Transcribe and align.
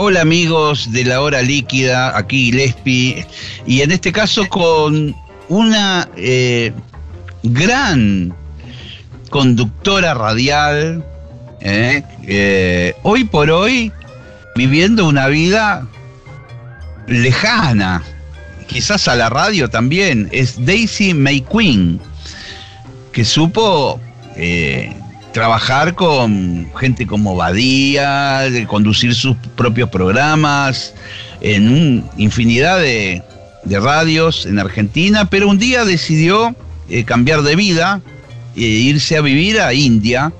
Hola 0.00 0.20
amigos 0.20 0.92
de 0.92 1.04
la 1.04 1.20
hora 1.20 1.42
líquida, 1.42 2.16
aquí 2.16 2.52
Gillespie, 2.52 3.26
y 3.66 3.80
en 3.80 3.90
este 3.90 4.12
caso 4.12 4.48
con 4.48 5.12
una 5.48 6.08
eh, 6.16 6.72
gran 7.42 8.32
conductora 9.28 10.14
radial, 10.14 11.04
eh, 11.62 12.04
eh, 12.28 12.94
hoy 13.02 13.24
por 13.24 13.50
hoy 13.50 13.90
viviendo 14.54 15.04
una 15.08 15.26
vida 15.26 15.84
lejana, 17.08 18.04
quizás 18.68 19.08
a 19.08 19.16
la 19.16 19.28
radio 19.28 19.68
también, 19.68 20.28
es 20.30 20.64
Daisy 20.64 21.12
May 21.12 21.40
Queen, 21.40 22.00
que 23.10 23.24
supo 23.24 24.00
trabajar 25.32 25.94
con 25.94 26.70
gente 26.78 27.06
como 27.06 27.36
Badía, 27.36 28.40
de 28.50 28.66
conducir 28.66 29.14
sus 29.14 29.36
propios 29.56 29.88
programas 29.90 30.94
en 31.40 32.04
infinidad 32.16 32.80
de, 32.80 33.22
radios 33.64 34.46
en 34.46 34.58
Argentina, 34.58 35.28
pero 35.28 35.48
un 35.48 35.58
día 35.58 35.84
decidió 35.84 36.54
eh, 36.88 37.04
cambiar 37.04 37.42
de 37.42 37.54
vida 37.54 38.00
e 38.56 38.62
irse 38.62 39.16
a 39.16 39.20
vivir 39.20 39.60
a 39.60 39.74
India, 39.74 40.32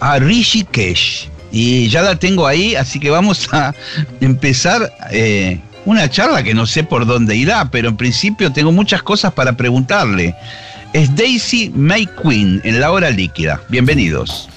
a 0.00 0.18
Rishikesh. 0.18 1.28
Y 1.52 1.88
ya 1.88 2.02
la 2.02 2.16
tengo 2.16 2.46
ahí, 2.46 2.74
así 2.74 2.98
que 2.98 3.10
vamos 3.10 3.48
a 3.52 3.74
empezar 4.20 4.90
eh, 5.10 5.60
una 5.84 6.08
charla 6.10 6.42
que 6.42 6.54
no 6.54 6.66
sé 6.66 6.82
por 6.82 7.06
dónde 7.06 7.36
irá, 7.36 7.70
pero 7.70 7.88
en 7.90 7.96
principio 7.96 8.52
tengo 8.52 8.72
muchas 8.72 9.02
cosas 9.02 9.32
para 9.34 9.52
preguntarle 9.52 10.34
es 10.96 11.14
Daisy 11.14 11.68
May 11.74 12.06
Queen 12.06 12.58
en 12.64 12.80
la 12.80 12.90
hora 12.90 13.10
líquida. 13.10 13.60
Bienvenidos. 13.68 14.48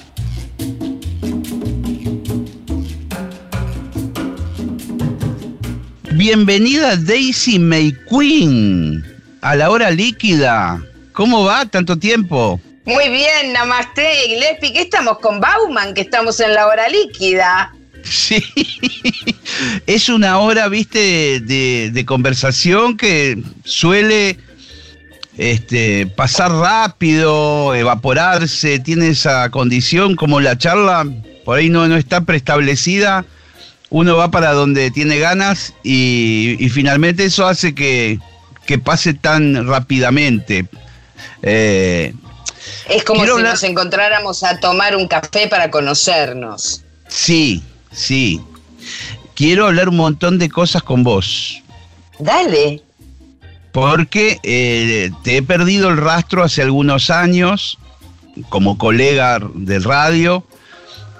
Bienvenida 6.12 6.96
Daisy 6.96 7.58
May 7.58 7.94
Queen 8.08 9.04
a 9.42 9.54
la 9.54 9.68
hora 9.68 9.90
líquida. 9.90 10.82
¿Cómo 11.12 11.44
va 11.44 11.66
tanto 11.66 11.98
tiempo? 11.98 12.58
Muy 12.86 13.10
bien, 13.10 13.52
Namaste, 13.52 14.10
Gillespie, 14.26 14.72
¿Qué 14.72 14.80
estamos 14.80 15.18
con 15.18 15.40
Bauman, 15.40 15.92
que 15.92 16.00
estamos 16.00 16.40
en 16.40 16.54
la 16.54 16.68
hora 16.68 16.88
líquida. 16.88 17.74
Sí, 18.02 18.42
es 19.86 20.08
una 20.08 20.38
hora, 20.38 20.68
viste, 20.68 21.40
de 21.40 22.04
conversación 22.06 22.96
que 22.96 23.36
suele 23.62 24.38
este, 25.40 26.06
pasar 26.06 26.52
rápido, 26.52 27.74
evaporarse, 27.74 28.78
tiene 28.78 29.08
esa 29.08 29.48
condición, 29.48 30.14
como 30.14 30.38
la 30.38 30.58
charla 30.58 31.06
por 31.46 31.56
ahí 31.56 31.70
no, 31.70 31.88
no 31.88 31.96
está 31.96 32.20
preestablecida, 32.20 33.24
uno 33.88 34.18
va 34.18 34.30
para 34.30 34.52
donde 34.52 34.90
tiene 34.90 35.18
ganas 35.18 35.72
y, 35.82 36.68
finalmente 36.70 37.24
eso 37.24 37.46
hace 37.46 37.74
que, 37.74 38.18
pase 38.84 39.14
tan 39.14 39.66
rápidamente. 39.66 40.66
Eh, 41.42 42.12
es 42.90 43.02
como 43.02 43.24
si 43.24 43.42
nos 43.42 43.62
encontráramos 43.62 44.44
a 44.44 44.60
tomar 44.60 44.94
un 44.94 45.08
café 45.08 45.48
para 45.48 45.70
conocernos. 45.70 46.82
Sí, 47.08 47.62
sí. 47.90 48.42
Quiero 49.34 49.66
hablar 49.66 49.88
un 49.88 49.96
montón 49.96 50.38
de 50.38 50.50
cosas 50.50 50.82
con 50.82 51.02
vos. 51.02 51.62
Dale 52.18 52.82
porque 53.72 54.38
eh, 54.42 55.10
te 55.22 55.36
he 55.36 55.42
perdido 55.42 55.88
el 55.88 55.96
rastro 55.96 56.42
hace 56.42 56.62
algunos 56.62 57.10
años 57.10 57.78
como 58.48 58.78
colega 58.78 59.40
de 59.54 59.78
radio, 59.80 60.44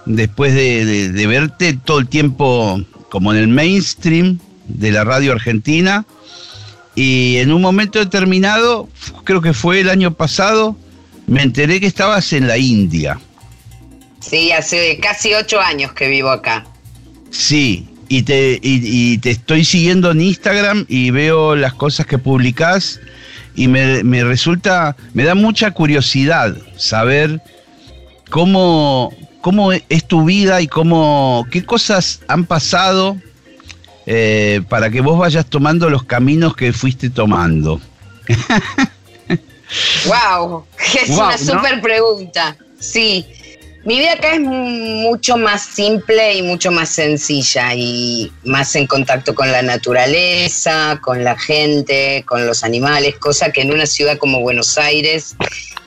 después 0.07 0.55
de, 0.55 1.27
verte 1.27 1.75
todo 1.75 1.99
el 1.99 2.09
tiempo 2.09 2.81
como 3.11 3.33
en 3.33 3.39
el 3.39 3.49
mainstream 3.49 4.39
de 4.67 4.93
la 4.93 5.05
radio 5.05 5.33
argentina, 5.33 6.07
y 6.95 7.37
en 7.37 7.53
un 7.53 7.63
momento 7.63 7.99
determinado, 7.99 8.89
creo 9.25 9.41
que 9.41 9.53
fue 9.53 9.81
el 9.81 9.91
año 9.91 10.13
pasado, 10.13 10.77
me 11.27 11.43
enteré 11.43 11.81
que 11.81 11.87
estabas 11.87 12.33
en 12.33 12.47
la 12.47 12.59
India. 12.59 13.19
Sí, 14.21 14.53
hace 14.53 14.99
casi 15.01 15.35
ocho 15.35 15.61
años 15.61 15.93
que 15.93 16.09
vivo 16.09 16.31
acá. 16.31 16.67
Sí, 17.31 17.90
y 18.13 18.25
te, 18.25 18.59
y, 18.61 19.19
te 19.19 19.31
estoy 19.31 19.65
siguiendo 19.65 20.11
en 20.11 20.21
Instagram 20.21 20.85
y 20.89 21.13
veo 21.13 21.55
las 21.55 21.75
cosas 21.75 22.07
que 22.07 22.19
publicás 22.19 22.99
y 23.55 23.69
me, 23.69 24.03
resulta, 24.25 24.97
me 25.15 25.23
da 25.23 25.37
mucha 25.37 25.71
curiosidad 25.71 26.57
saber 26.77 27.41
cómo, 28.29 29.15
cómo 29.41 29.71
es 29.71 30.09
tu 30.09 30.25
vida 30.25 30.61
y 30.61 30.67
cómo, 30.67 31.47
qué 31.53 31.65
cosas 31.65 32.23
han 32.27 32.47
pasado 32.47 33.17
eh, 34.07 34.61
para 34.69 34.91
que 34.91 35.01
vos 35.03 35.17
vayas 35.17 35.47
tomando 35.47 35.89
los 35.89 36.03
caminos 36.03 36.57
que 36.57 36.73
fuiste 36.73 37.11
tomando. 37.11 37.81
wow, 40.07 40.65
es 41.01 41.11
una 41.11 41.39
super 41.39 41.81
pregunta. 41.81 42.57
Sí, 42.81 43.25
mi 43.85 43.99
vida 43.99 44.13
acá 44.13 44.35
es 44.35 44.41
mucho 44.41 45.39
más 45.39 45.65
simple 45.65 46.35
y 46.35 46.43
mucho 46.43 46.71
más 46.71 46.91
sencilla 46.91 47.75
y 47.75 48.31
más 48.45 48.77
en 48.77 48.87
contacto 48.87 49.35
con 49.35 49.51
la 49.51 49.63
naturaleza, 49.63 50.99
con 51.01 51.25
la 51.25 51.39
gente, 51.39 52.23
con 52.27 52.47
los 52.47 52.63
animales, 52.63 53.17
cosa 53.17 53.53
que 53.53 53.63
en 53.63 53.73
una 53.73 53.87
ciudad 53.87 54.19
como 54.19 54.41
Buenos 54.41 54.77
Aires 54.77 55.35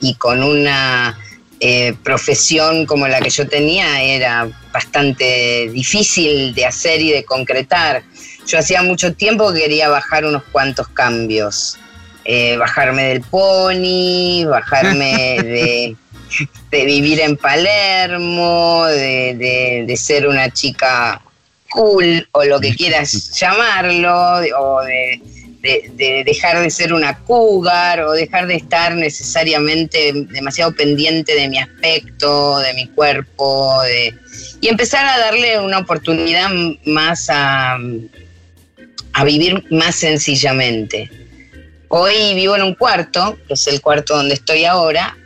y 0.00 0.14
con 0.16 0.42
una 0.42 1.16
eh, 1.60 1.94
profesión 2.02 2.84
como 2.84 3.06
la 3.06 3.20
que 3.20 3.30
yo 3.30 3.46
tenía 3.48 4.02
era 4.02 4.48
bastante 4.72 5.70
difícil 5.70 6.52
de 6.52 6.66
hacer 6.66 7.00
y 7.00 7.12
de 7.12 7.24
concretar. 7.24 8.02
Yo 8.46 8.58
hacía 8.58 8.82
mucho 8.82 9.14
tiempo 9.14 9.52
que 9.52 9.60
quería 9.60 9.88
bajar 9.88 10.24
unos 10.24 10.42
cuantos 10.50 10.88
cambios. 10.88 11.78
Eh, 12.24 12.56
bajarme 12.56 13.04
del 13.04 13.20
pony, 13.20 14.46
bajarme 14.46 15.38
de 15.42 15.96
de 16.70 16.84
vivir 16.84 17.20
en 17.20 17.36
Palermo, 17.36 18.84
de, 18.86 19.94
ser 19.96 20.26
una 20.26 20.50
chica 20.50 21.20
cool 21.70 22.26
o 22.32 22.44
lo 22.44 22.60
que 22.60 22.74
quieras 22.74 23.32
llamarlo, 23.32 24.40
o 24.58 24.82
de, 24.82 26.24
dejar 26.26 26.60
de 26.60 26.70
ser 26.70 26.92
una 26.92 27.18
cougar 27.20 28.00
o 28.00 28.12
dejar 28.12 28.46
de 28.46 28.56
estar 28.56 28.94
necesariamente 28.94 30.12
demasiado 30.30 30.74
pendiente 30.74 31.34
de 31.34 31.48
mi 31.48 31.58
aspecto, 31.58 32.58
de 32.58 32.74
mi 32.74 32.86
cuerpo, 32.88 33.80
y 34.60 34.68
empezar 34.68 35.06
a 35.06 35.18
darle 35.18 35.60
una 35.60 35.78
oportunidad 35.78 36.50
más 36.84 37.28
a, 37.30 37.78
a 39.12 39.24
vivir 39.24 39.64
más 39.70 39.94
sencillamente. 39.94 41.10
Hoy 41.88 42.34
vivo 42.34 42.56
en 42.56 42.62
un 42.62 42.74
cuarto, 42.74 43.38
que 43.46 43.54
es 43.54 43.66
el 43.68 43.80
cuarto 43.80 44.16
donde 44.16 44.34
estoy 44.34 44.64
ahora, 44.64 45.16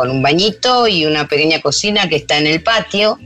con 0.00 0.08
un 0.10 0.22
bañito 0.22 0.88
y 0.88 1.04
una 1.04 1.28
pequeña 1.28 1.60
cocina 1.60 2.08
que 2.08 2.16
está 2.16 2.38
en 2.38 2.46
el 2.46 2.62
patio, 2.62 3.18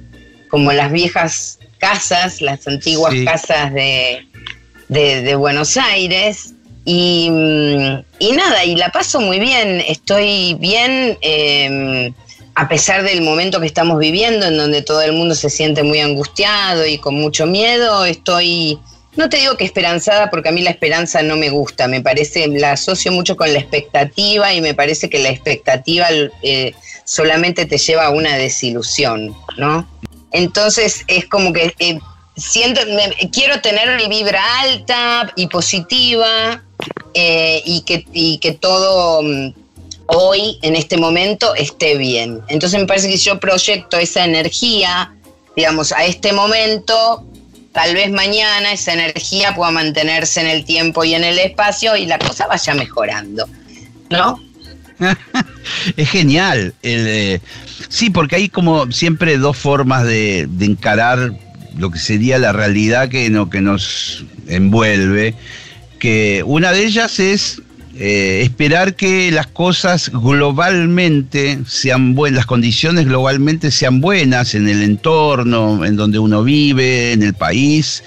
como 0.49 0.73
las 0.73 0.91
viejas 0.91 1.61
casas, 1.79 2.41
las 2.41 2.67
antiguas 2.67 3.15
casas 3.25 3.73
de, 3.73 5.37
Buenos 5.37 5.77
Aires. 5.77 6.53
Y, 6.85 7.29
nada, 7.31 8.65
y 8.65 8.75
la 8.75 8.89
paso 8.91 9.21
muy 9.21 9.39
bien, 9.39 9.85
estoy 9.87 10.55
bien, 10.55 11.17
em, 11.21 12.13
a 12.57 12.69
pesar 12.69 13.05
del 13.05 13.23
momento 13.23 13.61
que 13.61 13.67
estamos 13.67 14.01
viviendo, 14.01 14.47
en 14.47 14.57
donde 14.57 14.83
todo 14.83 15.01
el 15.03 15.13
mundo 15.13 15.37
se 15.37 15.51
siente 15.51 15.85
muy 15.85 16.01
angustiado 16.01 16.85
y 16.85 16.99
con 16.99 17.15
mucho 17.15 17.47
miedo, 17.47 18.05
estoy 18.05 18.81
no 19.17 19.29
te 19.29 19.39
digo 19.39 19.57
que 19.57 19.65
esperanzada 19.65 20.31
porque 20.31 20.49
a 20.49 20.53
mí 20.53 20.63
la 20.63 20.71
esperanza 20.71 21.23
no 21.23 21.37
me 21.37 21.51
gusta, 21.51 21.89
me 21.89 22.01
parece, 22.01 22.49
la 22.49 22.73
asocio 22.73 23.13
mucho 23.13 23.37
con 23.37 23.53
la 23.53 23.59
expectativa 23.59 24.53
y 24.53 24.61
me 24.61 24.75
parece 24.75 25.09
que 25.09 25.19
la 25.19 25.31
expectativa 25.31 26.09
eh, 26.43 26.75
solamente 27.05 27.67
te 27.67 27.79
lleva 27.79 28.07
a 28.07 28.11
una 28.11 28.37
desilusión, 28.37 29.35
¿no? 29.57 29.89
Entonces 30.33 31.05
es 31.07 31.27
como 31.27 31.53
que 31.53 31.75
eh, 31.79 31.99
siento, 32.37 32.81
quiero 33.33 33.61
tener 33.61 33.97
mi 33.97 34.09
vibra 34.09 34.43
alta 34.61 35.33
y 35.37 35.47
positiva 35.47 36.63
eh, 37.15 37.63
y, 37.65 37.83
que, 37.83 38.05
y 38.13 38.39
que 38.39 38.53
todo 38.53 39.23
mm, 39.23 39.55
hoy, 40.07 40.59
en 40.63 40.75
este 40.75 40.97
momento, 40.97 41.55
esté 41.55 41.97
bien. 41.97 42.41
Entonces 42.49 42.81
me 42.81 42.87
parece 42.87 43.09
que 43.09 43.17
si 43.17 43.27
yo 43.27 43.39
proyecto 43.39 43.97
esa 43.97 44.25
energía, 44.25 45.15
digamos, 45.57 45.93
a 45.93 46.05
este 46.05 46.33
momento, 46.33 47.25
tal 47.75 47.93
vez 47.93 48.11
mañana 48.11 48.73
esa 48.73 48.95
energía 48.95 49.55
pueda 49.55 49.73
mantenerse 49.73 50.41
en 50.41 50.47
el 50.47 50.65
tiempo 50.65 51.05
y 51.05 51.15
en 51.15 51.25
el 51.25 51.39
espacio 51.39 51.97
y 51.97 52.07
la 52.07 52.19
cosa 52.19 52.47
vaya 52.47 52.73
mejorando, 52.73 53.47
¿no? 54.09 54.41
es 55.97 56.09
genial. 56.09 56.73
Eh, 56.85 57.41
sí, 57.89 58.11
porque 58.11 58.37
hay 58.37 58.49
como 58.49 58.91
siempre 58.93 59.37
dos 59.39 59.57
formas 59.57 60.05
de, 60.05 60.49
encarar 60.61 61.33
lo 61.77 61.91
que 61.91 61.99
sería 61.99 62.39
la 62.39 62.53
realidad 62.53 63.09
que, 63.09 63.31
que 63.51 63.61
nos 63.61 64.25
envuelve. 64.47 65.35
Que 65.99 66.45
una 66.47 66.71
de 66.71 66.85
ellas 66.85 67.19
es 67.19 67.61
eh, 67.97 68.41
esperar 68.43 68.97
que 68.97 69.31
las 69.31 69.47
cosas 69.47 70.11
globalmente 70.13 71.61
sean 71.65 72.17
buenas, 72.17 72.39
las 72.39 72.47
condiciones 72.47 73.07
globalmente 73.07 73.71
sean 73.71 74.01
buenas 74.01 74.57
en 74.57 74.69
el 74.69 74.83
entorno, 74.83 75.85
en 75.85 75.95
donde 75.95 76.19
uno 76.19 76.43
vive, 76.43 77.13
en 77.13 77.23
el 77.23 77.35
país. 77.35 78.03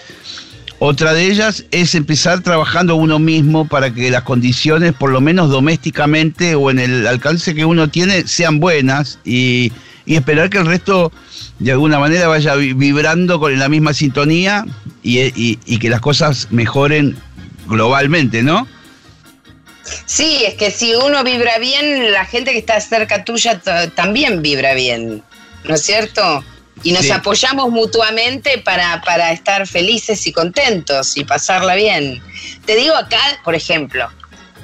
Otra 0.79 1.13
de 1.13 1.27
ellas 1.27 1.63
es 1.71 1.95
empezar 1.95 2.41
trabajando 2.41 2.97
uno 2.97 3.17
mismo 3.17 3.65
para 3.65 3.93
que 3.93 4.11
las 4.11 4.23
condiciones, 4.23 4.91
por 4.91 5.09
lo 5.09 5.21
menos 5.21 5.49
domésticamente 5.49 6.55
o 6.55 6.69
en 6.69 6.79
el 6.79 7.07
alcance 7.07 7.55
que 7.55 7.63
uno 7.63 7.87
tiene, 7.89 8.27
sean 8.27 8.59
buenas 8.59 9.19
y, 9.23 9.71
esperar 10.05 10.49
que 10.49 10.57
el 10.57 10.65
resto 10.65 11.11
de 11.59 11.71
alguna 11.71 11.99
manera 11.99 12.27
vaya 12.27 12.55
vibrando 12.55 13.39
con 13.39 13.57
la 13.57 13.67
misma 13.67 13.93
sintonía 13.93 14.65
y, 15.01 15.59
y 15.65 15.79
que 15.79 15.89
las 15.89 15.99
cosas 15.99 16.47
mejoren 16.51 17.15
globalmente, 17.67 18.43
¿no? 18.43 18.67
Sí, 20.05 20.43
es 20.45 20.55
que 20.55 20.71
si 20.71 20.95
uno 20.95 21.23
vibra 21.23 21.57
bien, 21.59 22.11
la 22.11 22.25
gente 22.25 22.51
que 22.51 22.59
está 22.59 22.79
cerca 22.79 23.23
tuya 23.23 23.61
también 23.95 24.41
vibra 24.41 24.73
bien, 24.73 25.23
¿no 25.63 25.75
es 25.75 25.81
cierto? 25.81 26.43
Y 26.83 26.91
nos 26.91 27.09
apoyamos 27.09 27.69
mutuamente 27.69 28.59
para, 28.59 29.01
para 29.01 29.31
estar 29.31 29.67
felices 29.67 30.27
y 30.27 30.31
contentos 30.31 31.17
y 31.17 31.23
pasarla 31.23 31.75
bien. 31.75 32.21
Te 32.65 32.75
digo 32.75 32.95
acá, 32.95 33.19
por 33.43 33.55
ejemplo, 33.55 34.09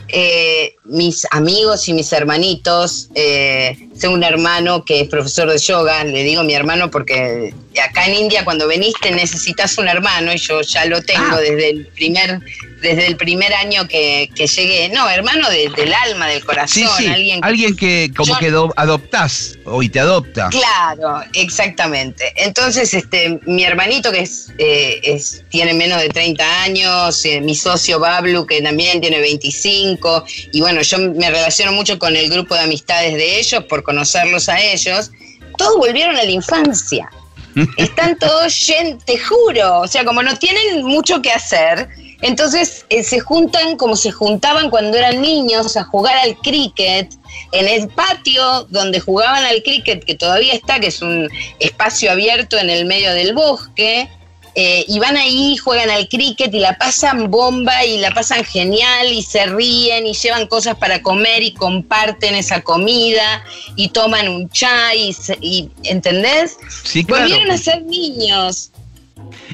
eh, 0.09 0.75
mis 0.85 1.25
amigos 1.31 1.87
y 1.87 1.93
mis 1.93 2.11
hermanitos, 2.11 3.09
eh, 3.15 3.89
tengo 3.99 4.13
un 4.15 4.23
hermano 4.23 4.83
que 4.83 5.01
es 5.01 5.07
profesor 5.07 5.49
de 5.49 5.57
yoga, 5.57 6.03
le 6.03 6.23
digo 6.23 6.43
mi 6.43 6.53
hermano 6.53 6.91
porque 6.91 7.53
acá 7.81 8.05
en 8.05 8.15
India 8.15 8.43
cuando 8.43 8.67
veniste 8.67 9.11
necesitas 9.11 9.77
un 9.77 9.87
hermano 9.87 10.33
y 10.33 10.37
yo 10.37 10.61
ya 10.61 10.85
lo 10.85 11.01
tengo 11.01 11.35
ah. 11.35 11.39
desde 11.39 11.69
el 11.69 11.87
primer 11.87 12.41
desde 12.83 13.07
el 13.07 13.15
primer 13.15 13.51
año 13.53 13.87
que, 13.87 14.29
llegué. 14.35 14.89
No, 14.89 15.09
hermano 15.09 15.49
del 15.49 15.93
alma, 15.93 16.27
del 16.27 16.43
corazón. 16.43 16.83
Alguien, 17.07 17.41
que, 17.41 17.47
alguien 17.47 17.75
que 17.75 18.11
como 18.15 18.37
que 18.37 18.47
adoptás 18.75 19.57
y 19.81 19.89
te 19.89 19.99
adopta. 19.99 20.49
Claro, 20.49 21.23
exactamente. 21.33 22.33
Entonces, 22.35 22.93
este, 22.93 23.39
mi 23.45 23.63
hermanito 23.63 24.11
que 24.11 24.19
es, 24.19 24.49
eh, 24.57 24.99
es 25.01 25.43
tiene 25.49 25.73
menos 25.73 26.01
de 26.01 26.09
30 26.09 26.63
años, 26.63 27.25
eh, 27.25 27.39
mi 27.41 27.55
socio 27.55 27.99
Bablu 27.99 28.45
que 28.45 28.61
también 28.61 28.99
tiene 28.99 29.19
25, 29.21 30.25
y 30.51 30.61
bueno, 30.61 30.72
yo 30.81 30.97
me 30.97 31.29
relaciono 31.29 31.71
mucho 31.71 31.99
con 31.99 32.15
el 32.15 32.29
grupo 32.29 32.55
de 32.55 32.61
amistades 32.61 33.13
de 33.13 33.39
ellos 33.39 33.63
por 33.65 33.83
conocerlos 33.83 34.49
a 34.49 34.61
ellos. 34.61 35.11
Todos 35.57 35.77
volvieron 35.77 36.15
a 36.17 36.23
la 36.23 36.31
infancia. 36.31 37.09
Están 37.77 38.17
todos, 38.17 38.71
te 39.05 39.17
juro, 39.17 39.81
o 39.81 39.87
sea, 39.87 40.03
como 40.03 40.23
no 40.23 40.35
tienen 40.37 40.83
mucho 40.83 41.21
que 41.21 41.31
hacer, 41.31 41.87
entonces 42.21 42.85
eh, 42.89 43.03
se 43.03 43.19
juntan 43.19 43.75
como 43.77 43.95
se 43.95 44.11
juntaban 44.11 44.69
cuando 44.69 44.97
eran 44.97 45.21
niños 45.21 45.77
a 45.77 45.83
jugar 45.83 46.15
al 46.17 46.35
cricket 46.37 47.13
en 47.51 47.67
el 47.67 47.89
patio 47.89 48.63
donde 48.69 48.99
jugaban 48.99 49.43
al 49.43 49.61
cricket, 49.61 50.03
que 50.03 50.15
todavía 50.15 50.53
está, 50.53 50.79
que 50.79 50.87
es 50.87 51.01
un 51.01 51.29
espacio 51.59 52.11
abierto 52.11 52.57
en 52.57 52.69
el 52.69 52.85
medio 52.85 53.13
del 53.13 53.33
bosque. 53.33 54.09
Eh, 54.55 54.85
y 54.87 54.99
van 54.99 55.17
ahí, 55.17 55.57
juegan 55.57 55.89
al 55.89 56.07
cricket 56.07 56.53
y 56.53 56.59
la 56.59 56.77
pasan 56.77 57.31
bomba 57.31 57.85
y 57.85 57.97
la 57.97 58.11
pasan 58.11 58.43
genial 58.43 59.11
y 59.11 59.23
se 59.23 59.47
ríen 59.47 60.05
y 60.05 60.13
llevan 60.13 60.45
cosas 60.45 60.75
para 60.75 61.01
comer 61.01 61.41
y 61.41 61.53
comparten 61.53 62.35
esa 62.35 62.61
comida 62.61 63.43
y 63.75 63.89
toman 63.89 64.27
un 64.27 64.49
chai 64.49 65.15
y, 65.41 65.69
¿entendés? 65.83 66.57
Sí, 66.83 67.03
Volvieron 67.03 67.49
a 67.49 67.57
ser 67.57 67.81
niños. 67.83 68.69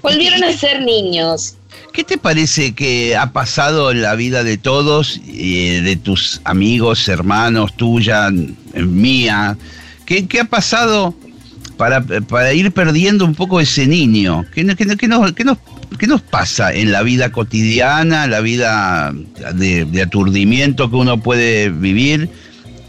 Volvieron 0.01 0.43
a 0.43 0.51
ser 0.51 0.81
niños. 0.81 1.55
¿Qué 1.93 2.03
te 2.03 2.17
parece 2.17 2.75
que 2.75 3.15
ha 3.15 3.31
pasado 3.31 3.91
en 3.91 4.01
la 4.01 4.15
vida 4.15 4.43
de 4.43 4.57
todos, 4.57 5.19
eh, 5.27 5.81
de 5.81 5.95
tus 5.95 6.41
amigos, 6.43 7.07
hermanos, 7.07 7.75
tuya, 7.75 8.29
mía? 8.73 9.57
¿Qué, 10.05 10.27
ha 10.39 10.45
pasado 10.45 11.13
para, 11.79 12.53
ir 12.53 12.73
perdiendo 12.73 13.23
un 13.23 13.33
poco 13.33 13.61
ese 13.61 13.87
niño? 13.87 14.45
¿Qué, 14.53 14.65
nos, 14.65 16.21
pasa 16.29 16.73
en 16.73 16.91
la 16.91 17.03
vida 17.03 17.31
cotidiana, 17.31 18.27
la 18.27 18.41
vida 18.41 19.13
de, 19.53 20.01
aturdimiento 20.01 20.89
que 20.89 20.97
uno 20.97 21.21
puede 21.21 21.69
vivir? 21.69 22.29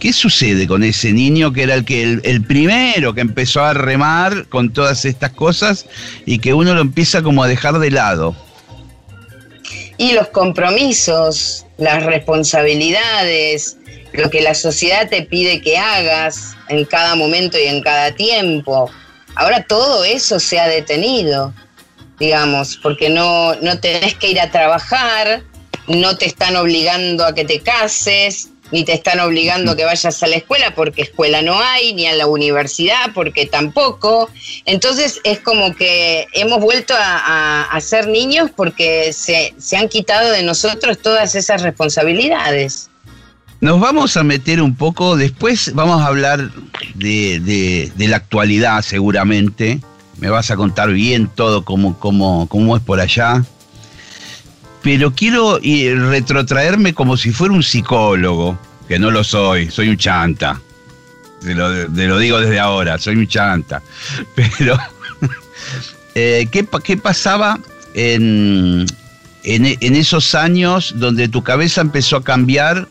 ¿Qué 0.01 0.13
sucede 0.13 0.67
con 0.67 0.83
ese 0.83 1.13
niño 1.13 1.53
que 1.53 1.63
era 1.63 1.77
el 1.77 1.85
que 1.85 2.21
el, 2.21 2.43
primero 2.43 3.15
que 3.15 3.21
empezó 3.21 3.63
a 3.63 3.75
remar 3.75 4.47
con 4.49 4.73
todas 4.73 5.05
estas 5.05 5.31
cosas 5.31 5.87
y 6.27 6.41
que 6.41 6.53
uno 6.53 6.75
lo 6.75 6.81
empieza 6.81 7.23
como 7.23 7.45
a 7.45 7.49
dejar 7.49 7.79
de 7.79 7.93
lado? 7.93 8.35
y 9.99 10.13
los 10.13 10.29
compromisos, 10.29 11.67
las 11.77 12.05
responsabilidades, 12.05 13.77
lo 14.13 14.31
que 14.31 14.41
la 14.41 14.55
sociedad 14.55 15.09
te 15.09 15.23
pide 15.23 15.61
que 15.61 15.79
hagas 15.79 16.57
en 16.69 16.85
cada 16.85 17.15
momento 17.15 17.59
y 17.59 17.67
en 17.67 17.83
cada 17.83 18.15
tiempo. 18.15 18.91
Ahora 19.35 19.63
todo 19.63 20.05
eso 20.05 20.41
se 20.41 20.59
ha 20.59 20.67
detenido, 20.67 21.55
digamos, 22.19 22.77
porque 22.77 23.09
no, 23.09 23.55
no 23.57 23.79
tenés 23.79 24.15
que 24.15 24.31
ir 24.31 24.41
a 24.41 24.51
trabajar, 24.51 25.43
no 25.87 26.17
te 26.17 26.27
están 26.27 26.57
obligando 26.57 27.25
a 27.25 27.35
que 27.35 27.45
te 27.45 27.61
cases, 27.61 28.51
ni 28.71 28.85
te 28.85 28.93
están 28.93 29.21
obligando 29.21 29.73
a 29.73 29.77
que 29.77 29.85
vayas 29.85 30.23
a 30.23 30.27
la 30.27 30.37
escuela 30.37 30.75
porque 30.75 31.03
escuela 31.03 31.43
no 31.43 31.61
hay, 31.61 31.93
ni 31.93 32.07
a 32.07 32.15
la 32.15 32.27
universidad 32.27 33.11
porque 33.15 33.47
tampoco. 33.47 34.31
Entonces 34.65 35.21
es 35.25 35.41
como 35.41 35.75
que 35.75 36.27
hemos 36.33 36.61
vuelto 36.61 36.95
a, 36.97 37.79
ser 37.81 38.09
niños 38.09 38.51
porque 38.55 39.13
se, 39.13 39.55
han 39.77 39.89
quitado 39.89 40.31
de 40.31 40.43
nosotros 40.43 40.99
todas 40.99 41.35
esas 41.35 41.63
responsabilidades. 41.63 42.91
Nos 43.61 43.79
vamos 43.79 44.17
a 44.17 44.23
meter 44.23 44.63
un 44.63 44.75
poco, 44.75 45.17
después 45.17 45.75
vamos 45.75 46.01
a 46.01 46.07
hablar 46.07 46.51
de, 46.95 47.93
la 47.97 48.17
actualidad 48.17 48.83
seguramente. 48.83 49.81
Me 50.19 50.31
vas 50.31 50.51
a 50.51 50.57
contar 50.57 50.91
bien 50.93 51.31
todo 51.35 51.65
cómo, 51.65 51.99
cómo, 51.99 52.47
cómo 52.49 52.77
es 52.77 52.83
por 52.83 53.01
allá 53.01 53.43
pero 54.83 55.13
quiero 55.13 55.59
retrotraerme 55.59 56.95
como 56.95 57.17
si 57.17 57.33
fuera 57.33 57.55
un 57.55 57.63
psicólogo, 57.63 58.59
que 58.89 58.99
no 58.99 59.11
lo 59.11 59.25
soy, 59.25 59.71
soy 59.71 59.89
un 59.91 59.97
chanta. 59.97 60.61
Te 61.43 61.55
lo, 61.55 62.19
digo 62.19 62.41
desde 62.41 62.59
ahora, 62.59 62.99
soy 62.99 63.17
un 63.17 63.27
chanta. 63.27 63.83
Pero, 64.35 64.79
eh, 66.15 66.47
¿qué, 66.51 66.67
¿qué, 66.85 66.97
pasaba 66.97 67.59
en, 67.95 68.87
en, 69.45 69.97
esos 69.97 70.35
años 70.35 70.95
donde 70.97 71.29
tu 71.29 71.43
cabeza 71.43 71.81
empezó 71.81 72.17
a 72.17 72.25
cambiar 72.25 72.89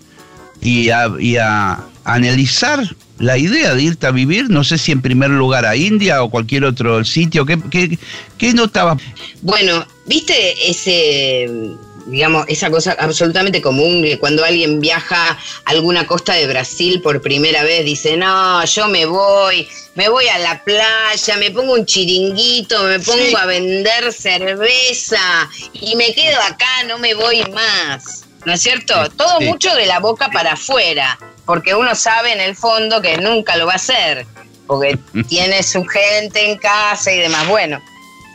y 0.61 0.89
a, 0.89 1.09
y 1.19 1.37
a 1.37 1.83
analizar 2.03 2.83
la 3.19 3.37
idea 3.37 3.75
de 3.75 3.83
irte 3.83 4.07
a 4.07 4.11
vivir, 4.11 4.49
no 4.49 4.63
sé 4.63 4.77
si 4.77 4.91
en 4.91 5.01
primer 5.01 5.29
lugar 5.29 5.65
a 5.65 5.75
India 5.75 6.23
o 6.23 6.29
cualquier 6.29 6.63
otro 6.63 7.03
sitio, 7.03 7.45
¿qué, 7.45 7.59
qué, 7.69 7.97
qué 8.37 8.53
notabas? 8.53 9.01
Bueno, 9.41 9.85
viste 10.05 10.69
ese, 10.69 11.75
digamos, 12.07 12.45
esa 12.47 12.71
cosa 12.71 12.95
absolutamente 12.97 13.61
común 13.61 14.03
que 14.03 14.19
cuando 14.19 14.43
alguien 14.45 14.79
viaja 14.79 15.31
a 15.31 15.37
alguna 15.65 16.07
costa 16.07 16.33
de 16.33 16.47
Brasil 16.47 17.01
por 17.01 17.21
primera 17.21 17.63
vez 17.63 17.83
dice, 17.83 18.15
no, 18.15 18.63
yo 18.65 18.87
me 18.87 19.05
voy, 19.05 19.67
me 19.95 20.07
voy 20.07 20.27
a 20.27 20.39
la 20.39 20.63
playa, 20.63 21.37
me 21.37 21.51
pongo 21.51 21.73
un 21.73 21.85
chiringuito, 21.85 22.83
me 22.83 22.99
pongo 22.99 23.37
a 23.37 23.45
vender 23.45 24.13
cerveza 24.13 25.49
y 25.73 25.95
me 25.97 26.13
quedo 26.13 26.39
acá, 26.41 26.83
no 26.87 26.97
me 26.99 27.13
voy 27.13 27.43
más. 27.51 28.28
¿No 28.45 28.53
es 28.53 28.61
cierto? 28.61 29.09
Todo 29.11 29.41
mucho 29.41 29.73
de 29.75 29.85
la 29.85 29.99
boca 29.99 30.29
para 30.31 30.53
afuera 30.53 31.17
porque 31.49 31.73
uno 31.73 31.95
sabe 31.95 32.31
en 32.31 32.41
el 32.41 32.55
fondo 32.55 33.01
que 33.01 33.17
nunca 33.17 33.57
lo 33.57 33.65
va 33.65 33.73
a 33.73 33.77
hacer, 33.77 34.27
porque 34.67 34.99
tiene 35.27 35.63
su 35.63 35.83
gente 35.83 36.47
en 36.47 36.59
casa 36.59 37.11
y 37.11 37.17
demás. 37.17 37.47
Bueno, 37.47 37.81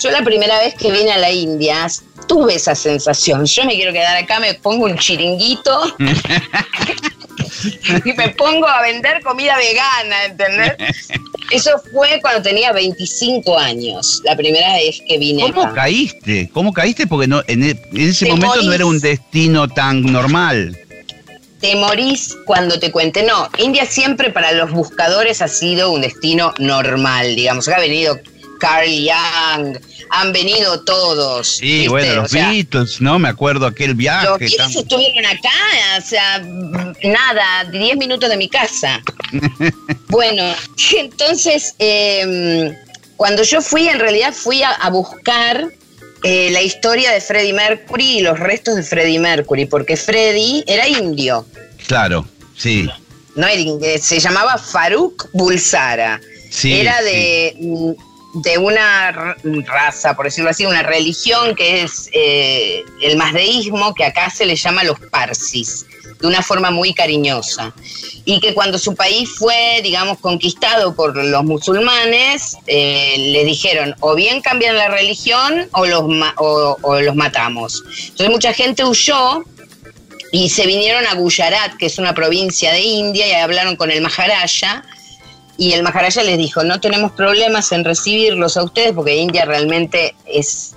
yo 0.03 0.11
la 0.11 0.21
primera 0.23 0.59
vez 0.59 0.75
que 0.75 0.91
vine 0.91 1.13
a 1.13 1.19
la 1.19 1.31
India 1.31 1.87
tuve 2.27 2.57
esa 2.57 2.75
sensación. 2.75 3.47
Yo 3.47 3.65
me 3.67 3.75
quiero 3.77 3.93
quedar 3.93 4.17
acá, 4.17 4.41
me 4.41 4.55
pongo 4.55 4.87
un 4.87 4.99
chiringuito 4.99 5.97
y 8.05 8.13
me 8.13 8.31
pongo 8.31 8.67
a 8.67 8.83
vender 8.83 9.23
comida 9.23 9.57
vegana, 9.57 10.25
¿entendés? 10.27 10.73
Eso 11.51 11.71
fue 11.93 12.19
cuando 12.23 12.43
tenía 12.43 12.73
25 12.73 13.59
años, 13.59 14.23
la 14.25 14.35
primera 14.35 14.75
vez 14.75 15.01
que 15.07 15.19
vine 15.19 15.53
¿Cómo 15.53 15.73
caíste? 15.75 16.49
¿Cómo 16.53 16.73
caíste? 16.73 17.07
Porque 17.07 17.27
no, 17.27 17.43
en, 17.47 17.65
e, 17.65 17.79
ese 17.95 18.27
momento 18.27 18.63
no 18.63 18.73
era 18.73 18.87
un 18.87 18.99
destino 18.99 19.69
tan 19.69 20.03
normal 20.03 20.79
te 21.65 21.77
morís 21.77 22.37
cuando 22.45 22.79
te 22.79 22.93
cuente. 22.93 23.23
No, 23.23 23.49
India 23.57 23.87
siempre 23.87 24.31
para 24.31 24.53
los 24.53 24.71
buscadores 24.71 25.41
ha 25.41 25.49
sido 25.49 25.93
un 25.93 26.03
destino 26.03 26.53
normal, 26.59 27.35
digamos. 27.37 27.69
Ha 27.69 27.79
venido 27.81 28.21
Carl 28.59 28.89
Young, 28.89 29.79
han 30.11 30.33
venido 30.33 30.81
todos. 30.85 31.57
Sí, 31.57 31.89
bueno, 31.89 32.23
los 32.23 32.33
Beatles, 32.33 33.01
¿no? 33.01 33.19
Me 33.19 33.29
acuerdo 33.29 33.67
aquel 33.67 33.95
viaje. 33.95 34.27
Los 34.27 34.39
Beatles 34.39 34.77
estuvieron 34.77 35.27
acá, 35.27 35.51
o 35.99 36.01
sea, 36.01 36.39
nada, 36.39 37.65
10 37.71 37.97
minutos 37.97 38.29
de 38.29 38.37
mi 38.37 38.49
casa. 38.49 39.03
bueno, 40.09 40.55
entonces, 40.97 41.75
em, 41.79 42.75
cuando 43.17 43.43
yo 43.43 43.61
fui, 43.61 43.89
en 43.89 43.99
realidad 43.99 44.33
fui 44.33 44.63
a, 44.63 44.89
buscar 44.91 45.69
eh, 46.23 46.51
la 46.51 46.63
historia 46.63 47.11
de 47.11 47.21
Freddie 47.21 47.53
Mercury 47.53 48.19
y 48.19 48.21
los 48.21 48.39
restos 48.39 48.77
de 48.77 48.83
Freddie 48.83 49.19
Mercury, 49.19 49.67
porque 49.67 49.97
Freddie 49.97 50.65
era 50.67 50.89
indio. 50.89 51.47
Claro, 51.87 52.27
sí. 52.57 52.89
No, 53.35 53.47
se 54.01 54.21
llamaba 54.21 54.59
Faruk 54.59 55.29
Bulsara. 55.33 56.21
Sí, 56.51 56.73
era 56.73 57.03
de, 57.03 57.97
de 58.35 58.59
una 58.59 59.37
raza, 59.67 60.15
por 60.15 60.27
decirlo 60.27 60.51
así, 60.51 60.67
una 60.67 60.83
religión 60.83 61.55
que 61.55 61.83
es 61.83 62.09
eh, 62.13 62.85
el 63.01 63.17
mazdeísmo, 63.17 63.95
que 63.95 64.05
acá 64.05 64.31
se 64.31 64.45
le 64.45 64.57
llama 64.57 64.85
los 64.85 64.99
parsis, 65.11 65.87
de 66.21 66.27
una 66.27 66.43
forma 66.43 66.71
muy 66.71 66.93
cariñosa. 66.93 67.73
Y 68.25 68.41
que 68.41 68.55
cuando 68.55 68.79
su 68.79 68.95
país 68.95 69.31
fue, 69.39 69.81
digamos, 69.83 70.19
conquistado 70.19 70.95
por 70.95 71.17
los 71.17 71.45
musulmanes, 71.45 72.57
eh, 72.67 73.17
le 73.19 73.45
dijeron 73.45 73.95
o 74.01 74.15
bien 74.15 74.41
cambian 74.41 74.77
la 74.77 74.89
religión 74.89 75.69
o 75.73 75.87
los, 75.87 76.03
o 76.39 77.01
los 77.01 77.15
matamos. 77.15 77.83
Entonces 78.09 78.31
mucha 78.31 78.53
gente 78.53 78.85
huyó 78.85 79.45
y 80.33 80.49
se 80.49 80.67
vinieron 80.67 81.07
a 81.07 81.15
Gujarat, 81.15 81.77
que 81.77 81.87
es 81.87 81.99
una 81.99 82.13
provincia 82.13 82.73
de 82.73 82.81
India, 82.81 83.29
y 83.29 83.33
hablaron 83.35 83.77
con 83.77 83.93
el 83.93 84.01
Maharaja 84.01 84.85
y 85.57 85.73
el 85.73 85.83
Maharaja 85.83 86.23
les 86.23 86.39
dijo, 86.39 86.65
no 86.65 86.81
tenemos 86.81 87.13
problemas 87.13 87.71
en 87.73 87.85
recibirlos 87.85 88.57
a 88.57 88.65
ustedes 88.65 88.93
porque 88.93 89.17
India 89.17 89.45
realmente 89.45 90.15
es 90.27 90.75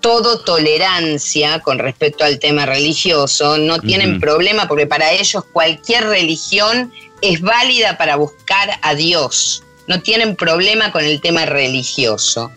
todo 0.00 0.40
tolerancia 0.40 1.60
con 1.60 1.78
respecto 1.78 2.24
al 2.24 2.38
tema 2.38 2.66
religioso, 2.66 3.56
no 3.56 3.80
tienen 3.80 4.20
problema 4.20 4.66
porque 4.66 4.86
para 4.86 5.12
ellos 5.12 5.44
cualquier 5.52 6.04
religión 6.04 6.92
es 7.22 7.40
válida 7.40 7.96
para 7.96 8.16
buscar 8.16 8.68
a 8.82 8.94
Dios, 8.94 9.62
no 9.86 10.02
tienen 10.02 10.36
problema 10.36 10.92
con 10.92 11.04
el 11.04 11.20
tema 11.20 11.46
religioso. 11.46 12.50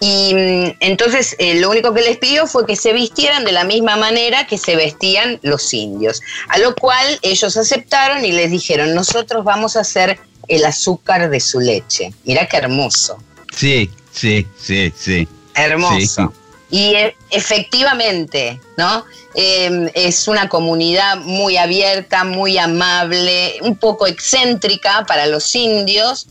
Y 0.00 0.34
mm, 0.34 0.76
entonces 0.80 1.36
eh, 1.38 1.60
lo 1.60 1.70
único 1.70 1.94
que 1.94 2.02
les 2.02 2.18
pidió 2.18 2.46
fue 2.46 2.66
que 2.66 2.76
se 2.76 2.92
vistieran 2.92 3.44
de 3.44 3.52
la 3.52 3.64
misma 3.64 3.96
manera 3.96 4.46
que 4.46 4.58
se 4.58 4.76
vestían 4.76 5.38
los 5.42 5.72
indios, 5.72 6.20
a 6.48 6.58
lo 6.58 6.74
cual 6.74 7.20
ellos 7.22 7.56
aceptaron 7.56 8.24
y 8.24 8.32
les 8.32 8.50
dijeron, 8.50 8.94
nosotros 8.94 9.44
vamos 9.44 9.76
a 9.76 9.80
hacer 9.80 10.18
el 10.48 10.64
azúcar 10.64 11.30
de 11.30 11.40
su 11.40 11.60
leche. 11.60 12.12
Mira 12.24 12.46
qué 12.46 12.58
hermoso. 12.58 13.18
Sí, 13.54 13.90
sí, 14.12 14.46
sí, 14.58 14.92
sí. 14.96 15.28
Hermoso. 15.54 16.32
Y 16.70 16.94
e, 16.94 17.14
efectivamente, 17.30 18.58
¿no? 18.78 19.04
Em, 19.34 19.90
es 19.94 20.26
una 20.26 20.48
comunidad 20.48 21.18
muy 21.18 21.56
abierta, 21.56 22.24
muy 22.24 22.58
amable, 22.58 23.58
un 23.62 23.76
poco 23.76 24.06
excéntrica 24.06 25.04
para 25.06 25.26
los 25.26 25.54
indios. 25.54 26.26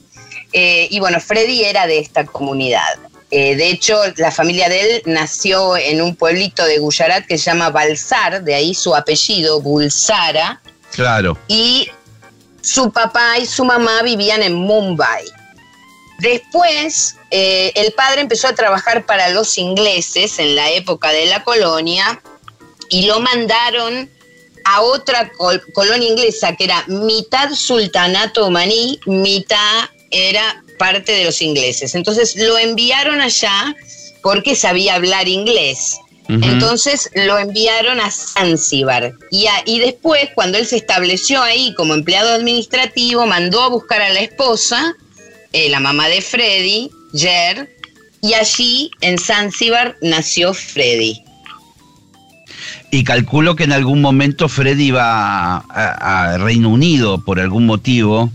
Eh, 0.54 0.88
y 0.90 1.00
bueno, 1.00 1.20
Freddy 1.20 1.64
era 1.64 1.88
de 1.88 2.00
esta 2.00 2.26
comunidad. 2.26 2.98
Eh, 3.32 3.56
de 3.56 3.70
hecho, 3.70 3.98
la 4.18 4.30
familia 4.30 4.68
de 4.68 4.82
él 4.82 5.02
nació 5.06 5.78
en 5.78 6.02
un 6.02 6.16
pueblito 6.16 6.66
de 6.66 6.80
Gujarat 6.80 7.26
que 7.26 7.38
se 7.38 7.46
llama 7.46 7.70
Balsar, 7.70 8.44
de 8.44 8.56
ahí 8.56 8.74
su 8.74 8.94
apellido, 8.94 9.62
Bulsara. 9.62 10.62
Claro. 10.92 11.38
Y 11.48 11.90
su 12.62 12.92
papá 12.92 13.40
y 13.40 13.46
su 13.46 13.66
mamá 13.66 14.02
vivían 14.04 14.44
en 14.44 14.54
Mumbai. 14.54 15.26
Después, 16.20 17.16
eh, 17.32 17.72
el 17.76 17.94
padre 17.94 18.22
empezó 18.22 18.48
a 18.48 18.54
trabajar 18.54 19.06
para 19.06 19.30
los 19.30 19.58
ingleses 19.58 20.38
en 20.38 20.56
la 20.56 20.70
época 20.72 21.10
de 21.12 21.26
la 21.26 21.44
colonia 21.44 22.22
y 22.90 23.08
lo 23.08 23.20
mandaron 23.20 24.10
a 24.66 24.82
otra 24.82 25.32
colonia 25.74 26.08
inglesa 26.08 26.56
que 26.56 26.66
era 26.66 26.84
mitad 26.88 27.52
sultanato 27.54 28.46
omaní, 28.46 29.00
mitad 29.08 29.90
era 30.12 30.64
parte 30.78 31.12
de 31.12 31.26
los 31.26 31.42
ingleses. 31.42 31.96
Entonces 31.96 32.36
lo 32.36 32.58
enviaron 32.58 33.22
allá 33.22 33.76
porque 34.22 34.56
sabía 34.56 34.96
hablar 34.96 35.28
inglés. 35.28 35.98
Entonces 36.32 37.10
lo 37.14 37.38
enviaron 37.38 38.00
a 38.00 38.10
Zanzíbar. 38.10 39.14
Y, 39.32 39.48
y 39.66 39.80
después, 39.80 40.30
cuando 40.34 40.58
él 40.58 40.66
se 40.66 40.78
estableció 40.78 41.42
ahí 41.42 41.74
como 41.76 41.94
empleado 41.94 42.30
administrativo, 42.30 43.26
mandó 43.28 43.62
a 43.62 43.70
buscar 43.70 44.02
a 44.02 44.10
la 44.10 44.22
esposa, 44.22 44.96
eh, 45.52 45.70
la 45.70 45.82
mamá 45.82 46.08
de 46.08 46.22
Freddy, 46.22 46.90
Jer, 47.14 47.70
y 48.22 48.34
allí 48.36 48.92
en 49.02 49.18
Zanzíbar 49.18 49.98
nació 50.02 50.54
Freddy. 50.54 51.24
Y 52.92 53.04
calculo 53.04 53.56
que 53.56 53.64
en 53.64 53.72
algún 53.72 54.02
momento 54.02 54.50
Freddy 54.50 54.88
iba 54.88 55.58
a, 55.58 56.38
Reino 56.38 56.70
Unido 56.70 57.24
por 57.24 57.40
algún 57.40 57.66
motivo. 57.66 58.30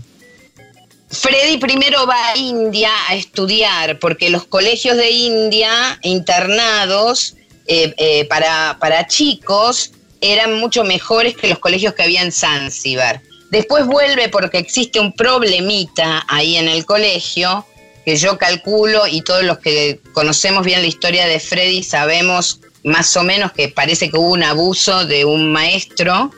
Freddy 1.09 1.57
primero 1.57 2.05
va 2.05 2.29
a 2.29 2.37
India 2.37 2.89
a 3.07 3.15
estudiar, 3.15 3.99
porque 3.99 4.29
los 4.29 4.45
colegios 4.45 4.97
de 4.97 5.11
India, 5.11 5.99
internados, 6.01 7.35
eh, 7.67 7.93
eh, 7.97 8.25
para, 8.25 8.77
para 8.79 9.07
chicos 9.07 9.91
eran 10.21 10.59
mucho 10.59 10.83
mejores 10.83 11.35
que 11.35 11.47
los 11.47 11.59
colegios 11.59 11.93
que 11.93 12.03
había 12.03 12.21
en 12.21 12.31
Zanzibar. 12.31 13.21
Después 13.51 13.85
vuelve 13.85 14.29
porque 14.29 14.57
existe 14.57 14.99
un 14.99 15.13
problemita 15.13 16.25
ahí 16.27 16.57
en 16.57 16.67
el 16.67 16.85
colegio, 16.85 17.65
que 18.03 18.15
yo 18.15 18.37
calculo 18.37 19.07
y 19.07 19.21
todos 19.21 19.43
los 19.43 19.59
que 19.59 19.99
conocemos 20.13 20.65
bien 20.65 20.81
la 20.81 20.87
historia 20.87 21.27
de 21.27 21.39
Freddy 21.39 21.83
sabemos 21.83 22.59
más 22.83 23.15
o 23.17 23.23
menos 23.23 23.51
que 23.51 23.69
parece 23.69 24.09
que 24.09 24.17
hubo 24.17 24.31
un 24.31 24.43
abuso 24.43 25.05
de 25.05 25.25
un 25.25 25.51
maestro 25.51 26.31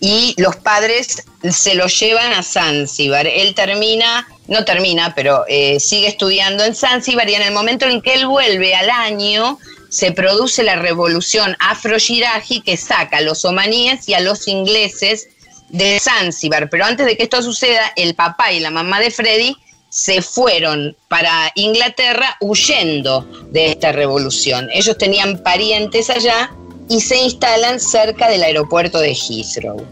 y 0.00 0.34
los 0.36 0.56
padres 0.56 1.24
se 1.50 1.74
lo 1.74 1.86
llevan 1.86 2.32
a 2.32 2.42
Zanzibar. 2.42 3.26
Él 3.26 3.54
termina, 3.54 4.26
no 4.48 4.64
termina, 4.64 5.14
pero 5.14 5.44
eh, 5.48 5.80
sigue 5.80 6.08
estudiando 6.08 6.64
en 6.64 6.74
Zanzibar 6.74 7.28
y 7.28 7.34
en 7.34 7.42
el 7.42 7.52
momento 7.52 7.86
en 7.86 8.02
que 8.02 8.14
él 8.14 8.26
vuelve 8.26 8.74
al 8.74 8.90
año, 8.90 9.58
se 9.94 10.10
produce 10.10 10.64
la 10.64 10.74
revolución 10.74 11.56
afro-shiraji 11.60 12.62
que 12.62 12.76
saca 12.76 13.18
a 13.18 13.20
los 13.20 13.44
omaníes 13.44 14.08
y 14.08 14.14
a 14.14 14.20
los 14.20 14.48
ingleses 14.48 15.28
de 15.68 16.00
Zanzibar. 16.00 16.68
Pero 16.68 16.84
antes 16.84 17.06
de 17.06 17.16
que 17.16 17.22
esto 17.22 17.40
suceda, 17.42 17.92
el 17.94 18.16
papá 18.16 18.50
y 18.50 18.58
la 18.58 18.72
mamá 18.72 18.98
de 18.98 19.12
Freddy 19.12 19.56
se 19.90 20.20
fueron 20.20 20.96
para 21.06 21.52
Inglaterra 21.54 22.36
huyendo 22.40 23.24
de 23.52 23.66
esta 23.66 23.92
revolución. 23.92 24.68
Ellos 24.72 24.98
tenían 24.98 25.38
parientes 25.44 26.10
allá 26.10 26.50
y 26.88 27.00
se 27.00 27.16
instalan 27.16 27.78
cerca 27.78 28.28
del 28.28 28.42
aeropuerto 28.42 28.98
de 28.98 29.14
Heathrow, 29.14 29.86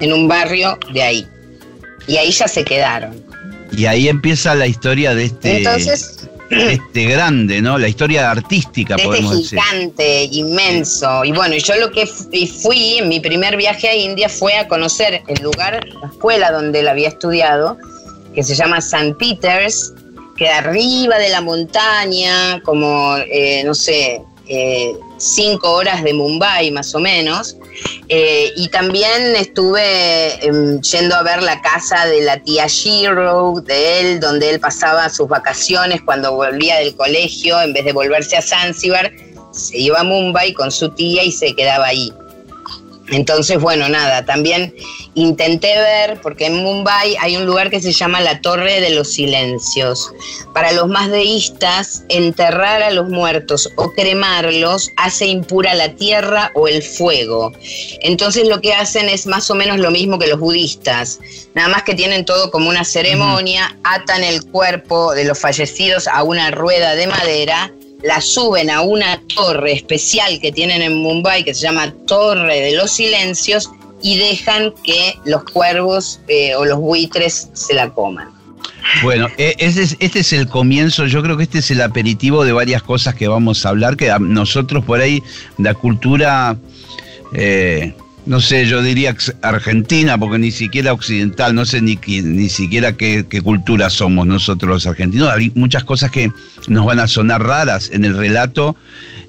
en 0.00 0.12
un 0.12 0.28
barrio 0.28 0.78
de 0.92 1.02
ahí. 1.02 1.26
Y 2.06 2.16
ahí 2.16 2.30
ya 2.30 2.46
se 2.46 2.64
quedaron. 2.64 3.20
Y 3.76 3.86
ahí 3.86 4.08
empieza 4.08 4.54
la 4.54 4.68
historia 4.68 5.16
de 5.16 5.24
este. 5.24 5.56
Entonces, 5.56 6.28
este 6.50 7.04
grande, 7.06 7.60
¿no? 7.60 7.78
La 7.78 7.88
historia 7.88 8.30
artística, 8.30 8.94
este 8.94 9.06
podemos 9.06 9.48
gigante, 9.48 10.24
inmenso. 10.30 11.24
Y 11.24 11.32
bueno, 11.32 11.56
yo 11.56 11.74
lo 11.76 11.90
que 11.90 12.06
fui 12.06 12.98
en 12.98 13.08
mi 13.08 13.20
primer 13.20 13.56
viaje 13.56 13.88
a 13.88 13.94
India 13.94 14.28
fue 14.28 14.54
a 14.56 14.68
conocer 14.68 15.22
el 15.26 15.42
lugar, 15.42 15.86
la 16.00 16.08
escuela 16.08 16.52
donde 16.52 16.80
él 16.80 16.88
había 16.88 17.08
estudiado, 17.08 17.76
que 18.34 18.42
se 18.42 18.54
llama 18.54 18.78
St. 18.78 19.14
Peters, 19.18 19.92
que 20.36 20.48
arriba 20.48 21.18
de 21.18 21.30
la 21.30 21.40
montaña, 21.40 22.60
como, 22.62 23.16
eh, 23.16 23.62
no 23.64 23.74
sé, 23.74 24.20
eh, 24.48 24.92
cinco 25.18 25.72
horas 25.72 26.04
de 26.04 26.12
Mumbai 26.12 26.70
más 26.70 26.94
o 26.94 27.00
menos. 27.00 27.56
Eh, 28.08 28.52
y 28.56 28.68
también 28.68 29.36
estuve 29.36 30.44
em, 30.44 30.80
yendo 30.80 31.14
a 31.16 31.22
ver 31.22 31.42
la 31.42 31.60
casa 31.60 32.06
de 32.06 32.22
la 32.22 32.38
tía 32.38 32.66
Shiro, 32.66 33.60
de 33.64 34.00
él, 34.00 34.20
donde 34.20 34.50
él 34.50 34.60
pasaba 34.60 35.08
sus 35.08 35.28
vacaciones 35.28 36.00
cuando 36.02 36.34
volvía 36.34 36.76
del 36.76 36.94
colegio, 36.94 37.60
en 37.60 37.72
vez 37.72 37.84
de 37.84 37.92
volverse 37.92 38.36
a 38.36 38.42
Zanzibar, 38.42 39.12
se 39.52 39.78
iba 39.78 40.00
a 40.00 40.04
Mumbai 40.04 40.52
con 40.52 40.70
su 40.70 40.90
tía 40.90 41.24
y 41.24 41.32
se 41.32 41.54
quedaba 41.54 41.86
ahí. 41.86 42.12
Entonces, 43.10 43.60
bueno, 43.60 43.88
nada, 43.88 44.24
también 44.24 44.74
intenté 45.14 45.76
ver, 45.78 46.20
porque 46.20 46.46
en 46.46 46.56
Mumbai 46.56 47.16
hay 47.20 47.36
un 47.36 47.46
lugar 47.46 47.70
que 47.70 47.80
se 47.80 47.92
llama 47.92 48.20
la 48.20 48.40
Torre 48.40 48.80
de 48.80 48.90
los 48.90 49.12
Silencios. 49.12 50.12
Para 50.52 50.72
los 50.72 50.88
más 50.88 51.10
deístas, 51.10 52.04
enterrar 52.08 52.82
a 52.82 52.90
los 52.90 53.08
muertos 53.08 53.70
o 53.76 53.92
cremarlos 53.92 54.90
hace 54.96 55.26
impura 55.26 55.74
la 55.74 55.94
tierra 55.94 56.50
o 56.54 56.68
el 56.68 56.82
fuego. 56.82 57.52
Entonces 58.00 58.48
lo 58.48 58.60
que 58.60 58.74
hacen 58.74 59.08
es 59.08 59.26
más 59.26 59.50
o 59.50 59.54
menos 59.54 59.78
lo 59.78 59.90
mismo 59.90 60.18
que 60.18 60.26
los 60.26 60.40
budistas, 60.40 61.20
nada 61.54 61.68
más 61.68 61.84
que 61.84 61.94
tienen 61.94 62.24
todo 62.24 62.50
como 62.50 62.68
una 62.68 62.84
ceremonia, 62.84 63.76
atan 63.84 64.24
el 64.24 64.44
cuerpo 64.44 65.14
de 65.14 65.24
los 65.24 65.38
fallecidos 65.38 66.08
a 66.08 66.22
una 66.22 66.50
rueda 66.50 66.94
de 66.94 67.06
madera 67.06 67.72
la 68.02 68.20
suben 68.20 68.70
a 68.70 68.82
una 68.82 69.20
torre 69.34 69.72
especial 69.72 70.38
que 70.40 70.52
tienen 70.52 70.82
en 70.82 70.94
Mumbai 70.98 71.44
que 71.44 71.54
se 71.54 71.62
llama 71.62 71.92
Torre 72.06 72.60
de 72.60 72.76
los 72.76 72.92
Silencios 72.92 73.70
y 74.02 74.18
dejan 74.18 74.72
que 74.84 75.14
los 75.24 75.44
cuervos 75.44 76.20
eh, 76.28 76.54
o 76.54 76.64
los 76.64 76.78
buitres 76.78 77.48
se 77.54 77.74
la 77.74 77.90
coman. 77.90 78.36
Bueno, 79.02 79.28
e, 79.36 79.56
este 79.58 80.20
es 80.20 80.32
el 80.32 80.48
comienzo, 80.48 81.06
yo 81.06 81.22
creo 81.22 81.36
que 81.36 81.42
este 81.42 81.58
es 81.58 81.70
el 81.70 81.80
aperitivo 81.80 82.44
de 82.44 82.52
varias 82.52 82.82
cosas 82.82 83.14
que 83.14 83.26
vamos 83.26 83.66
a 83.66 83.70
hablar, 83.70 83.96
que 83.96 84.10
a 84.10 84.18
nosotros 84.18 84.84
por 84.84 85.00
ahí, 85.00 85.22
la 85.58 85.74
cultura, 85.74 86.56
eh, 87.32 87.94
no 88.26 88.40
sé, 88.40 88.66
yo 88.66 88.82
diría 88.82 89.16
argentina, 89.42 90.18
porque 90.18 90.38
ni 90.38 90.50
siquiera 90.50 90.92
occidental, 90.92 91.54
no 91.54 91.64
sé 91.64 91.80
ni, 91.80 91.98
ni 92.06 92.48
siquiera 92.48 92.96
qué, 92.96 93.24
cultura 93.42 93.88
somos 93.88 94.26
nosotros 94.26 94.70
los 94.70 94.86
argentinos, 94.86 95.30
hay 95.30 95.50
muchas 95.54 95.84
cosas 95.84 96.10
que 96.10 96.30
nos 96.68 96.84
van 96.84 97.00
a 97.00 97.06
sonar 97.06 97.42
raras 97.42 97.90
en 97.92 98.04
el 98.04 98.16
relato. 98.16 98.76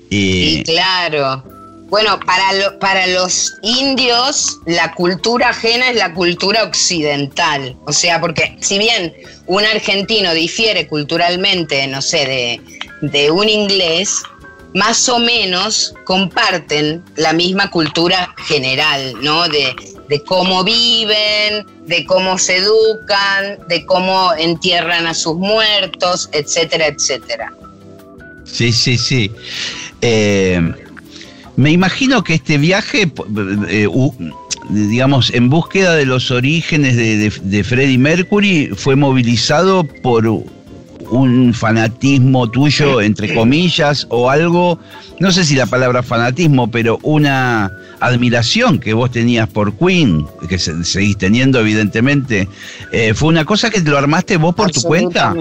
y 0.10 0.64
claro. 0.64 1.44
Bueno, 1.90 2.20
para, 2.20 2.78
para 2.80 3.08
los 3.08 3.54
indios 3.64 4.60
la 4.66 4.94
cultura 4.94 5.50
ajena 5.50 5.90
es 5.90 5.96
la 5.96 6.14
cultura 6.14 6.64
occidental. 6.64 7.78
O 7.86 7.94
sea, 7.94 8.20
porque 8.20 8.58
si 8.60 8.78
bien 8.78 9.14
un 9.46 9.64
argentino 9.64 10.34
difiere 10.34 10.88
culturalmente, 10.88 11.88
no 11.88 12.02
sé, 12.02 12.60
de, 13.02 13.08
de 13.08 13.32
un 13.32 13.48
inglés, 13.48 14.22
más 14.78 15.10
o 15.10 15.18
menos 15.18 15.94
comparten 16.06 17.04
la 17.16 17.34
misma 17.34 17.70
cultura 17.72 18.34
general, 18.48 19.16
¿no? 19.22 19.48
De, 19.50 19.76
de 20.08 20.24
cómo 20.24 20.64
viven, 20.64 21.66
de 21.88 22.06
cómo 22.06 22.38
se 22.38 22.58
educan, 22.58 23.58
de 23.68 23.86
cómo 23.86 24.34
entierran 24.38 25.08
a 25.08 25.16
sus 25.16 25.36
muertos, 25.36 26.30
etcétera, 26.32 26.88
etcétera. 26.88 27.52
Sí, 28.46 28.72
sí, 28.72 28.98
sí. 28.98 29.32
Eh, 30.02 30.62
me 31.56 31.72
imagino 31.72 32.24
que 32.24 32.36
este 32.36 32.60
viaje, 32.60 33.12
eh, 33.70 33.88
digamos, 34.70 35.34
en 35.34 35.50
búsqueda 35.50 35.96
de 35.96 36.06
los 36.06 36.30
orígenes 36.30 36.96
de, 36.96 37.32
de, 37.32 37.64
Freddie 37.64 37.98
Mercury, 37.98 38.70
fue 38.76 38.96
movilizado 38.96 39.84
por 40.04 40.28
un 41.10 41.54
fanatismo 41.54 42.50
tuyo, 42.50 43.02
entre 43.02 43.34
comillas, 43.34 44.08
o 44.10 44.30
algo, 44.30 44.80
no 45.20 45.32
sé 45.32 45.46
si 45.46 45.56
la 45.56 45.66
palabra 45.66 46.04
fanatismo, 46.04 46.70
pero 46.70 47.00
una 47.04 47.72
admiración 48.00 48.80
que 48.80 48.94
vos 48.94 49.12
tenías 49.12 49.48
por 49.48 49.74
Queen, 49.78 50.26
que 50.48 50.60
seguís 50.60 51.18
teniendo 51.18 51.60
evidentemente, 51.60 52.48
eh, 52.92 53.14
¿fue 53.14 53.30
una 53.30 53.46
cosa 53.46 53.70
que 53.70 53.82
te 53.82 53.90
lo 53.90 53.98
armaste 53.98 54.38
vos 54.38 54.56
por 54.56 54.72
tu 54.72 54.82
cuenta? 54.82 55.34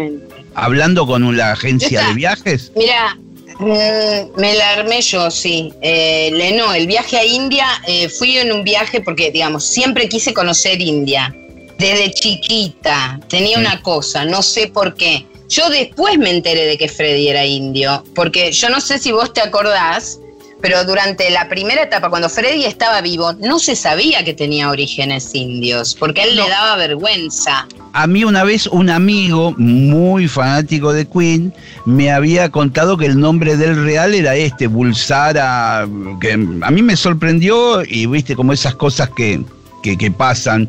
Hablando 0.54 1.06
con 1.06 1.36
la 1.36 1.52
agencia 1.52 2.06
de 2.08 2.14
viajes. 2.14 2.72
Mira, 2.74 3.16
Mm, 3.58 4.38
me 4.38 4.54
la 4.54 4.70
armé 4.70 5.00
yo, 5.00 5.30
sí. 5.30 5.72
Eh, 5.80 6.52
no, 6.56 6.74
el 6.74 6.86
viaje 6.86 7.16
a 7.16 7.24
India, 7.24 7.66
eh, 7.86 8.08
fui 8.08 8.36
en 8.36 8.52
un 8.52 8.64
viaje 8.64 9.00
porque, 9.00 9.30
digamos, 9.30 9.64
siempre 9.64 10.08
quise 10.08 10.34
conocer 10.34 10.80
India. 10.80 11.34
Desde 11.78 12.12
chiquita 12.12 13.20
tenía 13.28 13.58
una 13.58 13.82
cosa, 13.82 14.24
no 14.24 14.42
sé 14.42 14.68
por 14.68 14.94
qué. 14.94 15.26
Yo 15.48 15.68
después 15.70 16.18
me 16.18 16.30
enteré 16.30 16.66
de 16.66 16.76
que 16.76 16.88
Freddy 16.88 17.28
era 17.28 17.44
indio, 17.44 18.04
porque 18.14 18.52
yo 18.52 18.68
no 18.68 18.80
sé 18.80 18.98
si 18.98 19.12
vos 19.12 19.32
te 19.32 19.40
acordás, 19.40 20.18
pero 20.60 20.84
durante 20.84 21.30
la 21.30 21.48
primera 21.48 21.82
etapa, 21.82 22.08
cuando 22.08 22.28
Freddy 22.28 22.64
estaba 22.64 23.00
vivo, 23.00 23.34
no 23.34 23.58
se 23.58 23.76
sabía 23.76 24.24
que 24.24 24.34
tenía 24.34 24.70
orígenes 24.70 25.34
indios, 25.34 25.94
porque 25.94 26.22
a 26.22 26.24
él 26.24 26.36
le 26.36 26.48
daba 26.48 26.76
vergüenza. 26.76 27.68
A 27.92 28.06
mí 28.06 28.24
una 28.24 28.42
vez 28.42 28.66
un 28.66 28.90
amigo 28.90 29.54
muy 29.56 30.28
fanático 30.28 30.92
de 30.92 31.06
Queen 31.06 31.54
me 31.84 32.10
había 32.10 32.50
contado 32.50 32.96
que 32.96 33.06
el 33.06 33.18
nombre 33.18 33.56
del 33.56 33.84
real 33.84 34.14
era 34.14 34.34
este, 34.34 34.66
Bulsara, 34.66 35.86
que 36.20 36.32
a 36.32 36.70
mí 36.70 36.82
me 36.82 36.96
sorprendió 36.96 37.84
y 37.84 38.06
viste 38.06 38.34
como 38.34 38.52
esas 38.52 38.74
cosas 38.74 39.10
que, 39.16 39.40
que, 39.82 40.10
pasan. 40.10 40.68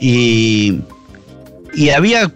Y, 0.00 0.80
y 1.74 1.90
había, 1.90 2.32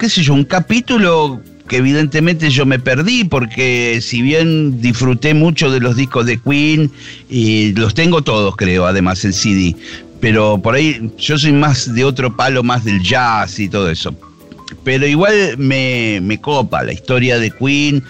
qué 0.00 0.08
sé 0.08 0.22
yo, 0.22 0.32
un 0.32 0.44
capítulo 0.44 1.42
que 1.68 1.76
evidentemente 1.76 2.48
yo 2.48 2.64
me 2.64 2.78
perdí 2.78 3.24
porque 3.24 3.98
si 4.00 4.22
bien 4.22 4.80
disfruté 4.80 5.34
mucho 5.34 5.70
de 5.70 5.78
los 5.78 5.94
discos 5.94 6.24
de 6.24 6.38
Queen 6.38 6.90
y 7.28 7.74
los 7.74 7.92
tengo 7.92 8.22
todos 8.22 8.56
creo 8.56 8.86
además 8.86 9.22
en 9.26 9.34
CD, 9.34 9.76
pero 10.18 10.58
por 10.58 10.74
ahí 10.74 11.12
yo 11.18 11.38
soy 11.38 11.52
más 11.52 11.94
de 11.94 12.04
otro 12.04 12.34
palo, 12.34 12.62
más 12.62 12.82
del 12.84 13.02
jazz 13.02 13.58
y 13.60 13.68
todo 13.68 13.90
eso. 13.90 14.14
Pero 14.84 15.06
igual 15.06 15.58
me, 15.58 16.20
me 16.22 16.40
copa 16.40 16.82
la 16.82 16.94
historia 16.94 17.38
de 17.38 17.50
Queen. 17.50 18.02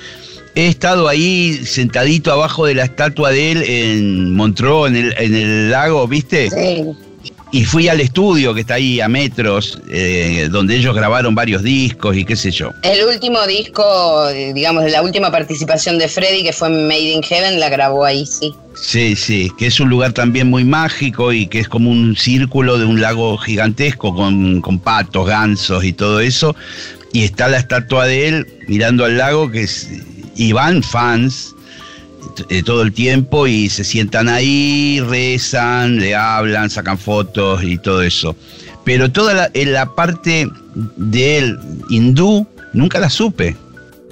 He 0.54 0.68
estado 0.68 1.08
ahí 1.08 1.58
sentadito 1.64 2.32
abajo 2.32 2.66
de 2.66 2.76
la 2.76 2.84
estatua 2.84 3.30
de 3.30 3.50
él 3.50 3.62
en 3.64 4.36
Montreux, 4.36 4.88
en 4.88 4.96
el, 4.96 5.14
en 5.18 5.34
el 5.34 5.70
lago, 5.70 6.06
¿viste? 6.06 6.50
Sí 6.50 7.09
y 7.52 7.64
fui 7.64 7.88
al 7.88 8.00
estudio 8.00 8.54
que 8.54 8.60
está 8.60 8.74
ahí 8.74 9.00
a 9.00 9.08
metros, 9.08 9.80
eh, 9.88 10.48
donde 10.50 10.76
ellos 10.76 10.94
grabaron 10.94 11.34
varios 11.34 11.62
discos 11.62 12.16
y 12.16 12.24
qué 12.24 12.36
sé 12.36 12.50
yo. 12.50 12.72
El 12.82 13.04
último 13.06 13.44
disco, 13.46 14.28
digamos, 14.54 14.90
la 14.90 15.02
última 15.02 15.30
participación 15.30 15.98
de 15.98 16.08
Freddy, 16.08 16.44
que 16.44 16.52
fue 16.52 16.68
Made 16.70 17.12
in 17.12 17.22
Heaven, 17.22 17.58
la 17.58 17.68
grabó 17.68 18.04
ahí, 18.04 18.24
sí. 18.24 18.54
Sí, 18.74 19.16
sí, 19.16 19.50
que 19.58 19.66
es 19.66 19.80
un 19.80 19.90
lugar 19.90 20.12
también 20.12 20.48
muy 20.48 20.64
mágico 20.64 21.32
y 21.32 21.46
que 21.46 21.58
es 21.58 21.68
como 21.68 21.90
un 21.90 22.16
círculo 22.16 22.78
de 22.78 22.84
un 22.84 23.00
lago 23.00 23.36
gigantesco 23.36 24.14
con, 24.14 24.60
con 24.60 24.78
patos, 24.78 25.26
gansos 25.26 25.84
y 25.84 25.92
todo 25.92 26.20
eso. 26.20 26.54
Y 27.12 27.24
está 27.24 27.48
la 27.48 27.58
estatua 27.58 28.06
de 28.06 28.28
él 28.28 28.46
mirando 28.68 29.04
al 29.04 29.18
lago, 29.18 29.50
que 29.50 29.62
es, 29.64 29.88
y 30.36 30.52
van 30.52 30.82
fans 30.82 31.54
eh, 32.48 32.62
todo 32.62 32.82
el 32.82 32.92
tiempo 32.92 33.46
y 33.46 33.68
se 33.68 33.84
sientan 33.84 34.28
ahí, 34.28 35.00
rezan, 35.00 35.98
le 35.98 36.14
hablan, 36.14 36.70
sacan 36.70 36.98
fotos 36.98 37.62
y 37.62 37.78
todo 37.78 38.02
eso. 38.02 38.36
Pero 38.84 39.10
toda 39.10 39.34
la, 39.34 39.50
la 39.54 39.94
parte 39.94 40.48
de 40.74 41.38
él 41.38 41.58
hindú 41.90 42.46
nunca 42.72 42.98
la 42.98 43.10
supe. 43.10 43.56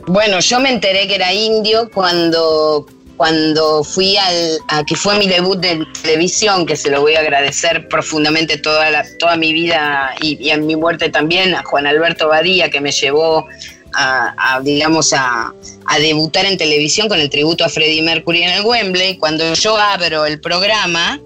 Bueno, 0.06 0.40
yo 0.40 0.60
me 0.60 0.70
enteré 0.70 1.06
que 1.06 1.16
era 1.16 1.32
indio 1.32 1.90
cuando, 1.92 2.86
cuando 3.16 3.84
fui 3.84 4.16
al, 4.16 4.58
a 4.68 4.84
que 4.84 4.94
fue 4.94 5.18
mi 5.18 5.28
debut 5.28 5.58
de 5.58 5.84
televisión, 6.02 6.64
que 6.64 6.76
se 6.76 6.90
lo 6.90 7.00
voy 7.00 7.14
a 7.14 7.20
agradecer 7.20 7.88
profundamente 7.88 8.56
toda, 8.56 8.90
la, 8.90 9.04
toda 9.18 9.36
mi 9.36 9.52
vida 9.52 10.14
y, 10.20 10.38
y 10.42 10.50
en 10.50 10.66
mi 10.66 10.76
muerte 10.76 11.10
también, 11.10 11.54
a 11.54 11.62
Juan 11.62 11.86
Alberto 11.86 12.28
Badía, 12.28 12.70
que 12.70 12.80
me 12.80 12.90
llevó 12.90 13.46
a, 13.94 14.61
digamos, 14.62 15.12
a, 15.12 15.53
debutar 15.98 16.44
en 16.44 16.57
televisión 16.57 17.09
con 17.09 17.18
el 17.18 17.31
tributo 17.31 17.64
a 17.64 17.68
Freddie 17.68 18.03
Mercury 18.03 18.42
en 18.42 18.51
el 18.51 18.64
Wembley. 18.64 19.16
Cuando 19.16 19.55
yo 19.55 19.77
abro 19.77 20.27
el 20.27 20.40
programa, 20.40 21.18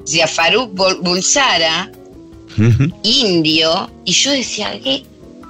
decía 0.00 0.26
Faruk 0.26 0.72
Bulsara, 1.00 1.90
indio, 3.02 3.90
y 4.04 4.12
yo 4.12 4.30
decía, 4.32 4.78
¿qué? 4.82 5.04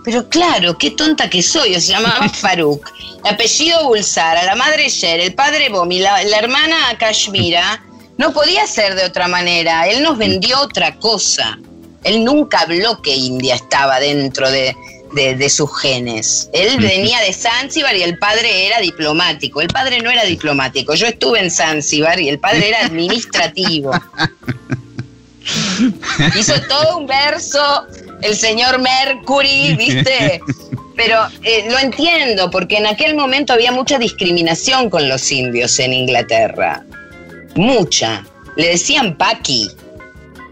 Pero 0.05 0.29
claro, 0.29 0.77
qué 0.77 0.91
tonta 0.91 1.31
que 1.31 1.43
soy, 1.43 1.75
o 1.75 1.81
se 1.81 1.93
llamaba 1.93 2.29
Faruk. 2.41 2.91
El 3.25 3.35
apellido 3.35 3.85
Bulsara, 3.85 4.45
la 4.45 4.55
madre 4.55 4.89
Sher, 4.89 5.21
el 5.21 5.35
padre 5.35 5.71
Bomi, 5.71 5.99
la, 5.99 6.23
la 6.25 6.39
hermana 6.39 6.77
Kashmira. 6.99 7.83
No 8.17 8.33
podía 8.33 8.67
ser 8.67 8.95
de 8.95 9.05
otra 9.05 9.27
manera. 9.27 9.89
Él 9.89 10.03
nos 10.03 10.19
vendió 10.19 10.61
otra 10.61 10.95
cosa. 10.97 11.59
Él 12.05 12.23
nunca 12.23 12.61
habló 12.61 13.01
que 13.03 13.17
India 13.17 13.57
estaba 13.57 13.99
dentro 13.99 14.49
de, 14.51 14.77
de, 15.15 15.49
sus 15.49 15.71
genes. 15.81 16.51
Él 16.53 16.79
venía 16.79 17.21
de 17.21 17.33
Zanzibar 17.33 17.97
y 17.97 18.03
el 18.03 18.19
padre 18.19 18.67
era 18.67 18.81
diplomático. 18.81 19.61
El 19.61 19.69
padre 19.69 20.01
no 20.01 20.11
era 20.11 20.25
diplomático. 20.25 20.95
Yo 20.95 21.07
estuve 21.07 21.41
en 21.41 21.51
Zanzibar 21.51 22.21
y 22.21 22.29
el 22.29 22.39
padre 22.39 22.69
era 22.69 22.87
administrativo. 22.87 23.93
Hizo 26.39 26.61
todo 26.63 26.99
un 26.99 27.07
verso 27.07 27.87
el 28.23 28.37
señor 28.37 28.81
Mercury, 28.81 29.77
¿viste? 29.77 30.41
Pero 30.97 31.19
eh, 31.43 31.67
lo 31.71 31.79
entiendo, 31.79 32.51
porque 32.51 32.79
en 32.79 32.87
aquel 32.87 33.15
momento 33.15 33.53
había 33.53 33.73
mucha 33.73 33.99
discriminación 33.99 34.91
con 34.91 35.09
los 35.09 35.31
indios 35.31 35.79
en 35.79 35.93
Inglaterra. 35.93 36.85
Mucha. 37.55 38.25
Le 38.57 38.69
decían 38.69 39.17
Paki, 39.17 39.71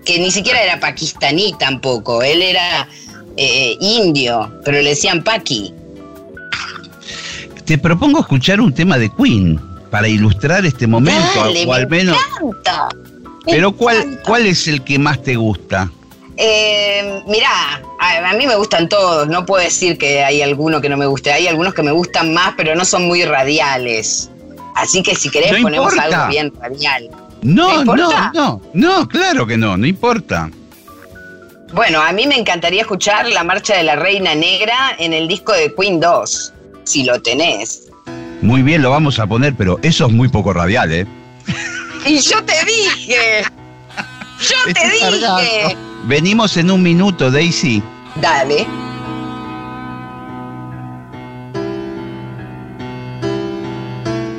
que 0.04 0.18
ni 0.18 0.30
siquiera 0.30 0.62
era 0.62 0.80
pakistaní 0.80 1.54
tampoco. 1.58 2.22
Él 2.22 2.42
era 2.42 2.88
eh, 3.36 3.76
indio, 3.80 4.52
pero 4.64 4.80
le 4.80 4.90
decían 4.90 5.22
Paki. 5.22 5.74
Te 7.64 7.78
propongo 7.78 8.20
escuchar 8.20 8.60
un 8.60 8.72
tema 8.72 8.98
de 8.98 9.10
Queen 9.10 9.60
para 9.90 10.08
ilustrar 10.08 10.64
este 10.66 10.86
momento, 10.86 11.40
o 11.66 11.72
al 11.72 11.88
menos. 11.88 12.16
Encanta, 12.40 12.88
pero 13.46 13.72
¿cuál, 13.72 14.20
¿cuál 14.24 14.46
es 14.46 14.66
el 14.68 14.82
que 14.82 14.98
más 14.98 15.22
te 15.22 15.36
gusta? 15.36 15.90
Eh, 16.36 17.22
mirá, 17.26 17.82
a, 18.00 18.32
mí 18.34 18.46
me 18.46 18.56
gustan 18.56 18.88
todos, 18.88 19.28
no 19.28 19.44
puedo 19.44 19.62
decir 19.62 19.98
que 19.98 20.24
hay 20.24 20.42
alguno 20.42 20.80
que 20.80 20.88
no 20.88 20.96
me 20.96 21.06
guste, 21.06 21.32
hay 21.32 21.46
algunos 21.46 21.74
que 21.74 21.82
me 21.82 21.92
gustan 21.92 22.32
más, 22.32 22.54
pero 22.56 22.74
no 22.74 22.84
son 22.84 23.06
muy 23.06 23.24
radiales. 23.24 24.30
Así 24.74 25.02
que 25.02 25.14
si 25.14 25.30
querés 25.30 25.60
ponemos 25.60 25.96
algo 25.98 26.28
bien 26.28 26.52
radial. 26.58 27.10
No, 27.42 27.84
no, 27.84 28.30
no, 28.32 28.62
no, 28.72 29.08
claro 29.08 29.46
que 29.46 29.56
no, 29.56 29.76
no 29.76 29.86
importa. 29.86 30.50
Bueno, 31.72 32.02
a 32.02 32.12
mí 32.12 32.26
me 32.26 32.36
encantaría 32.38 32.82
escuchar 32.82 33.26
La 33.28 33.44
Marcha 33.44 33.74
de 33.74 33.82
la 33.82 33.96
Reina 33.96 34.34
Negra 34.34 34.94
en 34.98 35.14
el 35.14 35.26
disco 35.26 35.52
de 35.52 35.74
Queen 35.74 36.00
2, 36.00 36.52
si 36.84 37.04
lo 37.04 37.20
tenés. 37.22 37.84
Muy 38.42 38.62
bien, 38.62 38.82
lo 38.82 38.90
vamos 38.90 39.18
a 39.18 39.26
poner, 39.26 39.54
pero 39.56 39.78
eso 39.82 40.06
es 40.06 40.12
muy 40.12 40.28
poco 40.28 40.52
radial, 40.52 40.92
¿eh? 40.92 41.06
Y 42.04 42.18
yo 42.18 42.42
te 42.44 42.52
dije. 42.66 43.44
Yo 44.40 44.74
te 44.74 44.90
dije. 44.90 45.76
Venimos 46.04 46.56
en 46.56 46.70
un 46.70 46.82
minuto, 46.82 47.30
Daisy. 47.30 47.82
Dale. 48.16 48.66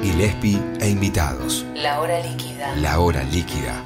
Gillespie 0.04 0.60
e 0.82 0.90
invitados. 0.90 1.66
La 1.74 2.00
hora 2.00 2.20
líquida. 2.20 2.76
La 2.76 3.00
hora 3.00 3.24
líquida. 3.24 3.84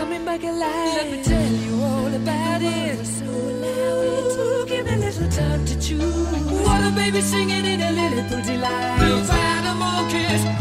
coming 0.00 0.24
back 0.24 0.42
alive. 0.42 0.94
Let 0.96 1.10
me 1.12 1.22
tell 1.22 1.52
you 1.66 1.74
all 1.82 2.12
about 2.22 2.62
it. 2.62 3.04
So 3.04 3.24
Ooh, 3.26 4.66
give 4.66 4.86
me 4.86 4.94
a 4.94 4.96
little 4.96 5.28
time 5.28 5.62
to 5.66 5.74
choose. 5.86 6.64
What 6.66 6.80
a 6.88 6.90
baby 7.00 7.20
singing 7.20 7.64
in 7.72 7.80
a 7.88 7.90
lily 7.98 8.22
pretty 8.30 8.56
light. 8.56 8.96
Blue 8.98 9.22
animal 9.52 10.10
kiss. 10.12 10.59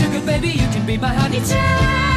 sugar 0.00 0.24
baby, 0.24 0.48
you 0.48 0.66
can 0.72 0.86
be 0.86 0.96
my 0.96 1.12
honey 1.12 1.40
too. 1.40 2.09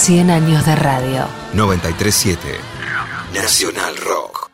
100 0.00 0.30
años 0.30 0.64
de 0.64 0.76
radio. 0.76 1.26
937 1.52 2.48
Nacional 3.34 3.94
Rock. 3.98 4.50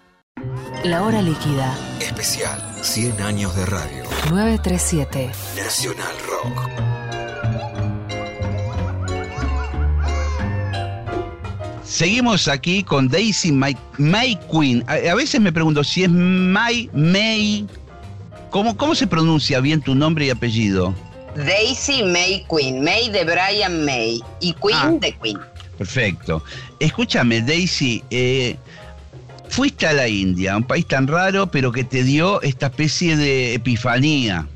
La 0.82 1.04
hora 1.04 1.22
líquida. 1.22 1.72
Especial 2.00 2.61
100 2.82 3.22
años 3.22 3.54
de 3.54 3.64
radio. 3.64 4.02
937 4.28 5.30
Nacional 5.56 6.16
Rock. 6.26 6.68
Seguimos 11.85 12.48
aquí 12.48 12.82
con 12.82 13.06
Daisy 13.06 13.52
May, 13.52 13.76
Queen. 14.50 14.85
A, 14.88 15.14
veces 15.14 15.40
me 15.40 15.52
pregunto 15.52 15.85
si 15.85 16.02
es 16.02 16.11
May, 16.11 16.90
May. 16.92 17.68
¿Cómo, 18.50 18.76
¿Cómo 18.76 18.96
se 18.96 19.06
pronuncia 19.06 19.61
bien 19.61 19.80
tu 19.80 19.94
nombre 19.94 20.26
y 20.26 20.30
apellido? 20.30 20.92
Daisy 21.44 22.03
May 22.03 22.44
Queen. 22.49 22.83
May 22.83 23.11
de 23.11 23.25
Brian 23.25 23.85
May 23.85 24.22
y 24.40 24.53
Queen 24.55 24.77
ah. 24.77 24.92
de 25.01 25.12
Queen. 25.12 25.38
Perfecto. 25.79 26.42
Escúchame, 26.81 27.42
Daisy, 27.42 28.03
eh, 28.11 28.57
fuiste 29.49 29.87
a 29.87 29.92
la 29.92 30.09
India, 30.09 30.57
un 30.57 30.64
país 30.64 30.87
tan 30.87 31.07
raro, 31.07 31.51
pero 31.51 31.72
que 31.72 31.85
te 31.85 32.03
dio 32.03 32.40
esta 32.42 32.66
especie 32.66 33.16
de 33.16 33.55
epifanía. 33.55 34.46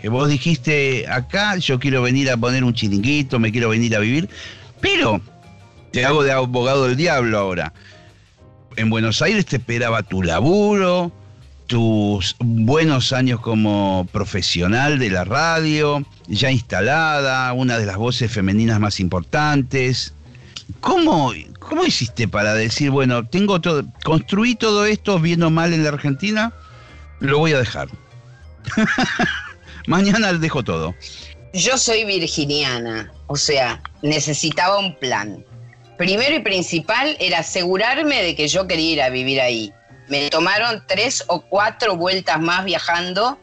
Que 0.00 0.08
vos 0.08 0.28
dijiste, 0.28 1.06
acá 1.08 1.56
yo 1.56 1.78
quiero 1.78 2.02
venir 2.02 2.30
a 2.30 2.36
poner 2.36 2.62
un 2.62 2.74
chiringuito, 2.74 3.38
me 3.38 3.50
quiero 3.50 3.70
venir 3.70 3.96
a 3.96 4.00
vivir, 4.00 4.28
pero 4.80 5.20
te 5.92 6.04
hago 6.04 6.22
de 6.22 6.32
abogado 6.32 6.86
del 6.86 6.96
diablo 6.96 7.38
ahora. 7.38 7.72
En 8.76 8.90
Buenos 8.90 9.22
Aires 9.22 9.46
te 9.46 9.56
esperaba 9.56 10.02
tu 10.02 10.22
laburo, 10.22 11.12
tus 11.66 12.36
buenos 12.38 13.12
años 13.12 13.40
como 13.40 14.06
profesional 14.12 14.98
de 14.98 15.10
la 15.10 15.24
radio, 15.24 16.04
ya 16.26 16.50
instalada, 16.50 17.52
una 17.52 17.78
de 17.78 17.86
las 17.86 17.96
voces 17.96 18.30
femeninas 18.30 18.80
más 18.80 19.00
importantes. 19.00 20.14
¿Cómo, 20.80 21.32
cómo 21.58 21.84
hiciste 21.84 22.28
para 22.28 22.54
decir, 22.54 22.90
bueno, 22.90 23.26
tengo 23.26 23.60
todo, 23.60 23.84
construí 24.04 24.54
todo 24.54 24.86
esto 24.86 25.18
bien 25.18 25.42
o 25.42 25.50
mal 25.50 25.72
en 25.72 25.84
la 25.84 25.90
Argentina, 25.90 26.52
lo 27.20 27.38
voy 27.38 27.52
a 27.52 27.58
dejar? 27.58 27.88
Mañana 29.86 30.32
dejo 30.32 30.62
todo. 30.62 30.94
Yo 31.52 31.78
soy 31.78 32.04
virginiana, 32.04 33.12
o 33.26 33.36
sea, 33.36 33.80
necesitaba 34.02 34.78
un 34.78 34.96
plan. 34.98 35.44
Primero 35.98 36.34
y 36.34 36.40
principal 36.40 37.16
era 37.20 37.38
asegurarme 37.38 38.22
de 38.22 38.34
que 38.34 38.48
yo 38.48 38.66
quería 38.66 38.92
ir 38.92 39.02
a 39.02 39.10
vivir 39.10 39.40
ahí 39.40 39.72
me 40.08 40.28
tomaron 40.30 40.84
tres 40.86 41.24
o 41.28 41.40
cuatro 41.40 41.96
vueltas 41.96 42.40
más 42.40 42.64
viajando, 42.64 43.38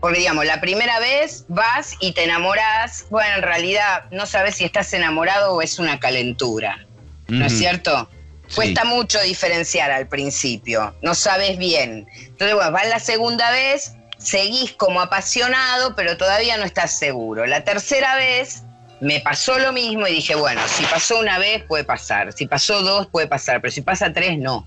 porque 0.00 0.20
digamos, 0.20 0.44
la 0.46 0.60
primera 0.60 1.00
vez 1.00 1.44
vas 1.48 1.94
y 2.00 2.12
te 2.12 2.24
enamoras, 2.24 3.06
bueno, 3.10 3.36
en 3.36 3.42
realidad 3.42 4.04
no 4.10 4.26
sabes 4.26 4.56
si 4.56 4.64
estás 4.64 4.92
enamorado 4.92 5.54
o 5.54 5.62
es 5.62 5.78
una 5.78 5.98
calentura, 5.98 6.86
¿no 7.26 7.46
es 7.46 7.58
cierto? 7.58 8.08
Cuesta 8.54 8.84
mucho 8.84 9.20
diferenciar 9.20 9.90
al 9.90 10.08
principio, 10.08 10.94
no 11.02 11.14
sabes 11.14 11.58
bien. 11.58 12.06
Entonces, 12.16 12.54
bueno, 12.54 12.72
vas 12.72 12.88
la 12.88 12.98
segunda 12.98 13.50
vez, 13.50 13.92
seguís 14.18 14.72
como 14.72 15.00
apasionado, 15.00 15.94
pero 15.94 16.16
todavía 16.16 16.56
no 16.56 16.64
estás 16.64 16.98
seguro. 16.98 17.44
La 17.46 17.64
tercera 17.64 18.16
vez 18.16 18.62
me 19.00 19.20
pasó 19.20 19.58
lo 19.58 19.72
mismo 19.72 20.06
y 20.06 20.12
dije, 20.12 20.34
bueno, 20.34 20.60
si 20.66 20.84
pasó 20.84 21.18
una 21.18 21.38
vez 21.38 21.62
puede 21.64 21.84
pasar, 21.84 22.32
si 22.32 22.46
pasó 22.46 22.82
dos 22.82 23.06
puede 23.08 23.26
pasar, 23.26 23.60
pero 23.60 23.70
si 23.70 23.82
pasa 23.82 24.12
tres 24.12 24.38
no. 24.38 24.66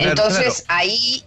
Entonces 0.00 0.64
ahí 0.68 1.24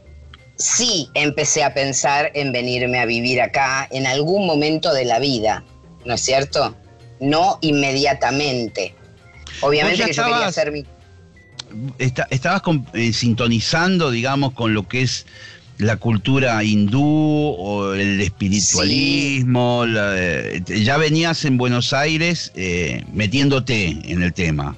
sí 0.58 1.10
empecé 1.14 1.64
a 1.64 1.74
pensar 1.74 2.32
en 2.34 2.52
venirme 2.52 3.00
a 3.00 3.06
vivir 3.06 3.42
acá 3.42 3.88
en 3.92 4.08
algún 4.08 4.46
momento 4.46 4.94
de 4.94 5.06
la 5.06 5.20
vida, 5.20 5.64
¿no 6.06 6.16
es 6.16 6.22
cierto? 6.22 6.76
No 7.20 7.58
inmediatamente. 7.62 8.96
Obviamente 9.62 10.06
que 10.06 10.14
yo 10.14 10.24
quería 10.24 10.48
hacer 10.48 10.72
mi... 10.72 10.86
estabas 12.30 12.62
eh, 12.94 13.14
sintonizando, 13.14 14.12
digamos, 14.12 14.54
con 14.54 14.74
lo 14.74 14.88
que 14.88 15.02
es 15.02 15.26
la 15.78 15.98
cultura 15.98 16.64
hindú 16.64 17.56
o 17.58 17.94
el 17.94 18.22
espiritualismo. 18.22 19.86
Eh, 19.88 20.62
ya 20.68 20.98
venías 20.98 21.46
en 21.46 21.58
Buenos 21.58 21.94
Aires 21.94 22.52
eh, 22.56 23.04
metiéndote 23.12 23.98
en 24.06 24.22
el 24.22 24.34
tema. 24.34 24.78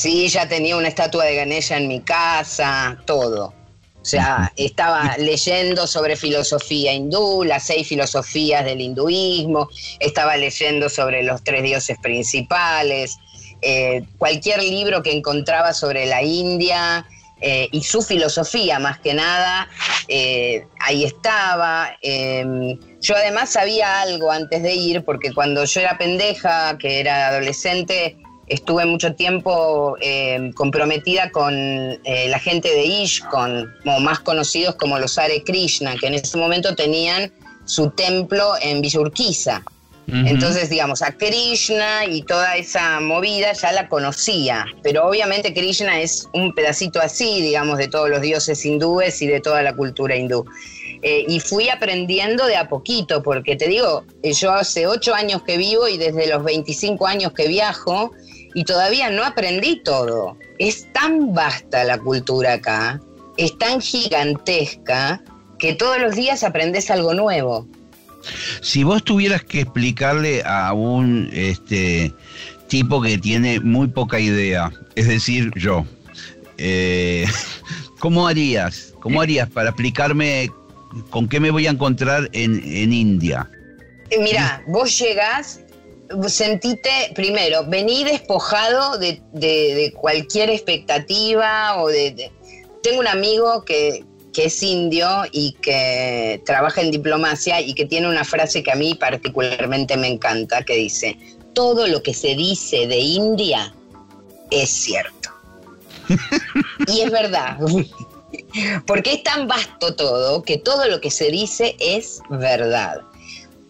Sí, 0.00 0.28
ya 0.28 0.48
tenía 0.48 0.78
una 0.78 0.88
estatua 0.88 1.26
de 1.26 1.36
Ganesha 1.36 1.76
en 1.76 1.86
mi 1.86 2.00
casa, 2.00 2.96
todo. 3.04 3.52
O 4.00 4.04
sea, 4.04 4.50
estaba 4.56 5.14
leyendo 5.18 5.86
sobre 5.86 6.16
filosofía 6.16 6.94
hindú, 6.94 7.44
las 7.44 7.66
seis 7.66 7.86
filosofías 7.86 8.64
del 8.64 8.80
hinduismo, 8.80 9.68
estaba 9.98 10.38
leyendo 10.38 10.88
sobre 10.88 11.22
los 11.22 11.44
tres 11.44 11.62
dioses 11.62 11.98
principales, 11.98 13.18
eh, 13.60 14.02
cualquier 14.16 14.62
libro 14.62 15.02
que 15.02 15.12
encontraba 15.12 15.74
sobre 15.74 16.06
la 16.06 16.22
India 16.22 17.06
eh, 17.42 17.68
y 17.70 17.82
su 17.82 18.00
filosofía 18.00 18.78
más 18.78 19.00
que 19.00 19.12
nada, 19.12 19.68
eh, 20.08 20.64
ahí 20.78 21.04
estaba. 21.04 21.94
Em, 22.00 22.78
yo 23.02 23.16
además 23.16 23.50
sabía 23.50 24.00
algo 24.00 24.30
antes 24.30 24.62
de 24.62 24.72
ir, 24.72 25.04
porque 25.04 25.34
cuando 25.34 25.62
yo 25.66 25.80
era 25.82 25.98
pendeja, 25.98 26.78
que 26.78 27.00
era 27.00 27.28
adolescente, 27.28 28.16
estuve 28.50 28.84
mucho 28.84 29.14
tiempo 29.14 29.96
eh, 30.00 30.50
comprometida 30.54 31.30
con 31.30 31.54
eh, 31.54 32.26
la 32.28 32.38
gente 32.38 32.68
de 32.68 32.84
Ishkon, 32.84 33.72
como 33.84 34.00
más 34.00 34.20
conocidos 34.20 34.74
como 34.74 34.98
los 34.98 35.16
Hare 35.16 35.42
Krishna, 35.44 35.94
que 35.96 36.08
en 36.08 36.14
ese 36.14 36.36
momento 36.36 36.74
tenían 36.74 37.32
su 37.64 37.90
templo 37.90 38.54
en 38.60 38.80
Villa 38.80 39.00
Entonces, 40.08 40.68
digamos, 40.68 41.02
a 41.02 41.12
Krishna 41.12 42.04
y 42.04 42.22
toda 42.22 42.56
esa 42.56 42.98
movida 42.98 43.52
ya 43.52 43.70
la 43.70 43.88
conocía, 43.88 44.66
pero 44.82 45.06
obviamente 45.06 45.54
Krishna 45.54 46.00
es 46.00 46.28
un 46.34 46.52
pedacito 46.52 47.00
así, 47.00 47.40
digamos, 47.40 47.78
de 47.78 47.86
todos 47.86 48.10
los 48.10 48.20
dioses 48.20 48.64
hindúes 48.64 49.22
y 49.22 49.28
de 49.28 49.40
toda 49.40 49.62
la 49.62 49.74
cultura 49.76 50.16
hindú. 50.16 50.44
Eh, 51.02 51.24
y 51.28 51.40
fui 51.40 51.68
aprendiendo 51.68 52.44
de 52.46 52.56
a 52.56 52.68
poquito, 52.68 53.22
porque 53.22 53.56
te 53.56 53.68
digo, 53.68 54.04
yo 54.22 54.52
hace 54.52 54.86
ocho 54.86 55.14
años 55.14 55.42
que 55.42 55.56
vivo 55.56 55.88
y 55.88 55.96
desde 55.96 56.26
los 56.26 56.44
25 56.44 57.06
años 57.06 57.32
que 57.32 57.48
viajo, 57.48 58.12
y 58.54 58.64
todavía 58.64 59.10
no 59.10 59.24
aprendí 59.24 59.80
todo. 59.82 60.36
Es 60.58 60.92
tan 60.92 61.32
vasta 61.34 61.84
la 61.84 61.98
cultura 61.98 62.54
acá, 62.54 63.00
es 63.36 63.56
tan 63.58 63.80
gigantesca, 63.80 65.22
que 65.58 65.74
todos 65.74 66.00
los 66.00 66.16
días 66.16 66.42
aprendes 66.42 66.90
algo 66.90 67.14
nuevo. 67.14 67.68
Si 68.60 68.82
vos 68.82 69.04
tuvieras 69.04 69.44
que 69.44 69.60
explicarle 69.60 70.42
a 70.44 70.72
un 70.72 71.30
este, 71.32 72.12
tipo 72.68 73.00
que 73.00 73.18
tiene 73.18 73.60
muy 73.60 73.88
poca 73.88 74.18
idea, 74.18 74.70
es 74.94 75.08
decir, 75.08 75.50
yo, 75.56 75.86
eh, 76.58 77.26
¿cómo 77.98 78.26
harías? 78.26 78.94
¿Cómo 79.00 79.20
harías 79.22 79.48
para 79.48 79.70
explicarme 79.70 80.50
con 81.10 81.28
qué 81.28 81.40
me 81.40 81.50
voy 81.50 81.66
a 81.66 81.70
encontrar 81.70 82.28
en, 82.32 82.62
en 82.64 82.92
India? 82.92 83.48
Mira, 84.18 84.62
vos 84.66 84.98
llegás 84.98 85.60
sentite, 86.28 87.12
primero, 87.14 87.64
vení 87.66 88.04
despojado 88.04 88.98
de, 88.98 89.92
cualquier 89.96 90.50
expectativa 90.50 91.80
o 91.80 91.88
de, 91.88 92.30
Tengo 92.82 93.00
un 93.00 93.08
amigo 93.08 93.64
que, 93.64 94.04
que 94.32 94.46
es 94.46 94.62
indio 94.62 95.08
y 95.32 95.52
que 95.60 96.42
trabaja 96.44 96.80
en 96.80 96.90
diplomacia 96.90 97.60
y 97.60 97.74
que 97.74 97.84
tiene 97.84 98.08
una 98.08 98.24
frase 98.24 98.62
que 98.62 98.72
a 98.72 98.76
mí 98.76 98.94
particularmente 98.94 99.96
me 99.96 100.08
encanta, 100.08 100.62
que 100.62 100.74
dice, 100.74 101.16
todo 101.54 101.86
lo 101.86 102.02
que 102.02 102.14
se 102.14 102.34
dice 102.34 102.86
de 102.86 102.98
India 102.98 103.74
es 104.50 104.70
cierto. 104.70 105.30
y 106.86 107.00
es 107.00 107.10
verdad. 107.10 107.58
Porque 108.86 109.14
es 109.14 109.22
tan 109.22 109.48
vasto 109.48 109.94
todo 109.94 110.42
que 110.42 110.58
todo 110.58 110.86
lo 110.86 111.00
que 111.00 111.10
se 111.10 111.30
dice 111.30 111.76
es 111.78 112.20
verdad. 112.30 113.00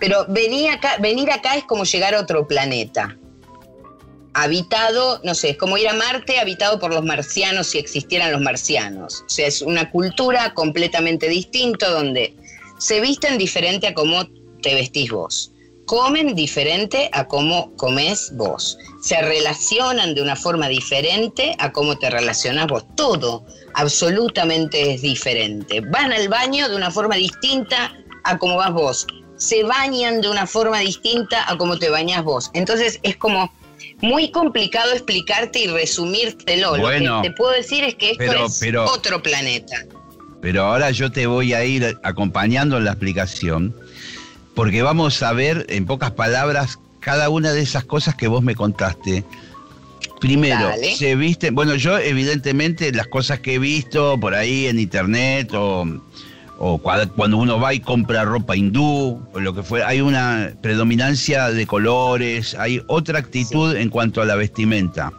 Pero 0.01 0.25
venir 0.29 0.71
acá, 0.71 1.55
es 1.55 1.65
como 1.65 1.85
llegar 1.85 2.15
a 2.15 2.21
otro 2.21 2.49
planeta. 2.49 3.17
Habitado, 4.33 5.21
no 5.25 5.35
sé, 5.35 5.51
es 5.51 5.59
como 5.59 5.77
ir 5.77 5.89
a 5.89 5.93
Marte 5.93 6.39
habitado 6.39 6.79
por 6.79 6.95
los 6.95 7.05
marcianos 7.05 7.69
si 7.69 7.79
existieran 7.79 8.33
los 8.33 8.41
marcianos. 8.41 9.23
O 9.27 9.29
sea, 9.29 9.47
es 9.47 9.61
una 9.61 9.91
cultura 9.91 10.55
completamente 10.55 11.29
distinta 11.29 11.91
donde 11.91 12.35
se 12.79 13.01
visten 13.01 13.37
diferente 13.37 13.89
a 13.89 13.95
cómo 13.95 14.27
te 14.63 14.75
vestís 14.75 15.11
vos. 15.11 15.53
Comen 15.85 16.35
diferente 16.35 17.11
a 17.13 17.27
cómo 17.27 17.77
comes 17.77 18.31
vos. 18.37 18.79
Se 19.03 19.21
relacionan 19.21 20.15
de 20.15 20.23
una 20.23 20.37
forma 20.37 20.69
diferente 20.69 21.55
a 21.59 21.73
cómo 21.73 21.99
te 21.99 22.09
relacionas 22.09 22.69
vos. 22.69 22.85
Todo 22.97 23.45
absolutamente 23.75 24.95
es 24.95 25.03
diferente. 25.03 25.81
Van 25.81 26.13
al 26.13 26.29
baño 26.29 26.69
de 26.69 26.77
una 26.77 26.93
forma 26.93 27.17
distinta 27.17 27.93
a 28.23 28.39
cómo 28.39 28.57
vas 28.57 28.73
vos 28.73 29.07
se 29.41 29.63
bañan 29.63 30.21
de 30.21 30.29
una 30.29 30.47
forma 30.47 30.81
distinta 30.81 31.51
a 31.51 31.57
como 31.57 31.79
te 31.79 31.89
bañas 31.89 32.23
vos. 32.23 32.51
Entonces 32.53 33.01
es 33.03 33.17
como 33.17 33.51
muy 34.03 34.31
complicado 34.31 34.93
explicarte 34.93 35.61
y 35.61 35.67
resumírtelo. 35.67 36.77
Bueno, 36.77 37.17
Lo 37.17 37.23
que 37.23 37.31
te 37.31 37.35
puedo 37.35 37.53
decir 37.53 37.83
es 37.83 37.95
que 37.95 38.11
esto 38.11 38.47
es 38.47 38.75
otro 38.77 39.23
planeta. 39.23 39.87
Pero 40.43 40.65
ahora 40.65 40.91
yo 40.91 41.11
te 41.11 41.27
voy 41.27 41.55
a 41.55 41.65
ir 41.65 41.99
acompañando 42.03 42.77
en 42.77 42.85
la 42.85 42.93
explicación, 42.93 43.75
porque 44.55 44.83
vamos 44.83 45.23
a 45.23 45.33
ver 45.33 45.65
en 45.71 45.87
pocas 45.87 46.11
palabras 46.11 46.79
cada 47.01 47.31
una 47.31 47.53
de 47.53 47.63
esas 47.63 47.85
cosas 47.85 48.17
que 48.17 48.29
vos 48.29 48.43
me 48.43 48.55
contaste. 48.55 49.25
Primero, 50.21 50.71
se 50.97 51.17
viste, 51.17 51.51
bueno, 51.51 51.77
yo 51.77 51.97
evidentemente 51.99 52.93
las 52.93 53.07
cosas 53.07 53.41
que 53.41 53.55
he 53.55 53.59
visto 53.59 54.21
por 54.21 54.35
ahí 54.35 54.67
en 54.67 54.79
internet 54.79 55.51
o, 55.55 55.87
o 56.63 56.77
cuando 56.79 57.39
uno 57.39 57.59
va 57.59 57.73
y 57.73 57.81
compra 57.81 58.23
ropa 58.25 58.55
hindú 58.55 59.27
o 59.33 59.41
lo 59.41 59.55
que 59.55 59.63
fuera, 59.63 59.89
hay 59.89 60.03
una 60.03 60.53
predominancia 60.61 61.51
de 61.51 61.67
colores, 61.67 62.55
hay 62.55 62.83
otra 62.87 63.19
actitud 63.19 63.75
en 63.75 63.89
cuanto 63.89 64.21
a 64.21 64.27
la 64.27 64.37
vestimenta. 64.37 65.11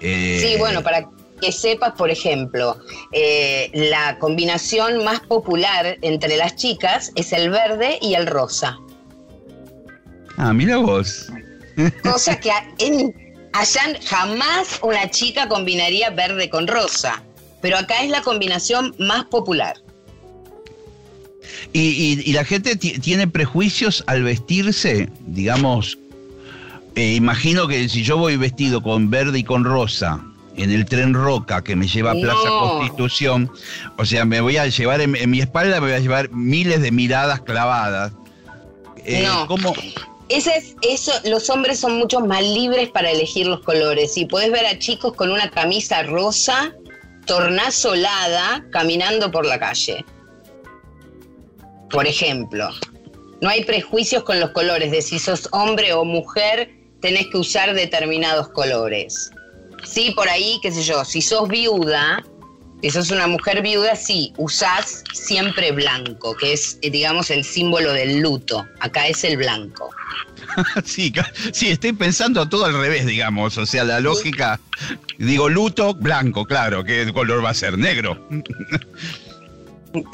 Eh, 0.00 0.40
sí, 0.42 0.58
bueno, 0.58 0.82
para 0.82 1.06
que 1.42 1.52
sepas, 1.52 1.92
por 1.92 2.10
ejemplo, 2.10 2.78
eh, 3.12 3.70
la 3.74 4.18
combinación 4.18 5.04
más 5.04 5.20
popular 5.20 5.98
entre 6.00 6.38
las 6.38 6.56
chicas 6.56 7.12
es 7.16 7.34
el 7.34 7.50
verde 7.50 7.98
y 8.00 8.14
el 8.14 8.26
rosa. 8.26 8.78
Ah, 10.38 10.54
mira 10.54 10.78
vos. 10.78 11.28
Cosa 12.02 12.40
que 12.40 12.50
en, 12.78 13.14
allá 13.52 13.82
jamás 14.06 14.80
una 14.82 15.10
chica 15.10 15.48
combinaría 15.48 16.08
verde 16.08 16.48
con 16.48 16.66
rosa, 16.66 17.22
pero 17.60 17.76
acá 17.76 18.02
es 18.02 18.08
la 18.08 18.22
combinación 18.22 18.94
más 18.98 19.24
popular. 19.26 19.81
Y, 21.72 22.32
la 22.32 22.44
gente 22.44 22.76
tiene 22.76 23.26
prejuicios 23.26 24.04
al 24.06 24.22
vestirse, 24.22 25.08
digamos, 25.26 25.98
eh, 26.94 27.14
imagino 27.14 27.66
que 27.68 27.88
si 27.88 28.02
yo 28.02 28.18
voy 28.18 28.36
vestido 28.36 28.82
con 28.82 29.10
verde 29.10 29.38
y 29.38 29.44
con 29.44 29.64
rosa 29.64 30.22
en 30.56 30.70
el 30.70 30.84
tren 30.84 31.14
Roca 31.14 31.64
que 31.64 31.74
me 31.74 31.88
lleva 31.88 32.10
a 32.10 32.14
Plaza 32.14 32.48
Constitución, 32.48 33.50
o 33.96 34.04
sea, 34.04 34.24
me 34.24 34.40
voy 34.40 34.58
a 34.58 34.66
llevar 34.66 35.00
en, 35.00 35.30
mi 35.30 35.40
espalda, 35.40 35.80
me 35.80 35.86
voy 35.86 35.96
a 35.96 36.00
llevar 36.00 36.30
miles 36.30 36.82
de 36.82 36.90
miradas 36.90 37.40
clavadas. 37.40 38.12
Eh, 39.04 39.26
no. 39.26 39.46
Ese 40.28 40.56
es, 40.56 40.76
eso, 40.88 41.12
los 41.24 41.50
hombres 41.50 41.78
son 41.80 41.98
mucho 41.98 42.20
más 42.20 42.42
libres 42.42 42.88
para 42.90 43.10
elegir 43.10 43.46
los 43.46 43.60
colores. 43.60 44.16
Y 44.16 44.26
puedes 44.26 44.50
ver 44.50 44.64
a 44.66 44.78
chicos 44.78 45.14
con 45.14 45.30
una 45.30 45.50
camisa 45.50 46.02
rosa, 46.04 46.72
tornasolada, 47.26 48.64
caminando 48.70 49.30
por 49.30 49.44
la 49.44 49.58
calle. 49.58 50.04
Por 51.92 52.06
ejemplo, 52.06 52.70
no 53.42 53.48
hay 53.48 53.64
prejuicios 53.64 54.22
con 54.22 54.40
los 54.40 54.50
colores 54.50 54.90
de 54.90 55.02
si 55.02 55.18
sos 55.18 55.48
hombre 55.52 55.92
o 55.92 56.04
mujer, 56.04 56.70
tenés 57.00 57.26
que 57.26 57.36
usar 57.38 57.74
determinados 57.74 58.48
colores. 58.48 59.30
Sí, 59.84 60.12
por 60.16 60.28
ahí, 60.28 60.58
qué 60.62 60.72
sé 60.72 60.82
yo, 60.82 61.04
si 61.04 61.20
sos 61.20 61.48
viuda, 61.48 62.24
si 62.80 62.90
sos 62.90 63.10
una 63.10 63.26
mujer 63.26 63.60
viuda, 63.60 63.94
sí, 63.94 64.32
usás 64.38 65.04
siempre 65.12 65.70
blanco, 65.72 66.34
que 66.36 66.52
es, 66.52 66.78
digamos, 66.80 67.30
el 67.30 67.44
símbolo 67.44 67.92
del 67.92 68.20
luto. 68.20 68.64
Acá 68.80 69.06
es 69.08 69.22
el 69.24 69.36
blanco. 69.36 69.90
sí, 70.84 71.12
sí, 71.52 71.68
estoy 71.68 71.92
pensando 71.92 72.48
todo 72.48 72.64
al 72.64 72.74
revés, 72.74 73.04
digamos. 73.06 73.58
O 73.58 73.66
sea, 73.66 73.84
la 73.84 74.00
lógica, 74.00 74.60
digo, 75.18 75.48
luto, 75.48 75.94
blanco, 75.94 76.46
claro, 76.46 76.84
¿qué 76.84 77.12
color 77.12 77.44
va 77.44 77.50
a 77.50 77.54
ser? 77.54 77.76
Negro. 77.76 78.26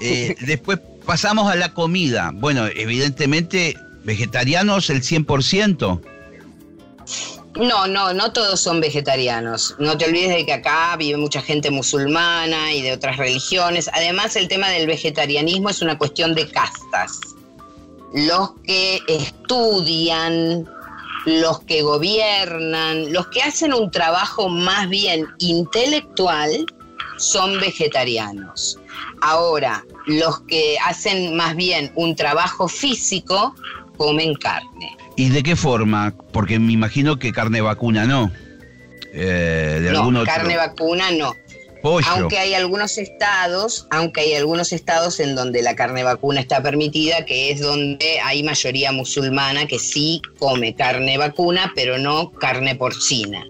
Eh, 0.01 0.35
después 0.41 0.81
pasamos 1.09 1.51
a 1.51 1.57
la 1.57 1.73
comida. 1.73 2.33
Bueno, 2.35 2.67
evidentemente, 2.67 3.75
vegetarianos 4.05 4.91
el 4.91 5.01
100%. 5.01 6.03
No, 7.57 7.87
no, 7.87 8.13
no 8.13 8.31
todos 8.31 8.61
son 8.61 8.83
vegetarianos. 8.83 9.75
No 9.79 9.97
te 9.97 10.05
olvides 10.05 10.29
de 10.29 10.45
que 10.45 10.53
acá 10.53 10.95
vive 10.99 11.17
mucha 11.17 11.41
gente 11.41 11.71
musulmana 11.71 12.75
y 12.75 12.83
de 12.83 12.93
otras 12.93 13.17
religiones. 13.17 13.89
Además, 13.95 14.37
el 14.37 14.49
tema 14.49 14.69
del 14.69 14.87
vegetarianismo 14.87 15.71
es 15.71 15.81
una 15.81 15.97
cuestión 15.97 16.35
de 16.35 16.47
castas. 16.47 17.19
Los 18.13 18.51
que 18.65 19.01
estudian, 19.09 20.69
los 21.25 21.61
que 21.61 21.81
gobiernan, 21.81 23.15
los 23.15 23.29
que 23.29 23.41
hacen 23.41 23.73
un 23.73 23.91
trabajo 23.91 24.51
más 24.51 24.91
bien 24.91 25.27
intelectual, 25.39 26.67
son 27.17 27.59
vegetarianos. 27.61 28.79
Ahora, 29.21 29.85
los 30.07 30.41
que 30.43 30.77
hacen 30.85 31.37
más 31.37 31.57
bien 31.57 31.93
un 31.95 32.17
trabajo 32.17 32.69
físico, 32.69 33.55
comen 33.97 34.35
carne. 34.35 34.97
¿Y 35.17 35.31
de 35.31 35.43
qué 35.43 35.57
forma? 35.57 36.15
Porque 36.33 36.59
me 36.59 36.73
imagino 36.73 37.19
que 37.19 37.33
carne 37.33 37.61
vacuna 37.61 38.07
no. 38.07 38.31
Eh, 39.13 39.81
de 39.83 39.91
no, 39.93 40.25
carne 40.25 40.57
vacuna 40.57 41.11
no. 41.11 41.35
Aunque 42.07 42.39
hay 42.39 42.55
algunos 42.55 42.99
estados, 42.99 43.87
aunque 43.91 44.23
hay 44.23 44.35
algunos 44.35 44.73
estados 44.73 45.21
en 45.21 45.35
donde 45.35 45.63
la 45.63 45.75
carne 45.77 46.03
vacuna 46.03 46.41
está 46.41 46.63
permitida, 46.63 47.25
que 47.25 47.51
es 47.51 47.61
donde 47.61 48.21
hay 48.21 48.43
mayoría 48.43 48.93
musulmana 48.93 49.67
que 49.67 49.79
sí 49.79 50.21
come 50.39 50.75
carne 50.75 51.19
vacuna, 51.19 51.73
pero 51.75 51.99
no 51.99 52.31
carne 52.33 52.75
porcina. 52.75 53.45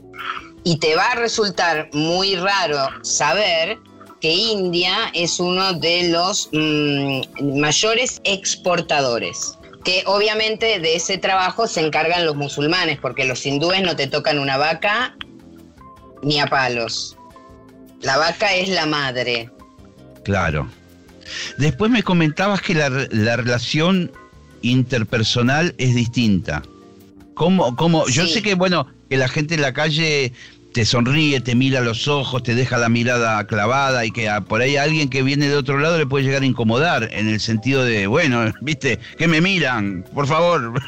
Y 0.65 0.79
te 0.79 0.95
va 0.95 1.13
a 1.13 1.15
resultar 1.15 1.89
muy 1.93 2.37
raro 2.37 2.89
saber 3.03 3.79
que 4.21 4.33
India 4.33 5.11
es 5.15 5.39
uno 5.41 5.73
de 5.75 6.09
los 6.09 6.49
mm, 6.53 7.61
mayores 7.61 8.21
exportadores 8.25 9.59
que 9.85 10.03
obviamente 10.05 10.81
de 10.81 10.97
ese 10.97 11.17
trabajo 11.17 11.67
se 11.67 11.81
encargan 11.81 12.27
los 12.27 12.37
musulmanes, 12.37 12.99
porque 12.99 13.25
los 13.25 13.47
hindúes 13.47 13.81
no 13.81 13.97
te 13.97 14.07
tocan 14.07 14.39
una 14.39 14.59
vaca 14.59 15.17
ni 16.23 16.41
a 16.41 16.47
palos. 16.47 17.17
La 18.03 18.19
vaca 18.19 18.55
es 18.55 18.69
la 18.69 18.85
madre. 18.85 19.51
Claro. 20.25 20.69
Después 21.57 21.91
me 21.91 22.03
comentabas 22.03 22.61
que 22.61 22.75
la, 22.75 22.89
relación 23.37 24.13
interpersonal 24.63 25.75
es 25.79 25.95
distinta. 25.95 26.63
¿Cómo, 27.35 27.77
cómo? 27.77 28.07
Yo 28.09 28.27
sé 28.27 28.43
que, 28.43 28.55
bueno, 28.55 28.87
que 29.09 29.17
la 29.17 29.29
gente 29.29 29.55
en 29.55 29.63
la 29.63 29.73
calle 29.73 30.33
te 30.79 30.85
sonríe, 30.85 31.41
te 31.41 31.57
mira 31.57 31.81
a 31.81 31.83
los 31.83 32.07
ojos, 32.07 32.45
te 32.45 32.55
deja 32.55 32.79
la 32.79 32.89
mirada 32.89 33.45
clavada 33.49 34.07
y 34.07 34.13
que 34.13 34.31
por 34.47 34.61
ahí 34.61 34.77
alguien 34.77 35.11
que 35.11 35.25
viene 35.25 35.49
de 35.49 35.57
otro 35.57 35.81
lado 35.81 35.99
le 35.99 36.07
puede 36.07 36.25
llegar 36.25 36.43
a 36.43 36.47
incomodar 36.47 37.09
en 37.13 37.27
el 37.27 37.41
sentido 37.41 37.85
de, 37.85 38.07
bueno, 38.07 38.53
viste, 38.61 39.01
que 39.19 39.27
me 39.27 39.41
miran, 39.41 40.05
por 40.15 40.29
favor. 40.29 40.81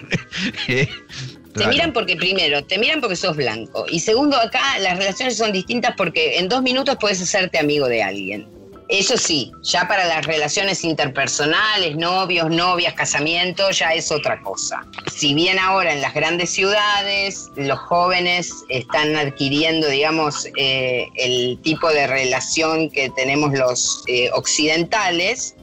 Te 1.54 1.66
miran 1.66 1.92
porque 1.92 2.14
primero, 2.14 2.62
te 2.62 2.78
miran 2.78 3.00
porque 3.00 3.16
sos 3.16 3.36
blanco. 3.36 3.84
Y 3.90 3.98
segundo, 3.98 4.36
acá 4.36 4.78
las 4.78 4.96
relaciones 4.96 5.36
son 5.36 5.50
distintas 5.50 5.94
porque 5.96 6.38
en 6.38 6.48
dos 6.48 6.62
minutos 6.62 6.96
puedes 7.00 7.20
hacerte 7.20 7.58
amigo 7.58 7.88
de 7.88 8.04
alguien. 8.04 8.59
Eso 8.90 9.16
sí, 9.16 9.52
ya 9.62 9.86
para 9.86 10.04
las 10.06 10.26
relaciones 10.26 10.82
interpersonales, 10.82 11.94
novios, 11.94 12.50
novias, 12.50 12.92
casamientos, 12.94 13.78
ya 13.78 13.90
es 13.90 14.10
otra 14.10 14.40
cosa. 14.42 14.84
Si 15.14 15.32
bien 15.32 15.60
ahora 15.60 15.92
en 15.92 16.00
las 16.00 16.12
grandes 16.12 16.50
ciudades 16.50 17.50
los 17.54 17.78
jóvenes 17.78 18.52
están 18.68 19.14
adquiriendo, 19.14 19.86
digamos, 19.86 20.48
eh, 20.56 21.06
el 21.14 21.60
tipo 21.62 21.88
de 21.88 22.08
relación 22.08 22.90
que 22.90 23.10
tenemos 23.10 23.52
los 23.52 24.02
eh, 24.08 24.28
occidentales, 24.32 25.54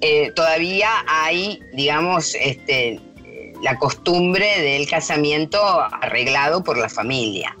eh, 0.00 0.30
todavía 0.36 0.88
hay, 1.08 1.58
digamos, 1.72 2.36
este, 2.36 3.00
la 3.60 3.76
costumbre 3.76 4.60
del 4.60 4.88
casamiento 4.88 5.60
arreglado 6.00 6.62
por 6.62 6.78
la 6.78 6.88
familia. 6.88 7.56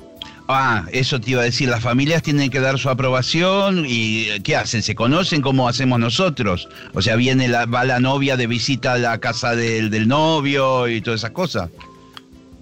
Ah, 0.48 0.84
eso 0.92 1.20
te 1.20 1.30
iba 1.30 1.42
a 1.42 1.44
decir, 1.44 1.68
las 1.68 1.82
familias 1.82 2.22
tienen 2.22 2.50
que 2.50 2.60
dar 2.60 2.78
su 2.78 2.90
aprobación 2.90 3.84
y 3.86 4.40
¿qué 4.40 4.56
hacen? 4.56 4.82
¿Se 4.82 4.94
conocen 4.94 5.40
como 5.40 5.68
hacemos 5.68 6.00
nosotros? 6.00 6.68
O 6.94 7.00
sea, 7.00 7.16
viene 7.16 7.48
la, 7.48 7.66
va 7.66 7.84
la 7.84 8.00
novia 8.00 8.36
de 8.36 8.46
visita 8.46 8.94
a 8.94 8.98
la 8.98 9.18
casa 9.18 9.54
del, 9.54 9.90
del 9.90 10.08
novio 10.08 10.88
y 10.88 11.00
todas 11.00 11.20
esas 11.20 11.30
cosas. 11.30 11.70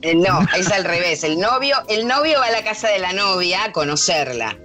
Eh, 0.03 0.15
no, 0.15 0.47
es 0.57 0.71
al 0.71 0.85
revés. 0.85 1.25
El 1.25 1.39
novio, 1.39 1.77
el 1.89 2.07
novio 2.07 2.39
va 2.39 2.47
a 2.47 2.51
la 2.51 2.65
casa 2.65 2.89
de 2.89 2.99
la 2.99 3.13
novia 3.13 3.65
a 3.65 3.73
conocerla. 3.73 4.57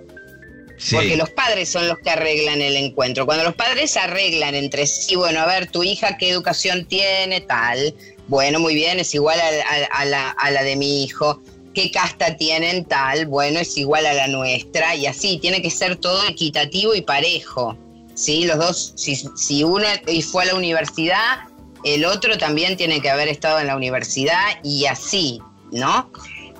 Porque 0.92 1.16
los 1.16 1.30
padres 1.30 1.70
son 1.70 1.88
los 1.88 1.98
que 2.00 2.10
arreglan 2.10 2.62
el 2.62 2.76
encuentro. 2.76 3.26
Cuando 3.26 3.46
los 3.46 3.56
padres 3.56 3.96
arreglan 3.96 4.56
entre 4.56 4.86
sí, 4.86 5.16
bueno, 5.16 5.40
a 5.40 5.46
ver, 5.46 5.72
tu 5.72 5.84
hija 5.84 6.18
qué 6.18 6.30
educación 6.30 6.86
tiene, 6.86 7.40
tal. 7.42 7.96
Bueno, 8.28 8.60
muy 8.60 8.76
bien, 8.76 9.00
es 9.00 9.16
igual 9.16 9.40
a, 9.40 10.06
la, 10.06 10.32
a 10.32 10.52
la 10.52 10.64
de 10.64 10.76
mi 10.76 11.04
hijo 11.04 11.42
qué 11.76 11.92
casta 11.92 12.36
tienen 12.38 12.86
tal, 12.86 13.28
bueno, 13.28 13.60
es 13.60 13.78
igual 13.78 14.08
a 14.08 14.14
la 14.14 14.28
nuestra 14.28 14.96
y 14.96 15.06
así, 15.06 15.38
tiene 15.38 15.62
que 15.62 15.70
ser 15.70 15.98
todo 15.98 16.28
equitativo 16.28 16.96
y 16.96 17.02
parejo. 17.02 17.78
¿sí? 18.16 18.46
Los 18.46 18.58
dos, 18.58 18.94
si, 18.96 19.16
si 19.16 19.64
uno 19.64 19.86
fue 20.32 20.44
a 20.44 20.48
la 20.48 20.56
universidad, 20.56 21.42
el 21.84 22.06
otro 22.06 22.38
también 22.40 22.78
tiene 22.78 23.00
que 23.00 23.12
haber 23.12 23.28
estado 23.28 23.60
en 23.60 23.68
la 23.68 23.76
universidad 23.76 24.58
y 24.64 24.88
así, 24.88 25.40
¿no? 25.72 26.10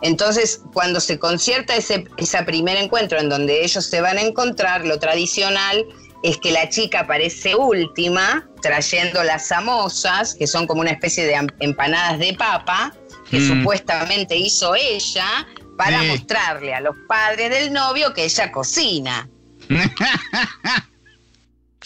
Entonces, 0.02 0.62
cuando 0.74 1.00
se 1.00 1.18
concierta 1.18 1.76
ese, 1.76 2.06
ese 2.18 2.44
primer 2.44 2.78
encuentro 2.78 3.20
en 3.20 3.30
donde 3.30 3.64
ellos 3.64 3.86
se 3.86 4.02
van 4.02 4.18
a 4.18 4.22
encontrar, 4.22 4.86
lo 4.86 5.00
tradicional 5.00 5.84
es 6.22 6.38
que 6.38 6.52
la 6.52 6.70
chica 6.70 7.02
aparece 7.02 7.56
última, 7.56 8.48
trayendo 8.62 9.24
las 9.24 9.48
samosas, 9.48 10.36
que 10.36 10.48
son 10.48 10.68
como 10.68 10.82
una 10.82 10.92
especie 10.92 11.26
de 11.26 11.48
empanadas 11.60 12.20
de 12.20 12.34
papa, 12.34 12.94
que 13.30 13.40
mm. 13.40 13.48
supuestamente 13.48 14.36
hizo 14.36 14.76
ella 14.76 15.48
para 15.78 16.04
mostrarle 16.04 16.74
a 16.74 16.82
los 16.82 16.96
padres 17.08 17.50
del 17.50 17.74
novio 17.74 18.14
que 18.14 18.26
ella 18.26 18.52
cocina. 18.52 19.30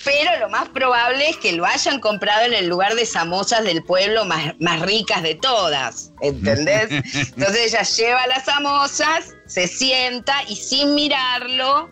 Pero 0.04 0.40
lo 0.40 0.50
más 0.50 0.70
probable 0.70 1.30
es 1.30 1.38
que 1.38 1.52
lo 1.52 1.66
hayan 1.66 2.00
comprado 2.00 2.46
en 2.46 2.54
el 2.54 2.68
lugar 2.68 2.96
de 2.96 3.06
samosas 3.06 3.66
del 3.66 3.84
pueblo 3.84 4.24
más, 4.24 4.54
más 4.60 4.82
ricas 4.82 5.24
de 5.24 5.36
todas, 5.36 6.12
¿entendés? 6.22 6.90
Entonces 7.14 7.74
ella 7.74 7.84
lleva 7.84 8.28
las 8.28 8.46
samosas, 8.46 9.34
se 9.46 9.68
sienta 9.68 10.42
y 10.48 10.56
sin 10.56 10.96
mirarlo 10.96 11.90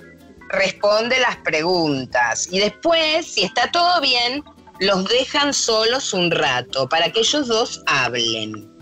responde 0.50 1.20
las 1.20 1.38
preguntas. 1.38 2.48
Y 2.52 2.60
después, 2.60 3.26
si 3.26 3.44
está 3.44 3.70
todo 3.72 4.00
bien, 4.02 4.44
los 4.80 5.06
dejan 5.06 5.54
solos 5.54 6.14
un 6.14 6.32
rato 6.32 6.88
para 6.88 7.12
que 7.12 7.20
ellos 7.20 7.48
dos 7.48 7.84
hablen. 7.88 8.77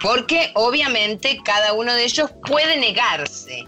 Porque 0.00 0.50
obviamente 0.54 1.38
cada 1.44 1.72
uno 1.72 1.94
de 1.94 2.04
ellos 2.04 2.30
puede 2.46 2.76
negarse 2.78 3.66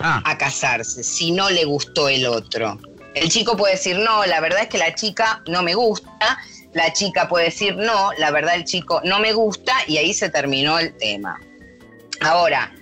Ah, 0.00 0.22
a 0.24 0.38
casarse 0.38 1.04
si 1.04 1.32
no 1.32 1.50
le 1.50 1.64
gustó 1.64 2.08
el 2.08 2.26
otro. 2.26 2.78
El 3.14 3.28
chico 3.28 3.56
puede 3.56 3.74
decir, 3.74 3.98
no, 3.98 4.24
la 4.24 4.40
verdad 4.40 4.62
es 4.62 4.68
que 4.68 4.78
la 4.78 4.94
chica 4.94 5.42
no 5.46 5.62
me 5.62 5.74
gusta. 5.74 6.38
La 6.72 6.92
chica 6.92 7.28
puede 7.28 7.46
decir, 7.46 7.76
no, 7.76 8.10
la 8.14 8.30
verdad 8.30 8.54
el 8.54 8.64
chico 8.64 9.02
no 9.04 9.20
me 9.20 9.32
gusta 9.32 9.74
y 9.86 9.98
ahí 9.98 10.14
se 10.14 10.30
terminó 10.30 10.78
el 10.78 10.96
tema. 10.96 11.38
Ahora, 12.22 12.74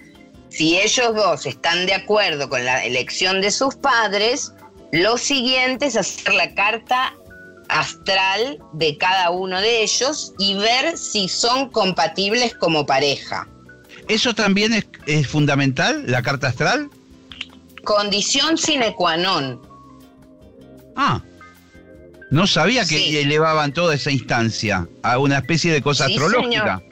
si 0.49 0.79
ellos 0.79 1.15
dos 1.15 1.47
están 1.47 1.87
de 1.87 1.95
acuerdo 1.95 2.49
con 2.49 2.65
la 2.65 2.85
elección 2.85 3.41
de 3.41 3.51
sus 3.51 3.75
padres, 3.75 4.53
lo 4.93 5.19
siguiente 5.19 5.87
es 5.87 5.97
hacer 5.97 6.35
la 6.35 6.55
carta 6.55 7.15
astral 7.71 8.59
de 8.73 8.97
cada 8.99 9.31
uno 9.31 9.61
de 9.61 9.83
ellos 9.83 10.33
y 10.39 10.55
ver 10.55 10.97
si 10.97 11.29
son 11.29 11.71
compatibles 11.71 12.55
como 12.55 12.87
pareja. 12.87 13.49
¿Eso 14.09 14.35
también 14.35 14.73
es, 14.75 14.87
es 15.07 15.27
fundamental, 15.29 16.05
la 16.07 16.23
carta 16.23 16.49
astral? 16.49 16.91
Condición 17.85 18.59
sine 18.59 18.95
qua 18.95 19.17
non. 19.17 19.61
Ah, 20.97 21.23
no 22.31 22.47
sabía 22.47 22.83
que 22.83 22.99
Sí. 22.99 23.19
elevaban 23.19 23.73
toda 23.73 23.95
esa 23.95 24.11
instancia 24.11 24.87
a 25.03 25.19
una 25.19 25.39
especie 25.39 25.73
de 25.73 25.81
cosa 25.81 26.07
Sí, 26.07 26.13
astrológica. 26.15 26.83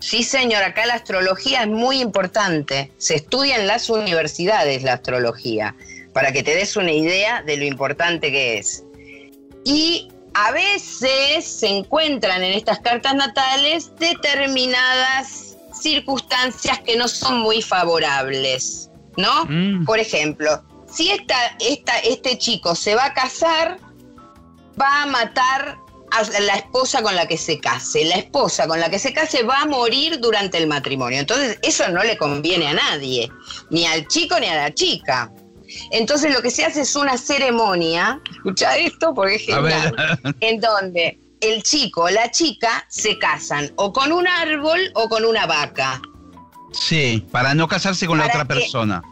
Sí, 0.00 0.22
señor, 0.22 0.62
acá 0.62 0.86
la 0.86 0.94
astrología 0.94 1.62
es 1.62 1.68
muy 1.68 2.00
importante. 2.00 2.92
Se 2.98 3.16
estudia 3.16 3.56
en 3.56 3.66
las 3.66 3.90
universidades 3.90 4.82
la 4.84 4.94
astrología, 4.94 5.74
para 6.12 6.32
que 6.32 6.42
te 6.44 6.54
des 6.54 6.76
una 6.76 6.92
idea 6.92 7.42
de 7.42 7.56
lo 7.56 7.64
importante 7.64 8.30
que 8.30 8.58
es. 8.58 8.84
Y 9.68 10.08
a 10.32 10.50
veces 10.50 11.44
se 11.46 11.68
encuentran 11.68 12.42
en 12.42 12.54
estas 12.54 12.80
cartas 12.80 13.14
natales 13.14 13.92
determinadas 13.98 15.58
circunstancias 15.78 16.78
que 16.80 16.96
no 16.96 17.06
son 17.06 17.40
muy 17.40 17.60
favorables, 17.60 18.88
¿no? 19.18 19.44
Mm. 19.44 19.84
Por 19.84 19.98
ejemplo, 19.98 20.62
si 20.90 21.10
esta, 21.10 21.36
esta, 21.60 21.98
este 21.98 22.38
chico 22.38 22.74
se 22.74 22.94
va 22.94 23.04
a 23.04 23.12
casar, 23.12 23.78
va 24.80 25.02
a 25.02 25.06
matar 25.06 25.76
a 26.12 26.40
la 26.40 26.54
esposa 26.54 27.02
con 27.02 27.14
la 27.14 27.28
que 27.28 27.36
se 27.36 27.60
case. 27.60 28.06
La 28.06 28.14
esposa 28.14 28.66
con 28.66 28.80
la 28.80 28.88
que 28.88 28.98
se 28.98 29.12
case 29.12 29.42
va 29.42 29.60
a 29.60 29.66
morir 29.66 30.18
durante 30.18 30.56
el 30.56 30.66
matrimonio. 30.66 31.20
Entonces, 31.20 31.58
eso 31.60 31.86
no 31.90 32.02
le 32.02 32.16
conviene 32.16 32.68
a 32.68 32.72
nadie, 32.72 33.30
ni 33.68 33.84
al 33.84 34.08
chico 34.08 34.40
ni 34.40 34.46
a 34.46 34.56
la 34.56 34.72
chica. 34.72 35.30
Entonces, 35.90 36.32
lo 36.32 36.42
que 36.42 36.50
se 36.50 36.64
hace 36.64 36.82
es 36.82 36.96
una 36.96 37.16
ceremonia, 37.16 38.20
escucha 38.30 38.76
esto 38.76 39.14
porque 39.14 39.36
es 39.36 39.42
genial, 39.42 39.94
en 40.40 40.60
donde 40.60 41.18
el 41.40 41.62
chico 41.62 42.02
o 42.02 42.10
la 42.10 42.30
chica 42.30 42.84
se 42.88 43.18
casan 43.18 43.70
o 43.76 43.92
con 43.92 44.12
un 44.12 44.26
árbol 44.26 44.80
o 44.94 45.08
con 45.08 45.24
una 45.24 45.46
vaca. 45.46 46.00
Sí, 46.72 47.24
para 47.30 47.54
no 47.54 47.68
casarse 47.68 48.06
con 48.06 48.18
la 48.18 48.24
¿Para 48.24 48.42
otra 48.42 48.54
persona. 48.56 49.02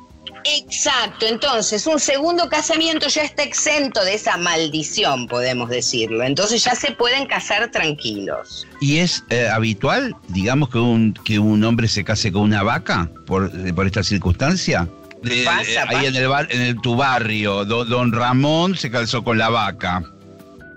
Exacto, 0.49 1.27
entonces 1.27 1.87
un 1.89 1.99
segundo 1.99 2.49
casamiento 2.49 3.09
ya 3.09 3.23
está 3.23 3.43
exento 3.43 4.05
de 4.05 4.15
esa 4.15 4.37
maldición, 4.37 5.27
podemos 5.27 5.69
decirlo. 5.69 6.23
Entonces 6.23 6.63
ya 6.63 6.75
se 6.77 6.93
pueden 6.93 7.27
casar 7.27 7.71
tranquilos. 7.73 8.67
¿Y 8.81 8.99
es 8.99 9.25
eh, 9.31 9.49
habitual, 9.49 10.15
digamos, 10.29 10.71
que 10.71 10.79
un, 10.79 11.15
que 11.25 11.41
un 11.41 11.65
hombre 11.65 11.89
se 11.89 12.05
case 12.05 12.31
con 12.31 12.43
una 12.43 12.63
vaca 12.63 13.11
por, 13.27 13.51
eh, 13.67 13.73
por 13.75 13.87
esta 13.87 14.05
circunstancia? 14.05 14.89
De- 15.29 15.45
Pasa, 15.45 15.63
eh, 15.71 15.79
ahí 15.79 15.87
pasa. 15.97 16.07
en 16.07 16.17
el, 16.17 16.29
bar, 16.29 16.49
en 16.51 16.61
el 16.63 16.81
tu 16.81 16.97
barrio, 16.97 17.65
do- 17.65 17.85
don 17.85 18.13
Ramón 18.13 18.77
se 18.77 18.91
casó 18.91 19.23
con 19.25 19.39
la 19.39 19.49
vaca 19.49 20.03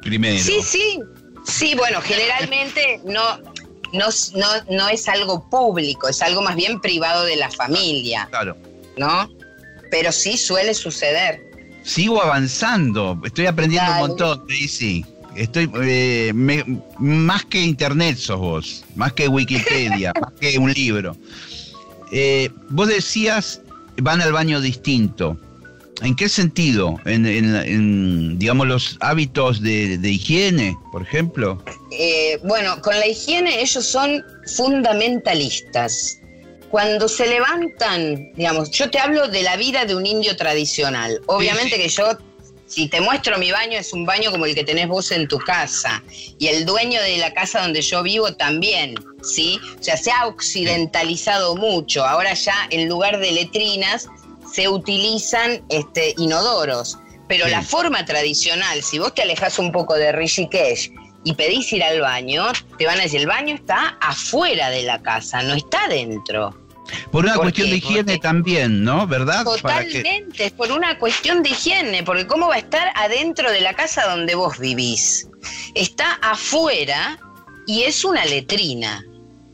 primero. 0.02 0.44
Sí, 0.44 0.60
sí. 0.64 1.00
Sí, 1.46 1.74
bueno, 1.76 2.00
generalmente 2.02 3.02
no, 3.06 3.38
no, 3.94 4.06
no, 4.36 4.48
no 4.70 4.90
es 4.90 5.08
algo 5.08 5.50
público, 5.50 6.08
es 6.10 6.22
algo 6.22 6.42
más 6.42 6.56
bien 6.56 6.80
privado 6.80 7.24
de 7.26 7.38
la 7.38 7.50
familia, 7.50 8.28
Claro. 8.30 8.56
¿no? 8.98 9.30
Pero 9.90 10.12
sí 10.12 10.38
suele 10.38 10.74
suceder. 10.76 11.42
Sigo 11.84 12.22
avanzando, 12.22 13.20
estoy 13.26 13.48
aprendiendo 13.48 13.90
Dale. 13.90 14.04
un 14.04 14.10
montón, 14.10 14.46
sí. 14.50 15.04
Estoy 15.36 15.72
eh, 15.84 16.32
me- 16.36 16.66
más 17.00 17.46
que 17.46 17.62
internet 17.62 18.18
sos 18.18 18.38
vos, 18.38 18.84
más 18.96 19.14
que 19.14 19.28
Wikipedia, 19.28 20.12
más 20.22 20.34
que 20.40 20.58
un 20.60 20.72
libro. 20.74 21.16
Eh, 22.12 22.50
vos 22.70 22.88
decías 22.90 23.62
van 24.02 24.22
al 24.22 24.32
baño 24.34 24.62
distinto. 24.62 25.38
¿En 26.02 26.16
qué 26.16 26.30
sentido? 26.30 26.98
¿En, 27.06 27.26
en- 27.26 27.56
en, 27.56 28.40
digamos 28.40 28.68
los 28.68 28.98
hábitos 29.02 29.62
de, 29.62 29.98
de 29.98 30.12
higiene, 30.12 30.78
por 30.94 31.02
ejemplo? 31.02 31.62
Eh, 31.92 32.40
bueno, 32.44 32.82
con 32.82 32.98
la 32.98 33.06
higiene 33.08 33.62
ellos 33.62 33.86
son 33.86 34.24
fundamentalistas. 34.56 36.20
Cuando 36.70 37.08
se 37.10 37.28
levantan, 37.28 38.32
digamos, 38.36 38.70
yo 38.72 38.90
te 38.92 39.00
hablo 39.00 39.28
de 39.28 39.42
la 39.42 39.58
vida 39.58 39.86
de 39.86 39.96
un 39.96 40.06
indio 40.06 40.36
tradicional. 40.38 41.20
Obviamente 41.26 41.76
Sí, 41.76 41.82
que 41.82 41.90
yo, 41.90 42.18
si 42.70 42.88
te 42.88 43.02
muestro 43.02 43.38
mi 43.38 43.52
baño, 43.52 43.78
es 43.80 43.92
un 43.94 44.06
baño 44.06 44.32
como 44.32 44.46
el 44.46 44.54
que 44.56 44.64
tenés 44.64 44.88
vos 44.88 45.12
en 45.12 45.28
tu 45.28 45.40
casa. 45.40 46.02
Y 46.38 46.48
el 46.48 46.66
dueño 46.66 47.02
de 47.02 47.18
la 47.18 47.34
casa 47.34 47.62
donde 47.62 47.82
yo 47.82 48.04
vivo 48.04 48.34
también, 48.36 48.96
¿sí? 49.24 49.60
O 49.80 49.84
sea, 49.84 49.98
se 49.98 50.12
ha 50.12 50.28
occidentalizado 50.28 51.56
mucho. 51.56 52.06
Ahora 52.06 52.34
ya 52.36 52.68
en 52.70 52.88
lugar 52.88 53.20
de 53.20 53.32
letrinas 53.32 54.08
se 54.54 54.70
utilizan 54.70 55.64
este, 55.70 56.14
inodoros. 56.18 56.98
Pero 57.28 57.46
Sí. 57.46 57.52
la 57.52 57.62
forma 57.62 58.06
tradicional, 58.06 58.82
si 58.82 59.00
vos 59.00 59.14
te 59.14 59.22
alejas 59.24 59.60
un 59.60 59.72
poco 59.72 59.96
de 59.96 60.12
Rishikesh 60.12 60.92
y 61.24 61.34
pedís 61.34 61.72
ir 61.74 61.84
al 61.84 62.02
baño, 62.02 62.48
te 62.78 62.86
van 62.86 63.00
a 63.00 63.04
decir, 63.04 63.20
el 63.20 63.28
baño 63.28 63.54
está 63.56 63.98
afuera 64.02 64.70
de 64.70 64.84
la 64.84 65.00
casa, 65.02 65.42
no 65.44 65.54
está 65.54 65.88
dentro. 65.90 66.59
Por 67.12 67.24
una 67.26 67.34
¿Por 67.36 67.44
cuestión 67.44 67.68
qué? 67.68 67.72
de 67.72 67.78
higiene 67.78 68.04
Porque- 68.04 68.20
también, 68.20 68.84
¿no? 68.84 69.08
¿Verdad? 69.08 69.44
Totalmente, 69.44 70.46
es 70.46 70.52
por 70.52 70.72
una 70.72 70.98
cuestión 71.00 71.44
de 71.44 71.50
higiene, 71.50 72.04
porque 72.04 72.28
¿cómo 72.28 72.48
va 72.48 72.56
a 72.56 72.60
estar 72.60 72.92
adentro 72.96 73.52
de 73.52 73.62
la 73.62 73.74
casa 73.74 74.06
donde 74.08 74.36
vos 74.36 74.58
vivís? 74.60 75.28
Está 75.76 76.14
afuera 76.22 77.20
y 77.68 77.84
es 77.84 78.04
una 78.04 78.26
letrina. 78.26 79.04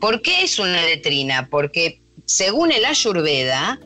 ¿Por 0.00 0.22
qué 0.22 0.42
es 0.44 0.58
una 0.58 0.82
letrina? 0.82 1.48
Porque 1.50 2.00
según 2.26 2.72
el 2.72 2.84
Ayurveda, 2.84 3.78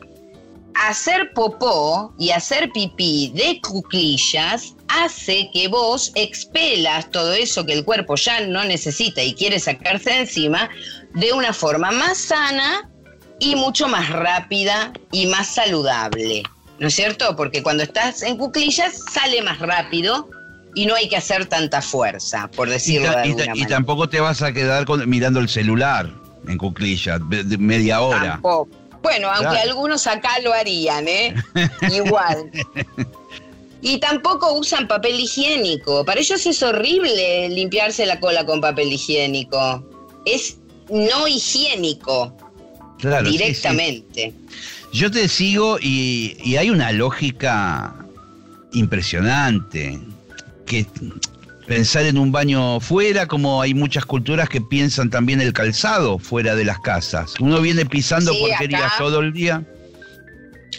hacer 0.73 1.31
popó 1.33 2.13
y 2.17 2.31
hacer 2.31 2.71
pipí 2.71 3.31
de 3.35 3.59
cuclillas 3.61 4.75
hace 4.87 5.49
que 5.53 5.67
vos 5.67 6.11
expelas 6.15 7.09
todo 7.11 7.33
eso 7.33 7.65
que 7.65 7.73
el 7.73 7.85
cuerpo 7.85 8.15
ya 8.15 8.41
no 8.41 8.63
necesita 8.63 9.21
y 9.23 9.33
quiere 9.35 9.59
sacarse 9.59 10.09
de 10.11 10.19
encima 10.19 10.69
de 11.13 11.33
una 11.33 11.53
forma 11.53 11.91
más 11.91 12.17
sana 12.17 12.89
y 13.41 13.55
mucho 13.55 13.87
más 13.89 14.09
rápida 14.09 14.93
y 15.11 15.25
más 15.27 15.53
saludable. 15.55 16.43
¿No 16.79 16.87
es 16.87 16.95
cierto? 16.95 17.35
Porque 17.35 17.61
cuando 17.61 17.83
estás 17.83 18.21
en 18.23 18.37
cuclillas 18.37 18.93
sale 19.11 19.41
más 19.41 19.59
rápido 19.59 20.29
y 20.75 20.85
no 20.85 20.95
hay 20.95 21.09
que 21.09 21.17
hacer 21.17 21.45
tanta 21.47 21.81
fuerza, 21.81 22.49
por 22.55 22.67
y, 22.69 22.71
decirlo 22.71 23.11
ta- 23.11 23.21
de 23.21 23.27
y 23.27 23.31
alguna 23.31 23.45
y 23.45 23.49
manera. 23.49 23.67
tampoco 23.67 24.07
te 24.09 24.19
vas 24.19 24.41
a 24.41 24.53
quedar 24.53 24.85
con- 24.85 25.07
mirando 25.09 25.39
el 25.39 25.49
celular 25.49 26.09
en 26.47 26.57
cuclillas, 26.57 27.19
media 27.59 28.01
hora. 28.01 28.31
Tampoco. 28.33 28.69
Bueno, 29.03 29.29
aunque 29.29 29.49
Claro. 29.49 29.69
algunos 29.71 30.05
acá 30.07 30.39
lo 30.43 30.53
harían, 30.53 31.07
¿eh? 31.07 31.33
Igual. 31.91 32.51
Y 33.81 33.97
tampoco 33.99 34.53
usan 34.53 34.87
papel 34.87 35.19
higiénico. 35.19 36.05
Para 36.05 36.19
ellos 36.19 36.45
es 36.45 36.61
horrible 36.61 37.49
limpiarse 37.49 38.05
la 38.05 38.19
cola 38.19 38.45
con 38.45 38.61
papel 38.61 38.93
higiénico. 38.93 39.83
Es 40.25 40.57
no 40.89 41.27
higiénico 41.27 42.35
Claro, 43.01 43.25
sí, 43.25 43.31
sí. 43.33 43.37
directamente. 43.37 44.33
Yo 44.93 45.11
te 45.11 45.27
sigo 45.27 45.77
y, 45.81 46.37
y 46.43 46.55
hay 46.55 46.69
una 46.69 46.91
lógica 46.93 47.93
impresionante. 48.73 49.99
Que 50.65 50.85
pensar 51.67 52.05
en 52.05 52.17
un 52.17 52.31
baño 52.31 52.79
fuera, 52.79 53.27
como 53.27 53.61
hay 53.61 53.73
muchas 53.73 54.05
culturas 54.05 54.49
que 54.49 54.61
piensan 54.61 55.09
también 55.09 55.41
el 55.41 55.53
calzado 55.53 56.19
fuera 56.19 56.55
de 56.55 56.65
las 56.65 56.79
casas. 56.79 57.33
Uno 57.39 57.61
viene 57.61 57.85
pisando 57.85 58.33
Sí, 58.33 58.39
porquerías 58.41 58.83
acá. 58.83 58.95
todo 58.97 59.19
el 59.21 59.33
día. 59.33 59.63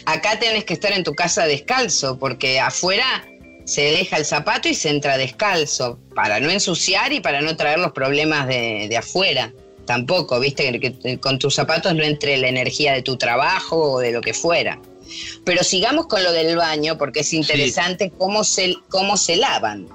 Acá 0.05 0.39
tenés 0.39 0.65
que 0.65 0.73
estar 0.73 0.91
en 0.91 1.03
tu 1.03 1.13
casa 1.13 1.45
descalzo, 1.45 2.19
porque 2.19 2.59
afuera 2.59 3.25
se 3.65 3.81
deja 3.81 4.17
el 4.17 4.25
zapato 4.25 4.67
y 4.67 4.73
se 4.75 4.89
entra 4.89 5.17
descalzo, 5.17 5.97
para 6.13 6.39
no 6.39 6.49
ensuciar 6.49 7.13
y 7.13 7.21
para 7.21 7.41
no 7.41 7.55
traer 7.55 7.79
los 7.79 7.93
problemas 7.93 8.47
de, 8.47 8.87
de 8.89 8.97
afuera. 8.97 9.53
Tampoco, 9.85 10.39
viste, 10.39 10.79
que 10.79 11.19
con 11.19 11.39
tus 11.39 11.55
zapatos 11.55 11.93
no 11.93 12.03
entre 12.03 12.37
la 12.37 12.47
energía 12.47 12.93
de 12.93 13.01
tu 13.01 13.17
trabajo 13.17 13.93
o 13.93 13.99
de 13.99 14.11
lo 14.11 14.21
que 14.21 14.33
fuera. 14.33 14.79
Pero 15.43 15.63
sigamos 15.63 16.07
con 16.07 16.23
lo 16.23 16.31
del 16.31 16.55
baño, 16.55 16.97
porque 16.97 17.21
es 17.21 17.33
interesante 17.33 18.11
cómo, 18.17 18.43
se, 18.43 18.75
cómo 18.89 19.17
se 19.17 19.35
lavan. 19.35 19.87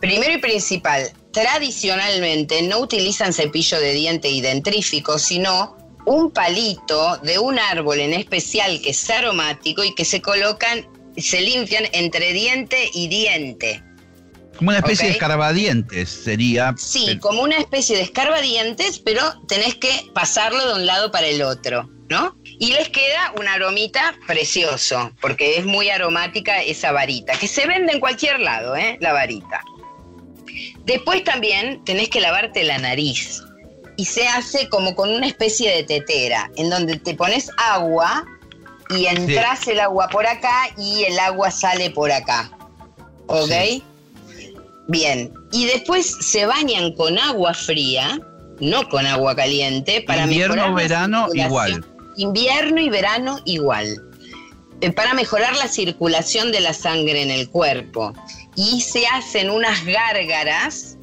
Primero 0.00 0.34
y 0.34 0.38
principal, 0.38 1.10
tradicionalmente 1.32 2.62
no 2.62 2.80
utilizan 2.80 3.32
cepillo 3.32 3.80
de 3.80 3.94
diente 3.94 4.28
y 4.28 4.42
dentrífico, 4.42 5.18
sino 5.18 5.76
un 6.04 6.30
palito 6.30 7.16
de 7.18 7.38
un 7.38 7.58
árbol 7.58 8.00
en 8.00 8.12
especial 8.12 8.80
que 8.82 8.90
es 8.90 9.10
aromático 9.10 9.82
y 9.82 9.94
que 9.94 10.04
se 10.04 10.20
colocan, 10.20 10.86
se 11.16 11.40
limpian 11.40 11.84
entre 11.92 12.32
diente 12.32 12.90
y 12.92 13.08
diente. 13.08 13.82
Como 14.56 14.70
una 14.70 14.78
especie 14.78 15.06
de 15.06 15.12
escarbadientes 15.12 16.08
sería. 16.08 16.74
Sí, 16.76 17.18
como 17.18 17.42
una 17.42 17.56
especie 17.56 17.96
de 17.96 18.02
escarbadientes, 18.02 18.98
pero 19.00 19.20
tenés 19.48 19.74
que 19.74 19.90
pasarlo 20.14 20.66
de 20.68 20.74
un 20.74 20.86
lado 20.86 21.10
para 21.10 21.26
el 21.26 21.42
otro, 21.42 21.88
¿no? 22.08 22.36
Y 22.44 22.72
les 22.72 22.88
queda 22.88 23.32
un 23.36 23.48
aromita 23.48 24.14
precioso, 24.26 25.10
porque 25.20 25.58
es 25.58 25.64
muy 25.64 25.90
aromática 25.90 26.62
esa 26.62 26.92
varita, 26.92 27.36
que 27.36 27.48
se 27.48 27.66
vende 27.66 27.92
en 27.92 28.00
cualquier 28.00 28.40
lado, 28.40 28.76
¿eh? 28.76 28.96
La 29.00 29.12
varita. 29.12 29.60
Después 30.84 31.24
también 31.24 31.82
tenés 31.84 32.08
que 32.08 32.20
lavarte 32.20 32.62
la 32.62 32.78
nariz. 32.78 33.42
Y 33.96 34.04
se 34.04 34.26
hace 34.26 34.68
como 34.68 34.94
con 34.94 35.10
una 35.10 35.26
especie 35.26 35.70
de 35.74 35.84
tetera, 35.84 36.50
en 36.56 36.70
donde 36.70 36.98
te 36.98 37.14
pones 37.14 37.50
agua 37.56 38.24
y 38.90 39.06
entras 39.06 39.66
el 39.68 39.80
agua 39.80 40.08
por 40.08 40.26
acá 40.26 40.68
y 40.76 41.04
el 41.04 41.18
agua 41.18 41.50
sale 41.50 41.90
por 41.90 42.10
acá. 42.10 42.50
¿Ok? 43.26 43.50
Bien. 44.88 45.32
Y 45.52 45.66
después 45.66 46.16
se 46.20 46.46
bañan 46.46 46.92
con 46.92 47.18
agua 47.18 47.54
fría, 47.54 48.20
no 48.60 48.88
con 48.88 49.06
agua 49.06 49.34
caliente, 49.34 50.02
para 50.06 50.24
Invierno, 50.24 50.74
verano, 50.74 51.28
igual. 51.32 51.84
Invierno 52.16 52.80
y 52.80 52.88
verano 52.90 53.40
igual. 53.44 54.00
Eh, 54.80 54.92
para 54.92 55.14
mejorar 55.14 55.56
la 55.56 55.68
circulación 55.68 56.52
de 56.52 56.60
la 56.60 56.74
sangre 56.74 57.22
en 57.22 57.30
el 57.30 57.48
cuerpo 57.48 58.12
y 58.56 58.80
se 58.80 59.06
hacen 59.06 59.50
unas 59.50 59.84
gárgaras, 59.84 60.96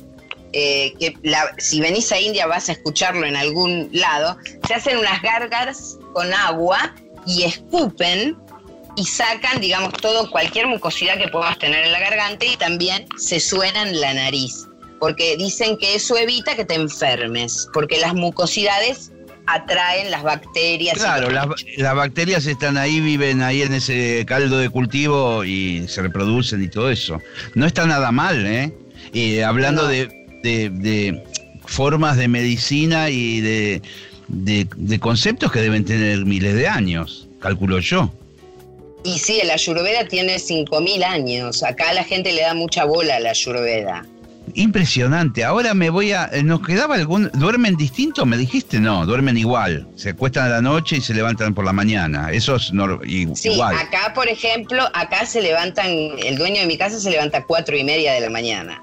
eh, 0.53 0.93
que 0.99 1.15
si 1.57 1.81
venís 1.81 2.11
a 2.11 2.19
India 2.19 2.45
vas 2.45 2.69
a 2.69 2.73
escucharlo 2.73 3.25
en 3.25 3.35
algún 3.35 3.89
lado, 3.91 4.37
se 4.67 4.73
hacen 4.73 4.97
unas 4.97 5.21
gárgaras 5.21 5.97
con 6.13 6.33
agua 6.33 6.93
y 7.25 7.43
escupen 7.43 8.37
y 8.95 9.05
sacan, 9.05 9.61
digamos, 9.61 9.93
todo, 9.93 10.29
cualquier 10.29 10.67
mucosidad 10.67 11.17
que 11.17 11.27
puedas 11.27 11.57
tener 11.59 11.85
en 11.85 11.91
la 11.91 11.99
garganta 11.99 12.45
y 12.45 12.57
también 12.57 13.07
se 13.17 13.39
suenan 13.39 13.99
la 13.99 14.13
nariz, 14.13 14.67
porque 14.99 15.37
dicen 15.37 15.77
que 15.77 15.95
eso 15.95 16.17
evita 16.17 16.55
que 16.55 16.65
te 16.65 16.75
enfermes, 16.75 17.67
porque 17.73 17.99
las 17.99 18.13
mucosidades 18.13 19.11
atraen 19.47 20.11
las 20.11 20.23
bacterias. 20.23 20.97
Claro, 20.97 21.29
las, 21.29 21.47
bacterias 21.95 22.45
están 22.45 22.77
ahí, 22.77 22.99
viven 22.99 23.41
ahí 23.41 23.61
en 23.61 23.73
ese 23.73 24.25
caldo 24.27 24.57
de 24.57 24.69
cultivo 24.69 25.43
y 25.43 25.87
se 25.87 26.01
reproducen 26.01 26.63
y 26.63 26.67
todo 26.67 26.89
eso. 26.89 27.19
No 27.55 27.65
está 27.65 27.85
nada 27.85 28.11
mal, 28.11 28.45
¿eh? 28.45 28.73
Y 29.13 29.39
hablando 29.39 29.87
de, 29.87 31.23
formas 31.65 32.17
de 32.17 32.27
medicina 32.27 33.09
y 33.09 33.41
de, 33.41 33.81
de, 34.27 34.99
conceptos 34.99 35.51
que 35.51 35.61
deben 35.61 35.85
tener 35.85 36.25
miles 36.25 36.55
de 36.55 36.67
años, 36.67 37.27
calculo 37.39 37.79
yo. 37.79 38.13
Y 39.03 39.17
sí, 39.17 39.39
la 39.43 39.53
ayurveda 39.53 40.07
tiene 40.07 40.35
5.000 40.35 41.03
años. 41.03 41.63
Acá 41.63 41.93
la 41.93 42.03
gente 42.03 42.31
le 42.31 42.41
da 42.41 42.53
mucha 42.53 42.85
bola 42.85 43.15
a 43.15 43.19
la 43.19 43.31
ayurveda. 43.31 44.05
Impresionante. 44.53 45.43
Ahora 45.43 45.73
me 45.73 45.89
voy 45.89 46.11
a. 46.11 46.29
Eh, 46.33 46.43
¿Nos 46.43 46.61
quedaba 46.61 46.95
algún. 46.95 47.29
¿Duermen 47.33 47.75
distinto? 47.77 48.25
Me 48.25 48.37
dijiste, 48.37 48.79
no, 48.79 49.05
duermen 49.05 49.37
igual. 49.37 49.87
Se 49.95 50.09
acuestan 50.09 50.45
a 50.45 50.49
la 50.49 50.61
noche 50.61 50.97
y 50.97 51.01
se 51.01 51.13
levantan 51.13 51.53
por 51.53 51.65
la 51.65 51.73
mañana. 51.73 52.31
Eso 52.31 52.55
es 52.55 52.71
sí, 53.35 53.49
igual. 53.49 53.75
Acá, 53.75 54.13
por 54.13 54.27
ejemplo, 54.27 54.83
acá 54.93 55.25
se 55.25 55.41
levantan. 55.41 55.89
El 55.89 56.37
dueño 56.37 56.61
de 56.61 56.67
mi 56.67 56.77
casa 56.77 56.99
se 56.99 57.09
levanta 57.09 57.39
a 57.39 57.43
cuatro 57.45 57.77
y 57.77 57.83
media 57.83 58.13
de 58.13 58.21
la 58.21 58.29
mañana. 58.29 58.81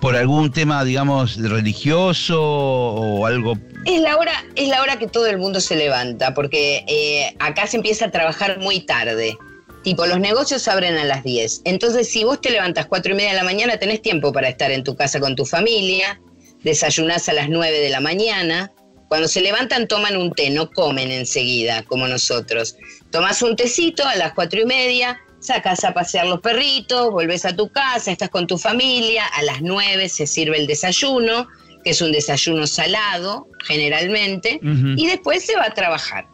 ¿Por 0.00 0.16
algún 0.16 0.50
tema, 0.50 0.82
digamos, 0.82 1.36
religioso 1.36 2.42
o 2.42 3.26
algo? 3.26 3.56
Es 3.86 4.00
la 4.00 4.16
hora, 4.18 4.44
es 4.56 4.68
la 4.68 4.82
hora 4.82 4.98
que 4.98 5.06
todo 5.06 5.26
el 5.26 5.38
mundo 5.38 5.60
se 5.60 5.74
levanta, 5.74 6.34
porque 6.34 6.84
eh, 6.86 7.34
acá 7.38 7.66
se 7.66 7.78
empieza 7.78 8.06
a 8.06 8.10
trabajar 8.10 8.58
muy 8.58 8.80
tarde. 8.80 9.38
Tipo, 9.82 10.04
los 10.04 10.20
negocios 10.20 10.68
abren 10.68 10.98
a 10.98 11.04
las 11.04 11.24
10. 11.24 11.62
Entonces, 11.64 12.08
si 12.08 12.24
vos 12.24 12.40
te 12.40 12.50
levantas 12.50 12.86
cuatro 12.86 13.12
y 13.12 13.16
media 13.16 13.30
de 13.30 13.36
la 13.36 13.44
mañana, 13.44 13.78
tenés 13.78 14.02
tiempo 14.02 14.32
para 14.32 14.48
estar 14.48 14.70
en 14.70 14.84
tu 14.84 14.94
casa 14.94 15.18
con 15.18 15.34
tu 15.34 15.46
familia, 15.46 16.20
desayunás 16.62 17.28
a 17.30 17.32
las 17.32 17.48
9 17.48 17.80
de 17.80 17.88
la 17.88 18.00
mañana. 18.00 18.70
Cuando 19.08 19.26
se 19.26 19.40
levantan, 19.40 19.88
toman 19.88 20.16
un 20.16 20.32
té, 20.32 20.50
no 20.50 20.70
comen 20.70 21.10
enseguida, 21.10 21.82
como 21.84 22.06
nosotros. 22.06 22.76
Tomás 23.10 23.40
un 23.40 23.56
tecito 23.56 24.06
a 24.06 24.14
las 24.16 24.34
cuatro 24.34 24.60
y 24.60 24.66
media, 24.66 25.18
sacas 25.40 25.82
a 25.84 25.94
pasear 25.94 26.26
los 26.26 26.40
perritos, 26.40 27.10
volvés 27.10 27.46
a 27.46 27.56
tu 27.56 27.70
casa, 27.70 28.12
estás 28.12 28.28
con 28.28 28.46
tu 28.46 28.58
familia, 28.58 29.26
a 29.26 29.42
las 29.42 29.62
9 29.62 30.08
se 30.10 30.26
sirve 30.26 30.58
el 30.58 30.66
desayuno, 30.66 31.48
que 31.84 31.90
es 31.90 32.00
un 32.00 32.12
desayuno 32.12 32.66
salado, 32.66 33.48
generalmente, 33.64 34.60
y 34.62 35.06
después 35.06 35.44
se 35.44 35.56
va 35.56 35.66
a 35.66 35.74
trabajar. 35.74 36.26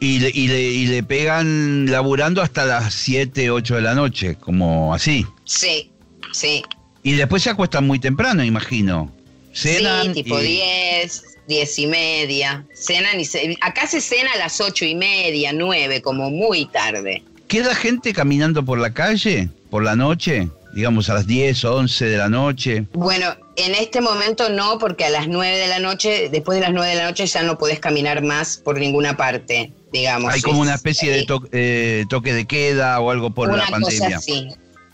Y 0.00 0.18
le, 0.18 0.30
y, 0.34 0.86
le, 0.86 1.02
pegan 1.02 1.90
laburando 1.90 2.42
hasta 2.42 2.66
las 2.66 2.92
7, 2.92 3.50
8 3.50 3.76
de 3.76 3.80
la 3.80 3.94
noche, 3.94 4.34
como 4.34 4.92
así. 4.92 5.24
Sí, 5.44 5.90
sí. 6.32 6.62
Y 7.02 7.12
después 7.12 7.42
se 7.42 7.50
acuestan 7.50 7.86
muy 7.86 7.98
temprano, 7.98 8.44
imagino. 8.44 9.10
Cenan. 9.54 10.14
Sí, 10.14 10.22
tipo 10.22 10.38
10, 10.38 11.24
10 11.48 11.78
y 11.78 11.86
media. 11.86 12.66
Cenan 12.74 13.18
y 13.18 13.24
se, 13.24 13.56
acá 13.60 13.86
se 13.86 14.00
cena 14.00 14.30
a 14.34 14.38
las 14.38 14.60
8 14.60 14.84
y 14.84 14.94
media, 14.94 15.52
9, 15.54 16.02
como 16.02 16.30
muy 16.30 16.66
tarde. 16.66 17.22
¿Queda 17.48 17.74
gente 17.74 18.12
caminando 18.12 18.64
por 18.64 18.78
la 18.78 18.92
calle 18.92 19.48
por 19.70 19.84
la 19.84 19.96
noche? 19.96 20.48
Digamos 20.74 21.08
a 21.08 21.14
las 21.14 21.26
10 21.26 21.64
o 21.64 21.76
11 21.76 22.04
de 22.06 22.16
la 22.16 22.28
noche. 22.28 22.86
Bueno, 22.92 23.34
en 23.56 23.74
este 23.74 24.00
momento 24.00 24.48
no, 24.48 24.78
porque 24.78 25.04
a 25.04 25.10
las 25.10 25.28
9 25.28 25.56
de 25.56 25.68
la 25.68 25.78
noche, 25.78 26.28
después 26.30 26.56
de 26.56 26.62
las 26.62 26.72
9 26.72 26.90
de 26.90 26.96
la 26.96 27.04
noche 27.04 27.26
ya 27.26 27.42
no 27.42 27.56
podés 27.58 27.80
caminar 27.80 28.22
más 28.22 28.56
por 28.56 28.78
ninguna 28.78 29.16
parte 29.16 29.72
digamos. 29.94 30.34
Hay 30.34 30.42
como 30.42 30.60
una 30.60 30.74
especie 30.74 31.10
de 31.10 31.26
eh, 31.52 32.04
toque 32.10 32.34
de 32.34 32.46
queda 32.46 33.00
o 33.00 33.10
algo 33.10 33.30
por 33.30 33.56
la 33.56 33.66
pandemia. 33.66 34.18
sí, 34.18 34.48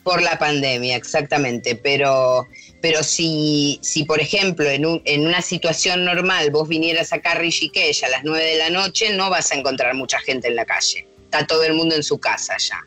por 0.04 0.22
la 0.22 0.38
pandemia, 0.38 0.94
exactamente. 0.94 1.74
Pero, 1.74 2.46
pero 2.82 3.02
si, 3.02 3.80
si 3.82 4.04
por 4.04 4.20
ejemplo, 4.20 4.68
en, 4.68 5.02
en 5.04 5.26
una 5.26 5.42
situación 5.42 6.04
normal 6.04 6.50
vos 6.50 6.68
vinieras 6.68 7.12
acá 7.12 7.32
a 7.32 7.34
Rishikesh 7.36 8.04
a 8.04 8.08
las 8.10 8.24
9 8.24 8.44
de 8.44 8.58
la 8.58 8.70
noche, 8.70 9.16
no 9.16 9.30
vas 9.30 9.50
a 9.52 9.56
encontrar 9.56 9.94
mucha 9.94 10.20
gente 10.20 10.48
en 10.48 10.56
la 10.56 10.66
calle. 10.66 11.08
Está 11.24 11.46
todo 11.46 11.64
el 11.64 11.72
mundo 11.72 11.94
en 11.94 12.02
su 12.02 12.18
casa 12.18 12.56
ya 12.58 12.84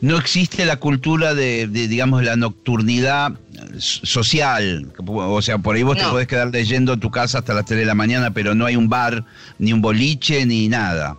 no 0.00 0.18
existe 0.18 0.64
la 0.64 0.76
cultura 0.76 1.34
de, 1.34 1.66
digamos, 1.66 2.22
la 2.22 2.36
nocturnidad 2.36 3.32
social. 3.78 4.92
O 5.06 5.40
sea, 5.42 5.58
por 5.58 5.76
ahí 5.76 5.82
vos 5.82 5.96
te 5.96 6.04
podés 6.04 6.26
quedar 6.26 6.48
leyendo 6.48 6.94
en 6.94 7.00
tu 7.00 7.10
casa 7.10 7.38
hasta 7.38 7.54
las 7.54 7.64
3 7.64 7.80
de 7.80 7.86
la 7.86 7.94
mañana, 7.94 8.30
pero 8.32 8.54
no 8.54 8.66
hay 8.66 8.76
un 8.76 8.88
bar, 8.88 9.24
ni 9.58 9.72
un 9.72 9.80
boliche, 9.80 10.44
ni 10.44 10.68
nada. 10.68 11.16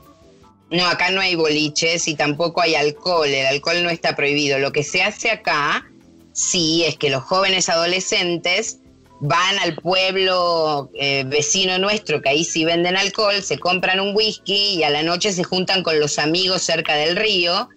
No, 0.70 0.86
acá 0.86 1.12
no 1.12 1.22
hay 1.22 1.36
boliches 1.36 2.08
y 2.08 2.16
tampoco 2.16 2.62
hay 2.62 2.76
alcohol. 2.76 3.28
El 3.28 3.46
alcohol 3.48 3.84
no 3.84 3.90
está 3.90 4.16
prohibido. 4.16 4.60
Lo 4.60 4.72
que 4.72 4.84
se 4.84 5.02
hace 5.02 5.32
acá, 5.32 5.86
sí, 6.34 6.84
es 6.86 6.98
que 6.98 7.10
los 7.10 7.24
jóvenes 7.24 7.70
adolescentes 7.70 8.80
van 9.20 9.58
al 9.60 9.76
pueblo 9.76 10.92
eh, 10.94 11.24
vecino 11.26 11.80
nuestro, 11.80 12.22
que 12.22 12.30
ahí 12.30 12.44
sí 12.44 12.66
venden 12.66 12.98
alcohol, 12.98 13.42
se 13.42 13.58
compran 13.58 14.00
un 14.00 14.16
whisky 14.16 14.76
y 14.76 14.84
a 14.84 14.92
la 14.92 15.02
noche 15.02 15.32
se 15.32 15.44
juntan 15.44 15.82
con 15.82 16.00
los 16.00 16.20
amigos 16.20 16.62
cerca 16.62 16.94
del 16.94 17.16
río 17.16 17.70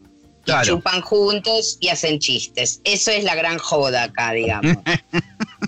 chupan 0.62 1.01
juntos 1.01 1.78
y 1.80 1.88
hacen 1.88 2.18
chistes. 2.18 2.80
Eso 2.84 3.11
es 3.11 3.24
la 3.24 3.34
gran 3.34 3.59
joda 3.59 4.05
acá, 4.05 4.32
digamos. 4.32 4.76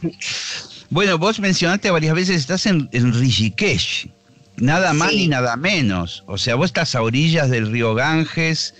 bueno, 0.91 1.19
vos 1.19 1.41
mencionaste 1.41 1.91
varias 1.91 2.15
veces, 2.15 2.37
estás 2.37 2.67
en, 2.67 2.89
Rishikesh. 2.93 4.09
Nada 4.57 4.93
más 4.93 5.13
ni 5.13 5.29
nada 5.29 5.57
menos. 5.57 6.25
O 6.27 6.39
sea, 6.39 6.55
vos 6.55 6.67
estás 6.67 6.95
a 6.95 7.03
orillas 7.03 7.51
del 7.51 7.71
río 7.71 7.95
Ganges. 7.95 8.75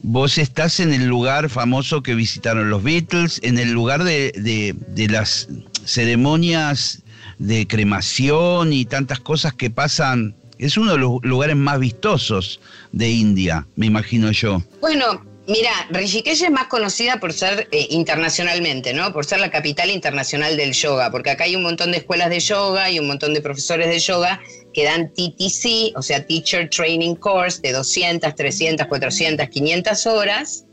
Vos 0.00 0.38
estás 0.38 0.78
en 0.78 0.94
el 0.94 1.06
lugar 1.06 1.50
famoso 1.50 2.02
que 2.02 2.14
visitaron 2.14 2.70
los 2.70 2.82
Beatles, 2.84 3.40
en 3.42 3.58
el 3.58 3.72
lugar 3.72 4.04
de, 4.04 4.32
de 4.34 5.08
las 5.08 5.48
ceremonias 5.84 7.02
de 7.38 7.66
cremación 7.66 8.72
y 8.72 8.84
tantas 8.84 9.20
cosas 9.20 9.52
que 9.54 9.70
pasan 9.70 10.36
es 10.58 10.76
uno 10.76 10.92
de 10.92 10.98
los 10.98 11.18
lugares 11.22 11.56
más 11.56 11.78
vistosos 11.78 12.60
de 12.92 13.08
India, 13.08 13.66
me 13.76 13.86
imagino 13.86 14.30
yo. 14.32 14.62
Bueno, 14.80 15.24
mira, 15.46 15.70
Rishikesh 15.90 16.42
es 16.42 16.50
más 16.50 16.66
conocida 16.66 17.20
por 17.20 17.32
ser 17.32 17.68
eh, 17.70 17.86
internacionalmente, 17.90 18.92
¿no? 18.92 19.12
Por 19.12 19.24
ser 19.24 19.40
la 19.40 19.50
capital 19.50 19.90
internacional 19.90 20.56
del 20.56 20.72
yoga, 20.72 21.10
porque 21.10 21.30
acá 21.30 21.44
hay 21.44 21.56
un 21.56 21.62
montón 21.62 21.92
de 21.92 21.98
escuelas 21.98 22.30
de 22.30 22.40
yoga 22.40 22.90
y 22.90 22.98
un 22.98 23.06
montón 23.06 23.34
de 23.34 23.40
profesores 23.40 23.88
de 23.88 23.98
yoga 23.98 24.40
que 24.74 24.84
dan 24.84 25.12
TTC, 25.12 25.96
o 25.96 26.02
sea, 26.02 26.26
Teacher 26.26 26.68
Training 26.68 27.14
Course, 27.14 27.60
de 27.62 27.72
200, 27.72 28.34
300, 28.34 28.86
400, 28.86 29.48
500 29.48 30.06
horas 30.06 30.64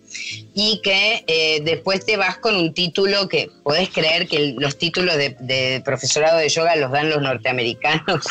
y 0.53 0.79
que 0.81 1.25
eh, 1.27 1.61
después 1.63 2.05
te 2.05 2.15
vas 2.15 2.37
con 2.37 2.55
un 2.55 2.73
título 2.73 3.27
que 3.27 3.49
podés 3.63 3.89
creer 3.89 4.27
que 4.27 4.55
los 4.57 4.77
títulos 4.77 5.15
de 5.17 5.81
profesorado 5.83 6.37
de 6.37 6.47
yoga 6.47 6.75
los 6.77 6.91
dan 6.91 7.09
los 7.09 7.21
norteamericanos. 7.21 8.25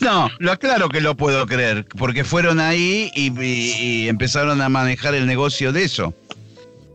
No, 0.00 0.30
lo 0.38 0.52
aclaro 0.52 0.88
que 0.88 1.00
lo 1.00 1.16
puedo 1.16 1.46
creer, 1.46 1.86
porque 1.98 2.24
fueron 2.24 2.60
ahí 2.60 3.10
y, 3.14 4.08
empezaron 4.08 4.60
a 4.60 4.68
manejar 4.68 5.14
el 5.14 5.26
negocio 5.26 5.72
de 5.72 5.84
eso. 5.84 6.14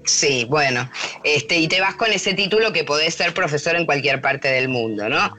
Sí, 0.03 0.45
bueno, 0.49 0.89
Este, 1.23 1.59
y 1.59 1.67
te 1.67 1.79
vas 1.79 1.95
con 1.95 2.11
ese 2.11 2.33
título 2.33 2.73
que 2.73 2.83
podés 2.83 3.13
ser 3.13 3.35
profesor 3.35 3.75
en 3.75 3.85
cualquier 3.85 4.19
parte 4.19 4.47
del 4.47 4.67
mundo, 4.67 5.07
¿no? 5.07 5.35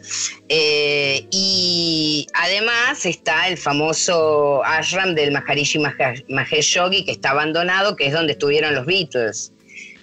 Eh, 0.48 1.26
y 1.32 2.28
además 2.34 3.04
está 3.04 3.48
el 3.48 3.58
famoso 3.58 4.62
ashram 4.64 5.14
del 5.14 5.32
Maharishi 5.32 5.80
Mahesh 5.80 6.74
Yogi, 6.74 7.04
que 7.04 7.10
está 7.10 7.30
abandonado, 7.30 7.96
que 7.96 8.06
es 8.06 8.12
donde 8.12 8.34
estuvieron 8.34 8.74
los 8.74 8.86
Beatles. 8.86 9.52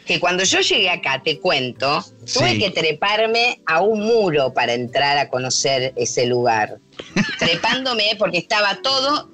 Que 0.10 0.20
cuando 0.20 0.44
yo 0.44 0.62
llegué 0.62 0.90
acá, 0.90 1.22
te 1.24 1.40
cuento, 1.40 2.04
tuve 2.34 2.58
que 2.58 2.72
treparme 2.72 3.62
a 3.68 3.82
un 3.82 4.02
muro 4.02 4.52
para 4.52 4.74
entrar 4.74 5.20
a 5.20 5.30
conocer 5.30 5.94
ese 5.98 6.26
lugar. 6.26 6.80
Trepándome 7.38 8.16
porque 8.18 8.40
estaba 8.40 8.82
todo 8.82 9.30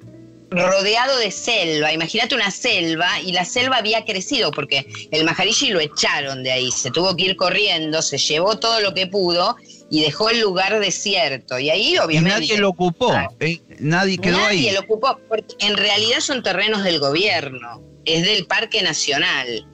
rodeado 0.50 1.16
de 1.16 1.30
selva. 1.30 1.94
Imagínate 1.94 2.34
una 2.34 2.50
selva 2.50 3.08
y 3.22 3.32
la 3.32 3.46
selva 3.46 3.78
había 3.78 4.04
crecido 4.04 4.50
porque 4.50 4.86
el 5.12 5.24
Maharishi 5.24 5.70
lo 5.70 5.80
echaron 5.80 6.42
de 6.42 6.52
ahí. 6.52 6.70
Se 6.70 6.90
tuvo 6.90 7.16
que 7.16 7.24
ir 7.24 7.36
corriendo, 7.36 8.02
se 8.02 8.18
llevó 8.18 8.58
todo 8.58 8.80
lo 8.80 8.92
que 8.92 9.06
pudo 9.06 9.56
y 9.90 10.02
dejó 10.02 10.28
el 10.28 10.40
lugar 10.40 10.78
desierto. 10.78 11.58
Y 11.58 11.70
ahí 11.70 11.96
obviamente... 11.96 12.40
nadie 12.40 12.58
lo 12.58 12.68
ocupó, 12.68 13.12
ah, 13.12 13.30
¿eh? 13.40 13.62
nadie 13.78 14.18
quedó 14.18 14.44
ahí. 14.44 14.58
Nadie 14.58 14.72
lo 14.74 14.80
ocupó, 14.80 15.18
porque 15.26 15.54
en 15.60 15.74
realidad 15.78 16.20
son 16.20 16.42
terrenos 16.42 16.84
del 16.84 16.98
gobierno, 16.98 17.82
es 18.04 18.26
del 18.26 18.44
Parque 18.44 18.82
Nacional. 18.82 19.66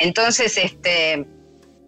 Entonces, 0.00 0.56
este, 0.56 1.26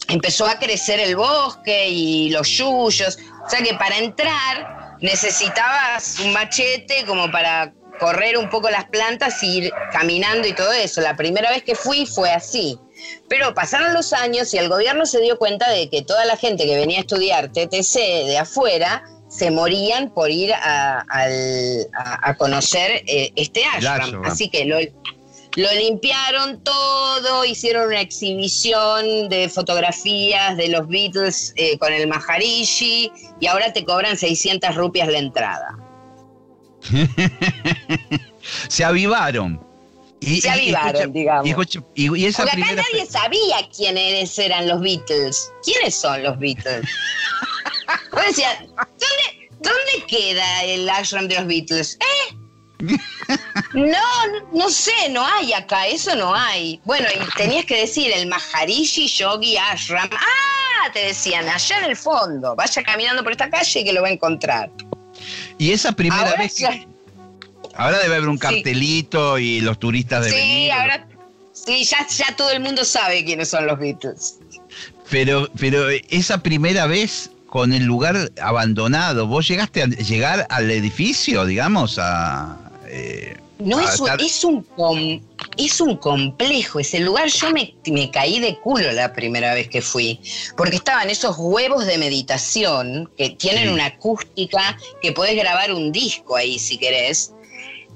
empezó 0.08 0.46
a 0.46 0.58
crecer 0.58 1.00
el 1.00 1.16
bosque 1.16 1.88
y 1.88 2.30
los 2.30 2.48
yuyos. 2.48 3.18
O 3.44 3.50
sea 3.50 3.60
que 3.62 3.74
para 3.74 3.98
entrar 3.98 4.96
necesitabas 5.00 6.20
un 6.20 6.32
machete 6.32 7.04
como 7.06 7.30
para 7.30 7.72
correr 7.98 8.36
un 8.36 8.48
poco 8.50 8.70
las 8.70 8.84
plantas 8.86 9.42
y 9.42 9.58
ir 9.58 9.72
caminando 9.92 10.46
y 10.46 10.52
todo 10.52 10.72
eso. 10.72 11.00
La 11.00 11.16
primera 11.16 11.50
vez 11.50 11.62
que 11.62 11.74
fui 11.74 12.06
fue 12.06 12.30
así. 12.30 12.78
Pero 13.28 13.54
pasaron 13.54 13.94
los 13.94 14.12
años 14.12 14.52
y 14.54 14.58
el 14.58 14.68
gobierno 14.68 15.06
se 15.06 15.20
dio 15.20 15.38
cuenta 15.38 15.70
de 15.70 15.88
que 15.88 16.02
toda 16.02 16.24
la 16.24 16.36
gente 16.36 16.66
que 16.66 16.76
venía 16.76 16.98
a 16.98 17.00
estudiar 17.00 17.50
TTC 17.50 18.26
de 18.26 18.38
afuera 18.38 19.02
se 19.28 19.50
morían 19.50 20.12
por 20.12 20.30
ir 20.30 20.52
a, 20.54 21.04
conocer 22.38 23.02
eh, 23.06 23.32
este 23.34 23.64
ashram. 23.64 24.24
Así 24.24 24.50
que 24.50 24.66
lo, 24.66 24.78
lo 25.56 25.72
limpiaron 25.74 26.62
todo, 26.64 27.44
hicieron 27.44 27.88
una 27.88 28.00
exhibición 28.00 29.28
de 29.28 29.48
fotografías 29.48 30.56
de 30.56 30.68
los 30.68 30.88
Beatles 30.88 31.52
eh, 31.56 31.76
con 31.78 31.92
el 31.92 32.06
Maharishi 32.08 33.12
y 33.38 33.46
ahora 33.46 33.72
te 33.72 33.84
cobran 33.84 34.16
600 34.16 34.74
rupias 34.74 35.08
la 35.08 35.18
entrada. 35.18 35.78
se 38.68 38.84
avivaron. 38.84 39.60
Y, 40.20 40.40
se 40.40 40.50
avivaron, 40.50 41.12
digamos. 41.12 41.46
Y, 41.94 42.24
esa 42.24 42.44
Porque 42.44 42.62
acá 42.62 42.74
nadie 42.74 43.06
sabía 43.06 43.56
quiénes 43.76 44.38
eran 44.38 44.68
los 44.68 44.80
Beatles. 44.80 45.52
¿Quiénes 45.64 45.94
son 45.96 46.22
los 46.22 46.38
Beatles? 46.38 46.86
¿dónde, 48.12 48.44
¿dónde 49.60 50.06
queda 50.06 50.64
el 50.64 50.88
ashram 50.88 51.26
de 51.26 51.34
los 51.34 51.46
Beatles? 51.46 51.98
¿Eh? 52.00 52.36
No, 53.74 53.98
no 54.52 54.68
sé, 54.68 55.08
no 55.10 55.24
hay 55.24 55.52
acá, 55.52 55.86
eso 55.86 56.14
no 56.16 56.34
hay. 56.34 56.80
Bueno, 56.84 57.06
y 57.14 57.36
tenías 57.36 57.64
que 57.64 57.78
decir 57.78 58.10
el 58.12 58.26
Maharishi 58.26 59.08
Yogi 59.08 59.56
Ashram. 59.56 60.10
Ah, 60.12 60.90
te 60.92 61.06
decían, 61.06 61.48
allá 61.48 61.78
en 61.78 61.84
el 61.84 61.96
fondo, 61.96 62.54
vaya 62.56 62.82
caminando 62.82 63.22
por 63.22 63.32
esta 63.32 63.48
calle 63.48 63.84
que 63.84 63.92
lo 63.92 64.02
va 64.02 64.08
a 64.08 64.12
encontrar. 64.12 64.70
Y 65.58 65.72
esa 65.72 65.92
primera 65.92 66.34
vez 66.34 66.54
que, 66.54 66.86
Ahora 67.74 67.98
debe 68.00 68.16
haber 68.16 68.28
un 68.28 68.38
cartelito 68.38 69.38
y 69.38 69.60
los 69.60 69.78
turistas 69.78 70.24
deben 70.24 70.38
sí, 70.38 70.70
Ahora, 70.70 71.06
sí, 71.52 71.84
ya, 71.84 72.06
ya 72.06 72.36
todo 72.36 72.50
el 72.50 72.60
mundo 72.60 72.84
sabe 72.84 73.24
quiénes 73.24 73.48
son 73.48 73.66
los 73.66 73.78
Beatles. 73.78 74.38
Pero, 75.10 75.48
pero 75.58 75.88
esa 76.10 76.42
primera 76.42 76.86
vez 76.86 77.30
con 77.46 77.72
el 77.72 77.84
lugar 77.84 78.30
abandonado, 78.40 79.26
¿vos 79.26 79.46
llegaste 79.48 79.82
a 79.82 79.86
llegar 79.86 80.46
al 80.48 80.70
edificio, 80.70 81.44
digamos, 81.44 81.98
a... 81.98 82.71
Eh, 82.94 83.34
no, 83.58 83.80
es, 83.80 83.98
un, 84.00 84.10
es, 84.20 84.44
un 84.44 84.66
es 85.56 85.80
un 85.80 85.96
complejo 85.96 86.78
ese 86.78 87.00
lugar. 87.00 87.28
Yo 87.28 87.50
me, 87.50 87.74
me, 87.86 88.10
caí 88.10 88.38
de 88.38 88.58
culo 88.58 88.92
la 88.92 89.14
primera 89.14 89.54
vez 89.54 89.68
que 89.68 89.80
fui, 89.80 90.20
porque 90.58 90.76
estaban 90.76 91.08
esos 91.08 91.36
huevos 91.38 91.86
de 91.86 91.96
meditación 91.96 93.10
que 93.16 93.30
tienen 93.30 93.70
una 93.70 93.86
acústica 93.86 94.76
que 95.00 95.12
podés 95.12 95.36
grabar 95.36 95.72
un 95.72 95.90
disco 95.90 96.36
ahí 96.36 96.58
si 96.58 96.76
querés 96.76 97.32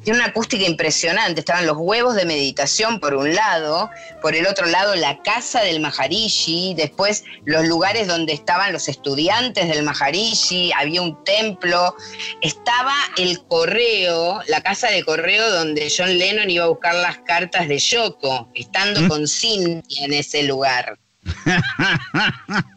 tiene 0.07 0.21
una 0.21 0.29
acústica 0.29 0.65
impresionante. 0.65 1.41
Estaban 1.41 1.67
los 1.67 1.79
huevos 1.79 2.15
de 2.15 2.25
meditación 2.25 3.01
por 3.01 3.15
un 3.15 3.35
lado, 3.35 3.91
por 4.23 4.37
el 4.37 4.47
otro 4.47 4.65
lado 4.67 4.95
la 4.95 5.21
casa 5.23 5.63
del 5.63 5.81
Maharishi, 5.81 6.75
después 6.75 7.25
los 7.45 7.67
lugares 7.67 8.07
donde 8.07 8.33
estaban 8.33 8.73
los 8.73 8.89
estudiantes 8.89 9.67
del 9.67 9.83
Maharishi, 9.83 10.71
había 10.79 11.03
un 11.03 11.25
templo, 11.25 11.97
estaba 12.41 12.95
el 13.17 13.45
correo, 13.47 14.39
la 14.47 14.61
casa 14.61 14.87
de 14.91 15.05
correo 15.05 15.51
donde 15.51 15.93
John 15.95 16.17
Lennon 16.17 16.51
iba 16.51 16.67
a 16.67 16.69
buscar 16.69 16.95
las 16.95 17.19
cartas 17.27 17.67
de 17.67 17.81
Yoko, 17.81 18.49
estando 18.55 19.01
¿Mm? 19.01 19.09
con 19.09 19.27
Cynthia 19.27 20.05
en 20.05 20.13
ese 20.13 20.45
lugar. 20.45 21.01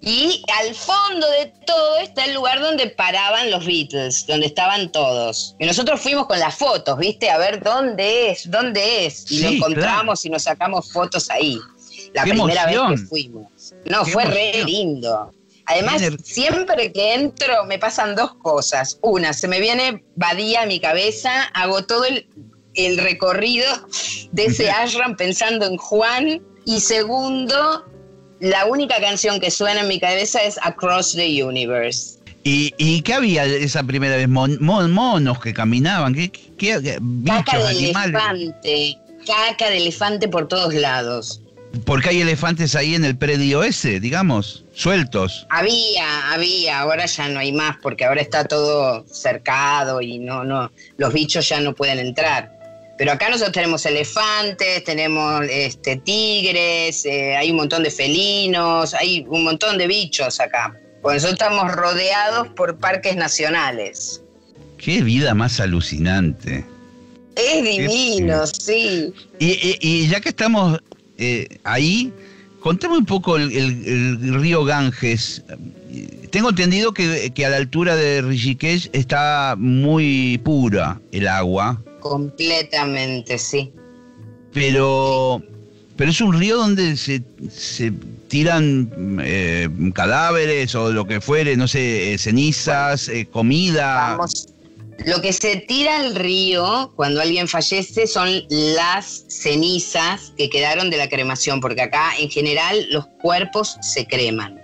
Y 0.00 0.42
al 0.60 0.74
fondo 0.74 1.28
de 1.30 1.52
todo 1.66 1.98
está 1.98 2.24
el 2.24 2.34
lugar 2.34 2.60
donde 2.60 2.88
paraban 2.88 3.50
los 3.50 3.66
Beatles, 3.66 4.26
donde 4.26 4.46
estaban 4.46 4.92
todos. 4.92 5.56
Y 5.58 5.66
nosotros 5.66 6.00
fuimos 6.00 6.26
con 6.26 6.38
las 6.38 6.54
fotos, 6.54 6.98
¿viste? 6.98 7.30
A 7.30 7.38
ver 7.38 7.62
dónde 7.62 8.30
es, 8.30 8.50
dónde 8.50 9.06
es. 9.06 9.30
Y 9.30 9.42
lo 9.42 9.48
encontramos 9.48 10.24
y 10.24 10.30
nos 10.30 10.44
sacamos 10.44 10.92
fotos 10.92 11.30
ahí. 11.30 11.58
La 12.14 12.22
primera 12.22 12.66
vez 12.66 12.78
que 13.00 13.06
fuimos. 13.06 13.74
No, 13.86 14.04
fue 14.04 14.24
re 14.24 14.64
lindo. 14.64 15.32
Además, 15.66 16.00
siempre 16.24 16.92
que 16.92 17.14
entro 17.14 17.64
me 17.66 17.78
pasan 17.78 18.14
dos 18.14 18.34
cosas. 18.36 18.98
Una, 19.02 19.32
se 19.34 19.48
me 19.48 19.60
viene 19.60 20.02
Badía 20.16 20.62
a 20.62 20.66
mi 20.66 20.80
cabeza, 20.80 21.42
hago 21.52 21.84
todo 21.84 22.06
el, 22.06 22.26
el 22.74 22.96
recorrido 22.96 23.66
de 24.32 24.46
ese 24.46 24.70
ashram 24.70 25.16
pensando 25.16 25.66
en 25.66 25.76
Juan. 25.76 26.42
Y 26.64 26.80
segundo, 26.80 27.84
la 28.40 28.66
única 28.66 29.00
canción 29.00 29.40
que 29.40 29.50
suena 29.50 29.80
en 29.80 29.88
mi 29.88 29.98
cabeza 29.98 30.42
es 30.42 30.58
Across 30.62 31.14
the 31.14 31.44
Universe. 31.44 32.18
¿Y, 32.44 33.02
qué 33.02 33.12
había 33.12 33.44
esa 33.44 33.82
primera 33.82 34.16
vez? 34.16 34.28
monos 34.28 35.40
que 35.40 35.52
caminaban, 35.52 36.14
¿qué, 36.14 36.30
qué, 36.30 36.98
bichos, 37.00 37.44
caca 37.44 37.58
de 37.58 37.78
elefante, 37.78 38.98
caca 39.26 39.68
de 39.68 39.76
elefante 39.76 40.28
por 40.28 40.48
todos 40.48 40.72
lados. 40.72 41.42
Porque 41.84 42.08
hay 42.08 42.22
elefantes 42.22 42.74
ahí 42.74 42.94
en 42.94 43.04
el 43.04 43.18
predio 43.18 43.62
ese, 43.62 44.00
digamos, 44.00 44.64
sueltos. 44.72 45.46
Había, 45.50 46.32
había, 46.32 46.80
ahora 46.80 47.04
ya 47.04 47.28
no 47.28 47.40
hay 47.40 47.52
más 47.52 47.76
porque 47.82 48.06
ahora 48.06 48.22
está 48.22 48.44
todo 48.44 49.04
cercado 49.12 50.00
y 50.00 50.18
no, 50.18 50.44
no, 50.44 50.72
los 50.96 51.12
bichos 51.12 51.46
ya 51.46 51.60
no 51.60 51.74
pueden 51.74 51.98
entrar. 51.98 52.57
Pero 52.98 53.12
acá 53.12 53.28
nosotros 53.28 53.52
tenemos 53.52 53.86
elefantes, 53.86 54.82
tenemos 54.82 55.44
este, 55.48 55.96
tigres, 55.98 57.06
eh, 57.06 57.36
hay 57.36 57.52
un 57.52 57.58
montón 57.58 57.84
de 57.84 57.92
felinos, 57.92 58.92
hay 58.92 59.24
un 59.28 59.44
montón 59.44 59.78
de 59.78 59.86
bichos 59.86 60.40
acá. 60.40 60.74
Por 61.00 61.14
eso 61.14 61.28
estamos 61.28 61.72
rodeados 61.72 62.48
por 62.48 62.76
parques 62.76 63.14
nacionales. 63.14 64.20
Qué 64.78 65.02
vida 65.02 65.32
más 65.32 65.60
alucinante. 65.60 66.64
Es 67.36 67.62
divino, 67.62 68.44
sí. 68.48 69.12
Y, 69.38 70.08
ya 70.08 70.20
que 70.20 70.30
estamos 70.30 70.80
eh, 71.18 71.46
ahí, 71.62 72.12
contame 72.58 72.98
un 72.98 73.06
poco 73.06 73.36
el, 73.36 74.34
río 74.40 74.64
Ganges. 74.64 75.44
Tengo 76.32 76.50
entendido 76.50 76.92
que, 76.92 77.32
que, 77.32 77.46
a 77.46 77.50
la 77.50 77.58
altura 77.58 77.94
de 77.94 78.22
Rishikesh 78.22 78.90
está 78.92 79.54
muy 79.56 80.40
pura 80.42 81.00
el 81.12 81.28
agua. 81.28 81.80
Completamente, 82.08 83.38
sí. 83.38 83.70
Pero, 84.52 85.42
pero 85.96 86.10
es 86.10 86.20
un 86.20 86.38
río 86.38 86.56
donde 86.56 86.96
se, 86.96 87.22
se 87.50 87.92
tiran 88.28 89.20
eh, 89.22 89.68
cadáveres 89.94 90.74
o 90.74 90.90
lo 90.90 91.06
que 91.06 91.20
fuere, 91.20 91.56
no 91.56 91.68
sé, 91.68 92.14
eh, 92.14 92.18
cenizas, 92.18 93.08
eh, 93.08 93.26
comida. 93.26 94.16
Vamos. 94.16 94.48
Lo 95.04 95.20
que 95.20 95.32
se 95.32 95.56
tira 95.56 96.00
al 96.00 96.14
río 96.14 96.92
cuando 96.96 97.20
alguien 97.20 97.46
fallece 97.46 98.06
son 98.06 98.42
las 98.48 99.26
cenizas 99.28 100.32
que 100.36 100.50
quedaron 100.50 100.90
de 100.90 100.96
la 100.96 101.08
cremación, 101.08 101.60
porque 101.60 101.82
acá 101.82 102.12
en 102.18 102.30
general 102.30 102.86
los 102.90 103.06
cuerpos 103.20 103.76
se 103.80 104.06
creman. 104.06 104.60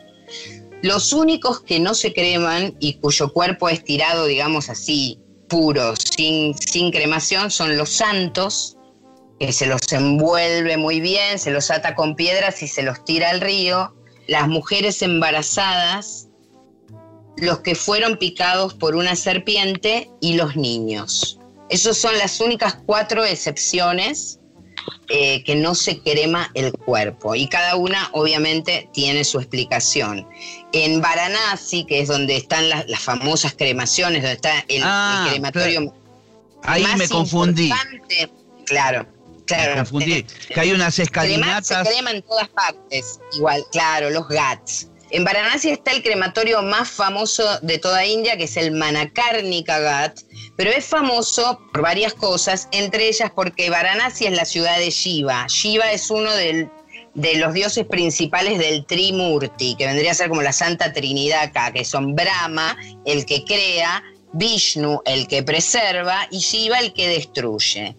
Los 0.82 1.12
únicos 1.12 1.60
que 1.60 1.78
no 1.78 1.94
se 1.94 2.12
creman 2.12 2.74
y 2.80 2.94
cuyo 2.94 3.32
cuerpo 3.32 3.68
es 3.68 3.84
tirado, 3.84 4.26
digamos 4.26 4.68
así, 4.68 5.18
puros, 5.48 5.98
sin, 6.16 6.56
sin 6.56 6.90
cremación, 6.90 7.50
son 7.50 7.76
los 7.76 7.90
santos, 7.90 8.76
que 9.38 9.52
se 9.52 9.66
los 9.66 9.80
envuelve 9.92 10.76
muy 10.76 11.00
bien, 11.00 11.38
se 11.38 11.50
los 11.50 11.70
ata 11.70 11.94
con 11.94 12.16
piedras 12.16 12.62
y 12.62 12.68
se 12.68 12.82
los 12.82 13.04
tira 13.04 13.30
al 13.30 13.40
río. 13.40 13.94
Las 14.26 14.48
mujeres 14.48 15.02
embarazadas, 15.02 16.28
los 17.36 17.60
que 17.60 17.74
fueron 17.74 18.16
picados 18.16 18.74
por 18.74 18.94
una 18.94 19.16
serpiente 19.16 20.10
y 20.20 20.34
los 20.34 20.56
niños. 20.56 21.38
Esas 21.68 21.96
son 21.96 22.16
las 22.18 22.40
únicas 22.40 22.78
cuatro 22.86 23.24
excepciones 23.24 24.40
eh, 25.08 25.42
que 25.44 25.54
no 25.54 25.74
se 25.74 26.00
crema 26.00 26.50
el 26.54 26.72
cuerpo. 26.72 27.34
Y 27.34 27.48
cada 27.48 27.76
una 27.76 28.08
obviamente 28.12 28.88
tiene 28.92 29.24
su 29.24 29.38
explicación. 29.38 30.26
En 30.72 31.00
Varanasi, 31.00 31.84
que 31.84 32.00
es 32.00 32.08
donde 32.08 32.36
están 32.36 32.68
las, 32.68 32.86
famosas 33.00 33.54
cremaciones, 33.54 34.22
donde 34.22 34.34
está 34.34 34.64
el, 34.68 34.82
ah, 34.84 35.26
crematorio. 35.30 35.94
Ahí 36.62 36.86
me 36.96 37.08
confundí. 37.08 37.70
Claro, 38.64 39.06
claro. 39.46 39.72
Me 39.72 39.76
confundí. 39.78 40.22
Que 40.48 40.60
hay 40.60 40.72
unas 40.72 40.98
escalinatas. 40.98 41.86
Se 41.86 41.92
crema 41.92 42.10
en 42.10 42.22
todas 42.22 42.48
partes. 42.48 43.20
Igual, 43.34 43.62
claro, 43.70 44.10
los 44.10 44.26
GATS. 44.28 44.88
En 45.14 45.22
Varanasi 45.22 45.70
está 45.70 45.92
el 45.92 46.02
crematorio 46.02 46.60
más 46.62 46.90
famoso 46.90 47.60
de 47.60 47.78
toda 47.78 48.04
India, 48.04 48.36
que 48.36 48.44
es 48.44 48.56
el 48.56 48.72
Manakarnika 48.72 49.78
Ghat, 49.78 50.18
pero 50.56 50.70
es 50.70 50.84
famoso 50.84 51.60
por 51.72 51.82
varias 51.82 52.14
cosas, 52.14 52.68
entre 52.72 53.08
ellas 53.08 53.30
porque 53.34 53.70
Varanasi 53.70 54.26
es 54.26 54.36
la 54.36 54.44
ciudad 54.44 54.78
de 54.78 54.90
Shiva. 54.90 55.46
Shiva 55.48 55.90
es 55.92 56.10
uno 56.10 56.30
de 56.32 56.68
los 57.36 57.54
dioses 57.54 57.86
principales 57.86 58.58
del 58.58 58.84
Trimurti, 58.86 59.74
que 59.76 59.86
vendría 59.86 60.12
a 60.12 60.14
ser 60.14 60.28
como 60.28 60.42
la 60.42 60.52
Santa 60.52 60.92
Trinidad 60.92 61.42
acá, 61.42 61.72
que 61.72 61.84
son 61.84 62.14
Brahma, 62.14 62.76
el 63.04 63.26
que 63.26 63.44
crea, 63.44 64.02
Vishnu, 64.32 65.00
el 65.04 65.26
que 65.26 65.42
preserva, 65.42 66.26
y 66.30 66.38
Shiva, 66.38 66.78
el 66.78 66.92
que 66.92 67.08
destruye. 67.08 67.96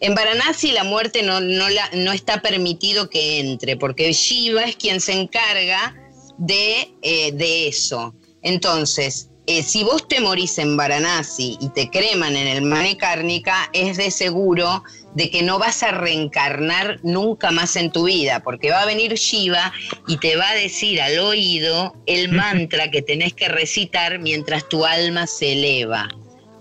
En 0.00 0.14
Varanasi 0.14 0.72
la 0.72 0.84
muerte 0.84 1.22
no, 1.22 2.12
está 2.12 2.40
permitido 2.40 3.10
que 3.10 3.40
entre, 3.40 3.76
porque 3.76 4.12
Shiva 4.12 4.62
es 4.64 4.76
quien 4.76 5.00
se 5.00 5.12
encarga 5.12 5.94
de, 6.38 6.94
eh, 7.02 7.32
de 7.32 7.68
eso. 7.68 8.14
Entonces, 8.42 9.28
eh, 9.50 9.62
si 9.62 9.82
vos 9.82 10.06
te 10.06 10.20
morís 10.20 10.58
en 10.58 10.76
Varanasi 10.76 11.56
y 11.58 11.70
te 11.70 11.88
creman 11.88 12.36
en 12.36 12.46
el 12.46 12.60
Manecárnica, 12.60 13.70
es 13.72 13.96
de 13.96 14.10
seguro 14.10 14.84
de 15.14 15.30
que 15.30 15.42
no 15.42 15.58
vas 15.58 15.82
a 15.82 15.90
reencarnar 15.90 17.00
nunca 17.02 17.50
más 17.50 17.74
en 17.76 17.90
tu 17.90 18.04
vida, 18.04 18.40
porque 18.40 18.70
va 18.70 18.82
a 18.82 18.86
venir 18.86 19.14
Shiva 19.14 19.72
y 20.06 20.18
te 20.18 20.36
va 20.36 20.50
a 20.50 20.54
decir 20.54 21.00
al 21.00 21.18
oído 21.18 21.94
el 22.04 22.28
mantra 22.30 22.90
que 22.90 23.00
tenés 23.00 23.32
que 23.32 23.48
recitar 23.48 24.18
mientras 24.18 24.68
tu 24.68 24.84
alma 24.84 25.26
se 25.26 25.52
eleva 25.52 26.10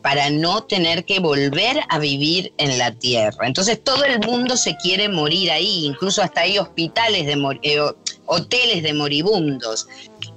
para 0.01 0.29
no 0.29 0.63
tener 0.63 1.03
que 1.03 1.19
volver 1.19 1.81
a 1.89 1.99
vivir 1.99 2.53
en 2.57 2.77
la 2.77 2.93
tierra. 2.93 3.45
Entonces 3.45 3.83
todo 3.83 4.05
el 4.05 4.19
mundo 4.19 4.55
se 4.55 4.77
quiere 4.77 5.09
morir 5.09 5.51
ahí, 5.51 5.85
incluso 5.85 6.21
hasta 6.21 6.41
hay 6.41 6.57
hospitales 6.57 7.25
de 7.25 7.33
eh, 7.63 7.81
hoteles 8.25 8.83
de 8.83 8.93
moribundos. 8.93 9.88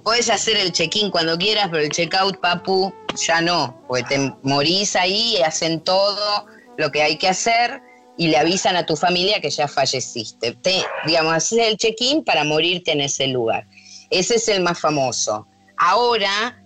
Puedes 0.05 0.31
hacer 0.31 0.57
el 0.57 0.73
check-in 0.73 1.11
cuando 1.11 1.37
quieras, 1.37 1.69
pero 1.71 1.83
el 1.83 1.91
check-out, 1.91 2.39
papu, 2.41 2.93
ya 3.27 3.41
no, 3.41 3.83
porque 3.87 4.05
te 4.05 4.35
morís 4.43 4.97
ahí 4.97 5.37
hacen 5.43 5.81
todo 5.81 6.47
lo 6.79 6.91
que 6.91 7.03
hay 7.03 7.19
que 7.19 7.29
hacer 7.29 7.83
y 8.17 8.29
le 8.29 8.37
avisan 8.37 8.77
a 8.77 8.87
tu 8.87 8.97
familia 8.97 9.41
que 9.41 9.51
ya 9.51 9.69
falleciste. 9.69 10.53
Te, 10.63 10.85
digamos, 11.07 11.35
haces 11.35 11.59
el 11.59 11.77
check-in 11.77 12.25
para 12.25 12.45
morirte 12.45 12.93
en 12.93 13.01
ese 13.03 13.27
lugar. 13.27 13.67
Ese 14.11 14.37
es 14.37 14.49
el 14.49 14.63
más 14.63 14.81
famoso. 14.81 15.47
Ahora 15.77 16.57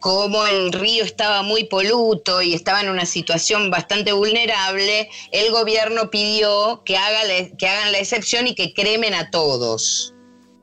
como 0.00 0.46
el 0.46 0.72
río 0.72 1.04
estaba 1.04 1.42
muy 1.42 1.64
poluto 1.64 2.40
y 2.42 2.54
estaba 2.54 2.80
en 2.80 2.88
una 2.88 3.04
situación 3.04 3.70
bastante 3.70 4.12
vulnerable, 4.12 5.10
el 5.30 5.52
gobierno 5.52 6.10
pidió 6.10 6.82
que, 6.84 6.96
haga 6.96 7.20
que 7.58 7.68
hagan 7.68 7.92
la 7.92 7.98
excepción 7.98 8.46
y 8.46 8.54
que 8.54 8.72
cremen 8.72 9.14
a 9.14 9.30
todos, 9.30 10.14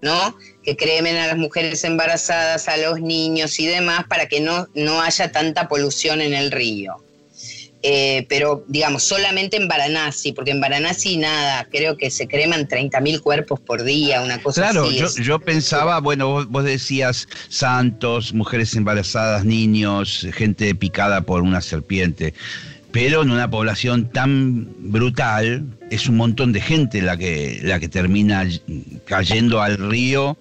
¿no? 0.02 0.38
Que 0.64 0.76
cremen 0.76 1.18
a 1.18 1.28
las 1.28 1.38
mujeres 1.38 1.84
embarazadas, 1.84 2.68
a 2.68 2.78
los 2.78 3.00
niños 3.02 3.60
y 3.60 3.66
demás, 3.66 4.06
para 4.08 4.28
que 4.28 4.40
no, 4.40 4.68
no 4.76 5.02
haya 5.02 5.32
tanta 5.32 5.68
polución 5.68 6.22
en 6.22 6.34
el 6.34 6.52
río. 6.52 6.98
Eh, 7.84 8.26
pero 8.28 8.66
digamos, 8.68 9.04
solamente 9.04 9.56
en 9.56 9.68
Varanasi, 9.68 10.34
porque 10.34 10.52
en 10.52 10.60
Varanasi 10.60 11.18
nada, 11.18 11.68
creo 11.72 11.96
que 11.96 12.10
se 12.10 12.28
creman 12.28 12.68
30.000 12.68 13.22
cuerpos 13.22 13.60
por 13.60 13.84
día, 13.84 14.22
una 14.22 14.42
cosa 14.42 14.66
así. 14.66 14.74
Claro, 14.74 14.92
yo, 14.92 15.08
yo, 15.22 15.40
pensaba, 15.40 16.00
bueno, 16.00 16.46
vos, 16.48 16.64
decías 16.64 17.28
santos, 17.50 18.34
mujeres 18.34 18.76
embarazadas, 18.76 19.46
niños, 19.46 20.28
gente 20.34 20.74
picada 20.74 21.22
por 21.22 21.44
una 21.44 21.62
serpiente, 21.62 22.34
pero 22.92 23.22
en 23.22 23.32
una 23.32 23.50
población 23.50 24.10
tan 24.12 24.68
brutal 24.92 25.66
es 25.90 26.08
un 26.08 26.18
montón 26.18 26.54
de 26.54 26.62
gente 26.62 27.02
la 27.02 27.18
que, 27.18 27.60
la 27.64 27.80
que 27.80 27.90
termina 27.90 28.48
cayendo 29.06 29.62
al 29.62 29.78
río 29.78 30.38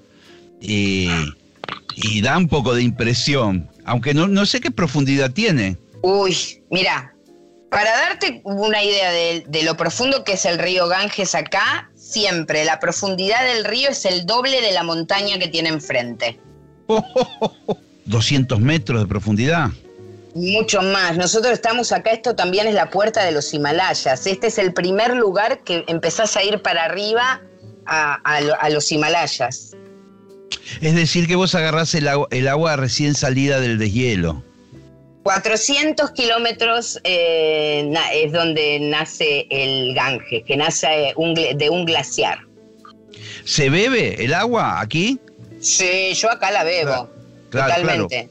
y, 0.61 1.09
y 1.95 2.21
da 2.21 2.39
un 2.39 2.49
poco 2.49 2.75
de 2.75 2.83
impresión, 2.83 3.69
aunque 3.85 4.15
no, 4.15 4.29
no 4.29 4.47
sé 4.47 4.61
qué 4.61 4.71
profundidad 4.71 5.31
tiene. 5.33 5.77
Uy, 6.03 6.63
mira, 6.71 7.15
para 7.71 7.91
darte 7.91 8.41
una 8.45 8.83
idea 8.83 9.11
de, 9.11 9.63
lo 9.65 9.77
profundo 9.77 10.25
que 10.25 10.33
es 10.33 10.45
el 10.45 10.59
río 10.59 10.87
Ganges 10.89 11.35
acá, 11.35 11.91
siempre 11.95 12.65
la 12.65 12.79
profundidad 12.79 13.45
del 13.45 13.65
río 13.65 13.91
es 13.91 14.05
el 14.05 14.25
doble 14.25 14.61
de 14.61 14.73
la 14.73 14.83
montaña 14.83 15.39
que 15.39 15.49
tiene 15.49 15.71
enfrente. 15.71 16.39
200 18.07 18.61
metros 18.61 19.01
de 19.01 19.07
profundidad. 19.07 19.71
Mucho 20.37 20.83
más. 20.83 21.17
Nosotros 21.17 21.53
estamos 21.53 21.93
acá, 21.93 22.11
esto 22.11 22.37
también 22.37 22.67
es 22.67 22.75
la 22.75 22.91
puerta 22.91 23.25
de 23.25 23.33
los 23.33 23.55
Himalayas. 23.55 24.27
Este 24.27 24.49
es 24.49 24.59
el 24.59 24.75
primer 24.75 25.17
lugar 25.17 25.61
que 25.65 25.85
empezás 25.87 26.37
a 26.37 26.43
ir 26.43 26.61
para 26.61 26.85
arriba 26.85 27.41
a, 27.87 28.69
los 28.71 28.93
Himalayas. 28.93 29.73
Es 30.81 30.95
decir, 30.95 31.27
que 31.27 31.37
vos 31.37 31.55
agarrás 31.55 31.95
el 31.95 32.49
agua 32.49 32.77
recién 32.77 33.15
salida 33.15 33.61
del 33.61 33.79
deshielo. 33.79 34.43
400 35.27 36.13
kilómetros 36.13 37.01
eh, 37.03 37.93
es 38.13 38.31
donde 38.31 38.79
nace 38.79 39.49
el 39.51 39.93
Ganges, 39.93 40.45
que 40.45 40.57
nace 40.57 41.15
de 41.17 41.69
un 41.69 41.85
glaciar. 41.85 42.39
¿Se 43.45 43.69
bebe 43.69 44.25
el 44.25 44.33
agua 44.33 44.81
aquí? 44.81 45.19
Sí, 45.61 46.15
yo 46.15 46.31
acá 46.31 46.53
la 46.53 46.63
bebo. 46.63 47.11
totalmente. 47.51 48.29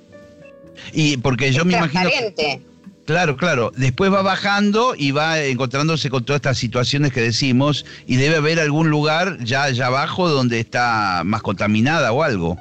Y 0.93 1.17
porque 1.17 1.51
yo 1.51 1.65
me 1.65 1.73
imagino. 1.73 2.09
Claro, 3.05 3.37
claro. 3.37 3.71
Después 3.75 4.11
va 4.11 4.23
bajando 4.23 4.95
y 4.97 5.11
va 5.11 5.39
encontrándose 5.39 6.09
con 6.09 6.25
todas 6.25 6.39
estas 6.39 6.57
situaciones 6.57 7.13
que 7.13 7.21
decimos 7.21 7.85
y 8.07 8.15
debe 8.15 8.37
haber 8.37 8.59
algún 8.59 8.89
lugar 8.89 9.37
ya 9.43 9.63
allá 9.63 9.87
abajo 9.87 10.27
donde 10.27 10.59
está 10.59 11.21
más 11.23 11.43
contaminada 11.43 12.11
o 12.11 12.23
algo. 12.23 12.57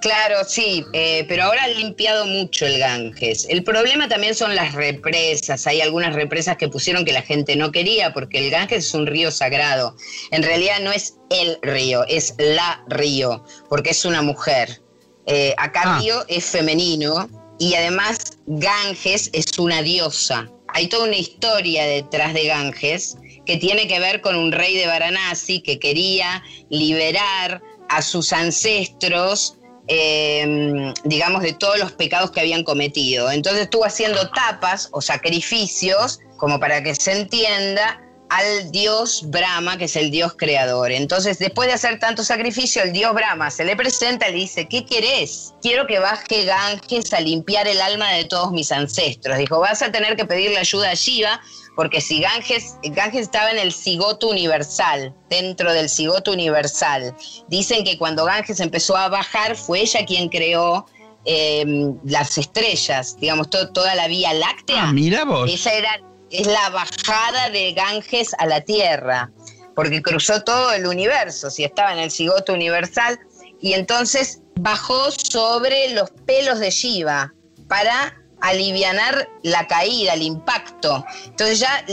Claro, 0.00 0.44
sí, 0.46 0.84
eh, 0.92 1.24
pero 1.28 1.44
ahora 1.44 1.64
han 1.64 1.74
limpiado 1.74 2.26
mucho 2.26 2.66
el 2.66 2.78
Ganges. 2.78 3.46
El 3.48 3.64
problema 3.64 4.06
también 4.06 4.34
son 4.34 4.54
las 4.54 4.74
represas. 4.74 5.66
Hay 5.66 5.80
algunas 5.80 6.14
represas 6.14 6.58
que 6.58 6.68
pusieron 6.68 7.06
que 7.06 7.12
la 7.12 7.22
gente 7.22 7.56
no 7.56 7.72
quería 7.72 8.12
porque 8.12 8.44
el 8.44 8.50
Ganges 8.50 8.86
es 8.86 8.94
un 8.94 9.06
río 9.06 9.30
sagrado. 9.30 9.96
En 10.30 10.42
realidad 10.42 10.80
no 10.82 10.92
es 10.92 11.16
el 11.30 11.58
río, 11.62 12.04
es 12.06 12.34
la 12.38 12.82
río, 12.88 13.44
porque 13.70 13.90
es 13.90 14.04
una 14.04 14.20
mujer. 14.20 14.83
Eh, 15.26 15.54
acá 15.56 15.82
ah. 15.86 16.24
es 16.28 16.44
femenino 16.46 17.28
y 17.58 17.74
además 17.74 18.38
Ganges 18.46 19.30
es 19.32 19.58
una 19.58 19.82
diosa. 19.82 20.48
Hay 20.68 20.88
toda 20.88 21.04
una 21.04 21.16
historia 21.16 21.86
detrás 21.86 22.34
de 22.34 22.46
Ganges 22.46 23.16
que 23.46 23.56
tiene 23.56 23.86
que 23.86 24.00
ver 24.00 24.20
con 24.20 24.36
un 24.36 24.52
rey 24.52 24.76
de 24.76 24.86
Varanasi 24.86 25.60
que 25.60 25.78
quería 25.78 26.42
liberar 26.68 27.62
a 27.88 28.02
sus 28.02 28.32
ancestros 28.32 29.56
Em, 29.86 30.94
digamos, 31.04 31.42
de 31.42 31.52
todos 31.52 31.78
los 31.78 31.92
pecados 31.92 32.30
que 32.30 32.40
habían 32.40 32.64
cometido. 32.64 33.30
Entonces 33.30 33.62
estuvo 33.64 33.84
haciendo 33.84 34.30
tapas 34.30 34.88
o 34.92 35.02
sacrificios, 35.02 36.20
como 36.38 36.58
para 36.58 36.82
que 36.82 36.94
se 36.94 37.12
entienda, 37.12 38.00
al 38.34 38.72
dios 38.72 39.22
Brahma, 39.26 39.76
que 39.76 39.84
es 39.84 39.96
el 39.96 40.10
dios 40.10 40.34
creador. 40.36 40.90
Entonces, 40.90 41.38
después 41.38 41.68
de 41.68 41.74
hacer 41.74 41.98
tanto 42.00 42.24
sacrificio, 42.24 42.82
el 42.82 42.92
dios 42.92 43.14
Brahma 43.14 43.50
se 43.50 43.64
le 43.64 43.76
presenta 43.76 44.28
y 44.28 44.32
le 44.32 44.38
dice, 44.38 44.66
¿qué 44.68 44.84
querés? 44.84 45.54
Quiero 45.62 45.86
que 45.86 46.00
baje 46.00 46.44
Ganges 46.44 47.12
a 47.12 47.20
limpiar 47.20 47.68
el 47.68 47.80
alma 47.80 48.10
de 48.12 48.24
todos 48.24 48.50
mis 48.50 48.72
ancestros. 48.72 49.38
Dijo, 49.38 49.60
vas 49.60 49.82
a 49.82 49.92
tener 49.92 50.16
que 50.16 50.24
pedirle 50.24 50.58
ayuda 50.58 50.90
a 50.90 50.94
Shiva 50.94 51.40
porque 51.76 52.00
si 52.00 52.20
Ganges, 52.20 52.76
Ganges 52.82 53.22
estaba 53.22 53.50
en 53.50 53.58
el 53.58 53.72
cigoto 53.72 54.28
universal, 54.28 55.14
dentro 55.28 55.72
del 55.72 55.88
cigoto 55.88 56.32
universal, 56.32 57.14
dicen 57.48 57.84
que 57.84 57.98
cuando 57.98 58.24
Ganges 58.24 58.60
empezó 58.60 58.96
a 58.96 59.08
bajar 59.08 59.56
fue 59.56 59.80
ella 59.80 60.04
quien 60.06 60.28
creó 60.28 60.86
em, 61.24 61.98
las 62.04 62.38
estrellas, 62.38 63.16
digamos, 63.18 63.48
toda 63.50 63.94
la 63.94 64.06
Vía 64.08 64.32
Láctea. 64.34 64.88
Ah, 64.88 64.92
mira 64.92 65.24
vos. 65.24 65.50
Esa 65.50 65.72
era, 65.72 66.00
es 66.34 66.46
la 66.46 66.70
bajada 66.70 67.50
de 67.50 67.72
Ganges 67.72 68.34
a 68.38 68.46
la 68.46 68.60
Tierra, 68.60 69.30
porque 69.74 70.02
cruzó 70.02 70.42
todo 70.42 70.72
el 70.72 70.86
universo, 70.86 71.50
si 71.50 71.64
estaba 71.64 71.92
en 71.92 71.98
el 71.98 72.10
cigoto 72.10 72.52
universal, 72.52 73.18
y 73.60 73.72
entonces 73.72 74.40
bajó 74.56 75.10
sobre 75.10 75.90
los 75.94 76.10
pelos 76.26 76.58
de 76.58 76.70
Shiva 76.70 77.32
para 77.68 78.14
alivianar 78.40 79.28
la 79.42 79.66
caída, 79.66 80.14
el 80.14 80.22
impacto. 80.22 81.04
Entonces 81.24 81.60
ya 81.60 81.84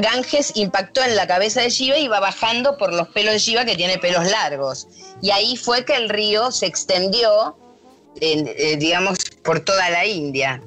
Ganges 0.00 0.52
impactó 0.54 1.02
en 1.02 1.16
la 1.16 1.26
cabeza 1.26 1.62
de 1.62 1.70
Shiva 1.70 1.98
y 1.98 2.08
va 2.08 2.20
bajando 2.20 2.76
por 2.78 2.92
los 2.92 3.08
pelos 3.08 3.32
de 3.32 3.38
Shiva 3.40 3.64
que 3.64 3.74
tiene 3.74 3.98
pelos 3.98 4.24
largos. 4.30 4.86
Y 5.20 5.30
ahí 5.30 5.56
fue 5.56 5.84
que 5.84 5.96
el 5.96 6.08
río 6.08 6.52
se 6.52 6.66
extendió, 6.66 7.56
eh, 8.20 8.76
digamos, 8.78 9.18
por 9.42 9.60
toda 9.60 9.90
la 9.90 10.06
India. 10.06 10.62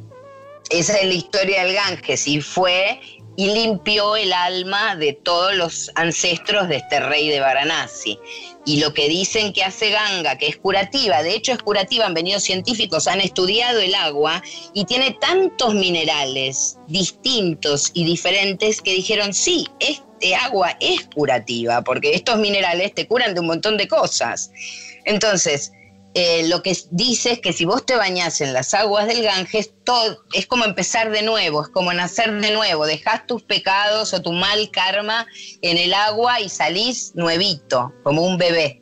Esa 0.72 0.98
es 0.98 1.06
la 1.06 1.14
historia 1.14 1.66
del 1.66 1.74
Ganges 1.74 2.28
y 2.28 2.40
fue 2.40 3.02
y 3.36 3.48
limpió 3.48 4.16
el 4.16 4.32
alma 4.32 4.96
de 4.96 5.12
todos 5.12 5.54
los 5.56 5.92
ancestros 5.96 6.70
de 6.70 6.78
este 6.78 7.02
rey 7.02 7.28
de 7.28 7.42
Varanasi. 7.42 8.18
Y 8.66 8.80
lo 8.80 8.94
que 8.94 9.10
dicen 9.10 9.52
que 9.52 9.64
hace 9.64 9.90
Ganga, 9.90 10.38
que 10.38 10.48
es 10.48 10.56
curativa, 10.56 11.24
de 11.24 11.36
hecho 11.36 11.52
es 11.52 11.58
curativa, 11.58 12.06
han 12.06 12.14
venido 12.14 12.40
científicos, 12.40 13.08
han 13.08 13.20
estudiado 13.20 13.80
el 13.80 13.94
agua 13.96 14.42
y 14.74 14.86
tiene 14.86 15.12
tantos 15.20 15.74
minerales 15.74 16.78
distintos 16.88 17.92
y 17.94 18.06
diferentes 18.06 18.82
que 18.82 18.94
dijeron, 18.94 19.34
sí, 19.34 19.68
este 19.80 20.36
agua 20.36 20.78
es 20.80 21.06
curativa, 21.14 21.82
porque 21.82 22.14
estos 22.14 22.38
minerales 22.38 22.96
te 22.96 23.08
curan 23.08 23.34
de 23.34 23.42
un 23.42 23.48
montón 23.48 23.76
de 23.76 23.90
cosas. 23.90 24.52
Entonces, 25.04 25.74
eh, 26.14 26.48
lo 26.48 26.62
que 26.62 26.78
dice 26.92 27.32
es 27.34 27.40
que 27.40 27.54
si 27.54 27.64
vos 27.64 27.86
te 27.86 27.96
bañás 27.96 28.42
en 28.42 28.54
las 28.54 28.74
aguas 28.74 29.08
del 29.08 29.24
Ganges, 29.24 29.72
todo, 29.86 30.24
es 30.34 30.46
como 30.46 30.66
empezar 30.66 31.10
de 31.12 31.22
nuevo, 31.22 31.64
es 31.64 31.70
como 31.70 31.94
nacer 31.94 32.42
de 32.42 32.52
nuevo, 32.52 32.86
dejás 32.86 33.26
tus 33.28 33.44
pecados 33.44 34.14
o 34.14 34.22
tu 34.22 34.34
mal 34.34 34.70
karma 34.72 35.26
en 35.62 35.78
el 35.78 35.94
agua 35.94 36.42
y 36.42 36.50
salís 36.50 37.14
nuevito, 37.16 37.94
como 38.04 38.24
un 38.24 38.38
bebé. 38.38 38.82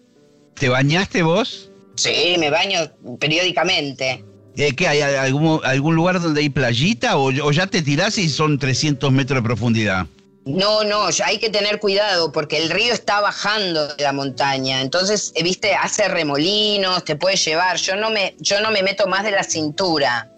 ¿Te 0.55 0.69
bañaste 0.69 1.21
vos? 1.21 1.71
Sí, 1.95 2.35
me 2.39 2.49
baño 2.49 2.79
periódicamente. 3.19 4.25
Eh, 4.55 4.75
¿Qué 4.75 4.87
hay? 4.87 5.01
¿Algún, 5.01 5.61
¿Algún 5.63 5.95
lugar 5.95 6.19
donde 6.19 6.41
hay 6.41 6.49
playita 6.49 7.17
o, 7.17 7.27
o 7.27 7.51
ya 7.51 7.67
te 7.67 7.81
tirás 7.81 8.17
y 8.17 8.27
son 8.27 8.57
300 8.57 9.11
metros 9.11 9.37
de 9.37 9.43
profundidad? 9.43 10.07
No, 10.45 10.83
no, 10.83 11.09
hay 11.25 11.37
que 11.37 11.49
tener 11.49 11.79
cuidado 11.79 12.31
porque 12.31 12.57
el 12.57 12.69
río 12.69 12.93
está 12.93 13.19
bajando 13.19 13.93
de 13.95 14.03
la 14.03 14.13
montaña. 14.13 14.81
Entonces, 14.81 15.31
eh, 15.35 15.43
viste, 15.43 15.75
hace 15.75 16.07
remolinos, 16.07 17.03
te 17.03 17.15
puede 17.15 17.35
llevar. 17.35 17.77
Yo 17.77 17.95
no 17.95 18.09
me, 18.09 18.35
yo 18.39 18.59
no 18.61 18.71
me 18.71 18.81
meto 18.81 19.05
más 19.07 19.23
de 19.23 19.31
la 19.31 19.43
cintura. 19.43 20.31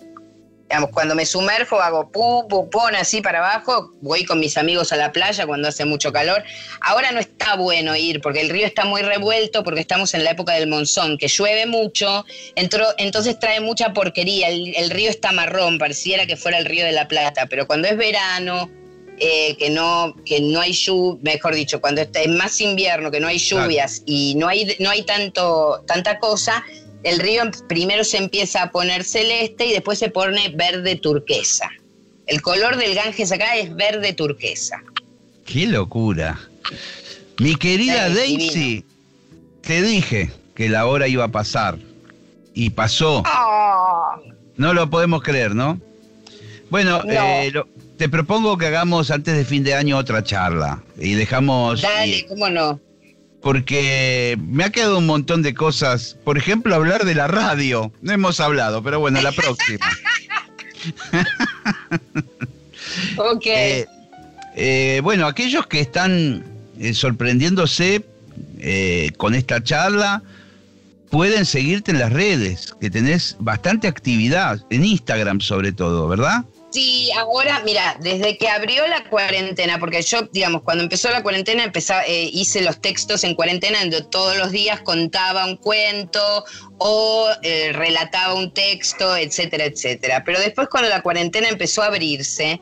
Cuando 0.94 1.16
me 1.16 1.26
sumerjo 1.26 1.82
hago 1.82 2.10
pum, 2.10 2.48
pum, 2.48 2.70
pum, 2.70 2.82
así 2.98 3.22
para 3.22 3.40
abajo. 3.40 3.92
Voy 4.02 4.24
con 4.24 4.40
mis 4.40 4.58
amigos 4.58 4.94
a 4.94 4.96
la 4.96 5.12
playa 5.12 5.46
cuando 5.46 5.68
hace 5.68 5.86
mucho 5.86 6.14
calor. 6.14 6.44
Ahora 6.80 7.12
no 7.12 7.20
está 7.20 7.56
bueno 7.56 7.96
ir 7.96 8.22
porque 8.22 8.42
el 8.42 8.50
río 8.50 8.66
está 8.66 8.86
muy 8.86 9.02
revuelto 9.02 9.64
porque 9.64 9.82
estamos 9.82 10.14
en 10.14 10.24
la 10.24 10.32
época 10.32 10.54
del 10.54 10.68
monzón, 10.68 11.18
que 11.18 11.28
llueve 11.28 11.66
mucho, 11.66 12.26
entonces 12.56 13.38
trae 13.38 13.60
mucha 13.60 13.92
porquería. 13.92 14.48
El 14.48 14.90
río 14.90 15.10
está 15.10 15.34
marrón, 15.34 15.78
pareciera 15.78 16.26
que 16.26 16.38
fuera 16.38 16.58
el 16.58 16.66
río 16.66 16.86
de 16.86 16.94
la 16.94 17.08
Plata, 17.10 17.48
pero 17.48 17.68
cuando 17.68 17.90
es 17.90 17.98
verano 17.98 18.70
eh, 19.24 19.56
que 19.58 19.70
no 19.70 20.16
que 20.26 20.42
no 20.42 20.60
hay 20.60 20.74
lluvia, 20.74 21.20
mejor 21.22 21.54
dicho, 21.54 21.80
cuando 21.80 22.02
es 22.02 22.28
más 22.28 22.60
invierno, 22.60 23.12
que 23.12 23.20
no 23.20 23.28
hay 23.28 23.38
lluvias 23.38 24.02
y 24.08 24.34
no 24.34 24.48
hay 24.48 24.76
no 24.80 24.90
hay 24.90 25.04
tanto 25.04 25.84
tanta 25.86 26.18
cosa, 26.18 26.64
el 27.04 27.20
río 27.20 27.44
primero 27.70 28.04
se 28.04 28.18
empieza 28.18 28.64
a 28.64 28.72
poner 28.72 29.04
celeste 29.04 29.68
y 29.68 29.74
después 29.74 30.00
se 30.00 30.10
pone 30.10 30.50
verde 30.50 30.96
turquesa. 30.96 31.70
El 32.26 32.42
color 32.42 32.78
del 32.78 32.96
Ganges 32.96 33.32
acá 33.32 33.58
es 33.58 33.76
verde 33.76 34.14
turquesa. 34.14 34.82
Qué 35.46 35.68
locura. 35.68 36.40
Mi 37.38 37.56
querida 37.56 38.10
Daisy, 38.10 38.84
te 39.62 39.84
dije 39.84 40.32
que 40.56 40.68
la 40.68 40.88
hora 40.88 41.08
iba 41.08 41.26
a 41.26 41.32
pasar 41.32 41.78
y 42.56 42.72
pasó. 42.72 43.22
Ah. 43.28 44.20
No 44.58 44.74
lo 44.74 44.90
podemos 44.90 45.22
creer, 45.22 45.54
¿no? 45.54 45.80
Bueno, 46.72 47.04
eh, 47.08 47.52
te 48.02 48.10
propongo 48.10 48.58
que 48.58 48.66
hagamos 48.66 49.12
antes 49.12 49.38
de 49.38 49.46
fin 49.46 49.64
de 49.64 49.76
año 49.76 49.96
otra 49.96 50.24
charla 50.24 50.82
y 50.98 51.14
dejamos... 51.14 51.84
Dale, 51.84 52.26
cómo 52.28 52.50
no. 52.50 52.80
Porque 53.44 54.36
me 54.42 54.64
ha 54.64 54.72
quedado 54.72 54.98
un 54.98 55.06
montón 55.06 55.44
de 55.44 55.54
cosas. 55.54 56.18
Por 56.24 56.36
ejemplo, 56.36 56.74
hablar 56.74 57.06
de 57.06 57.14
la 57.14 57.28
radio. 57.28 57.94
No 58.02 58.12
hemos 58.12 58.40
hablado, 58.40 58.82
pero 58.82 59.00
bueno, 59.00 59.22
la 59.22 59.32
próxima. 59.32 59.86
ok. 63.18 63.46
Eh, 63.46 63.86
eh, 64.56 65.02
bueno, 65.04 65.28
aquellos 65.28 65.68
que 65.68 65.82
están 65.82 66.44
eh, 66.80 66.96
sorprendiéndose 66.96 68.04
con 69.18 69.36
esta 69.36 69.64
charla, 69.64 70.24
pueden 71.12 71.46
seguirte 71.46 71.92
en 71.92 72.00
las 72.00 72.12
redes, 72.12 72.74
que 72.82 72.90
tenés 72.90 73.36
bastante 73.40 73.88
actividad, 73.88 74.60
en 74.72 74.86
Instagram 74.86 75.40
sobre 75.40 75.72
todo, 75.72 76.08
¿verdad? 76.08 76.46
Sí, 76.72 77.12
ahora, 77.18 77.62
mira, 77.66 77.98
desde 78.00 78.38
que 78.38 78.48
abrió 78.48 78.88
la 78.88 79.04
cuarentena, 79.10 79.78
porque 79.78 80.02
yo, 80.02 80.22
digamos, 80.32 80.62
cuando 80.62 80.84
empezó 80.84 81.10
la 81.10 81.22
cuarentena, 81.22 81.66
empezaba, 81.66 82.06
eh, 82.06 82.30
hice 82.32 82.62
los 82.62 82.80
textos 82.80 83.26
en 83.26 83.36
cuarentena, 83.36 83.82
donde 83.82 84.04
todos 84.04 84.38
los 84.38 84.52
días 84.52 84.80
contaba 84.80 85.46
un 85.46 85.58
cuento 85.58 86.46
o 86.78 87.28
eh, 87.44 87.74
relataba 87.74 88.36
un 88.36 88.54
texto, 88.54 89.18
etcétera, 89.18 89.66
etcétera. 89.66 90.24
Pero 90.24 90.40
después, 90.40 90.70
cuando 90.70 90.88
la 90.88 91.02
cuarentena 91.02 91.50
empezó 91.50 91.82
a 91.82 91.88
abrirse, 91.88 92.62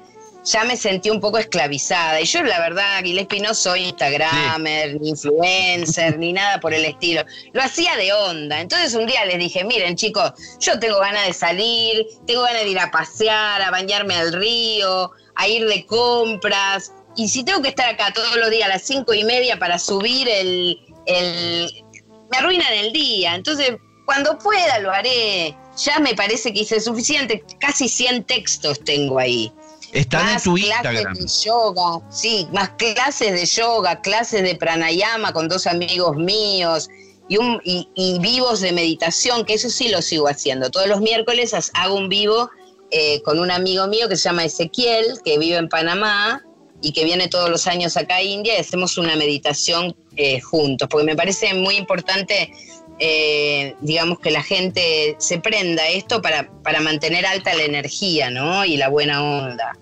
ya 0.51 0.63
me 0.63 0.75
sentí 0.75 1.09
un 1.09 1.19
poco 1.19 1.37
esclavizada. 1.37 2.19
Y 2.19 2.25
yo, 2.25 2.41
la 2.43 2.59
verdad, 2.59 3.03
Gillespie, 3.03 3.39
no 3.39 3.53
soy 3.53 3.85
Instagramer, 3.85 4.99
ni 4.99 5.09
influencer, 5.09 6.17
ni 6.17 6.33
nada 6.33 6.59
por 6.59 6.73
el 6.73 6.85
estilo. 6.85 7.23
Lo 7.53 7.61
hacía 7.61 7.95
de 7.97 8.11
onda. 8.13 8.59
Entonces 8.59 8.95
un 8.95 9.05
día 9.05 9.23
les 9.25 9.37
dije, 9.37 9.63
miren 9.63 9.95
chicos, 9.95 10.33
yo 10.59 10.79
tengo 10.79 10.99
ganas 10.99 11.27
de 11.27 11.33
salir, 11.33 12.05
tengo 12.25 12.41
ganas 12.41 12.63
de 12.63 12.69
ir 12.69 12.79
a 12.79 12.89
pasear, 12.89 13.61
a 13.61 13.69
bañarme 13.69 14.15
al 14.15 14.33
río, 14.33 15.11
a 15.35 15.47
ir 15.47 15.67
de 15.67 15.85
compras. 15.85 16.93
Y 17.15 17.29
si 17.29 17.43
tengo 17.43 17.61
que 17.61 17.69
estar 17.69 17.87
acá 17.87 18.11
todos 18.13 18.35
los 18.37 18.49
días 18.49 18.65
a 18.65 18.73
las 18.73 18.81
cinco 18.81 19.13
y 19.13 19.23
media 19.23 19.57
para 19.59 19.77
subir 19.77 20.27
el... 20.27 20.79
el 21.05 21.83
me 22.31 22.37
arruinan 22.37 22.73
el 22.73 22.93
día. 22.93 23.35
Entonces, 23.35 23.75
cuando 24.05 24.37
pueda 24.39 24.79
lo 24.79 24.91
haré. 24.91 25.55
Ya 25.77 25.99
me 25.99 26.15
parece 26.15 26.51
que 26.51 26.61
hice 26.61 26.79
suficiente. 26.79 27.43
Casi 27.59 27.87
100 27.87 28.25
textos 28.25 28.83
tengo 28.83 29.19
ahí. 29.19 29.51
Están 29.93 30.29
en 30.29 30.41
tu 30.41 30.57
Instagram. 30.57 31.13
De 31.13 31.27
yoga, 31.27 32.01
sí, 32.09 32.47
más 32.51 32.69
clases 32.71 33.31
de 33.31 33.45
yoga, 33.45 34.01
clases 34.01 34.43
de 34.43 34.55
pranayama 34.55 35.33
con 35.33 35.47
dos 35.47 35.67
amigos 35.67 36.15
míos 36.15 36.89
y, 37.27 37.37
un, 37.37 37.61
y, 37.63 38.19
vivos 38.19 38.59
de 38.59 38.71
meditación, 38.71 39.45
que 39.45 39.53
eso 39.53 39.69
sí 39.69 39.89
lo 39.89 40.01
sigo 40.01 40.27
haciendo. 40.27 40.69
Todos 40.69 40.87
los 40.87 41.01
miércoles 41.01 41.53
hago 41.73 41.95
un 41.95 42.09
vivo 42.09 42.49
eh, 42.91 43.21
con 43.23 43.39
un 43.39 43.51
amigo 43.51 43.87
mío 43.87 44.09
que 44.09 44.15
se 44.15 44.23
llama 44.23 44.45
Ezequiel, 44.45 45.19
que 45.23 45.37
vive 45.37 45.57
en 45.57 45.69
Panamá 45.69 46.43
y 46.81 46.91
que 46.91 47.03
viene 47.03 47.27
todos 47.27 47.49
los 47.49 47.67
años 47.67 47.97
acá 47.97 48.15
a 48.15 48.23
India 48.23 48.55
y 48.55 48.61
hacemos 48.61 48.97
una 48.97 49.15
meditación 49.15 49.95
eh, 50.15 50.39
juntos, 50.39 50.87
porque 50.89 51.05
me 51.05 51.15
parece 51.15 51.53
muy 51.53 51.75
importante 51.75 52.51
eh, 52.99 53.75
digamos, 53.81 54.19
que 54.19 54.31
la 54.31 54.43
gente 54.43 55.15
se 55.19 55.39
prenda 55.39 55.87
esto 55.87 56.21
para, 56.21 56.49
para 56.63 56.81
mantener 56.81 57.25
alta 57.25 57.53
la 57.53 57.63
energía, 57.63 58.29
¿no? 58.29 58.65
Y 58.65 58.77
la 58.77 58.89
buena 58.89 59.23
onda. 59.23 59.77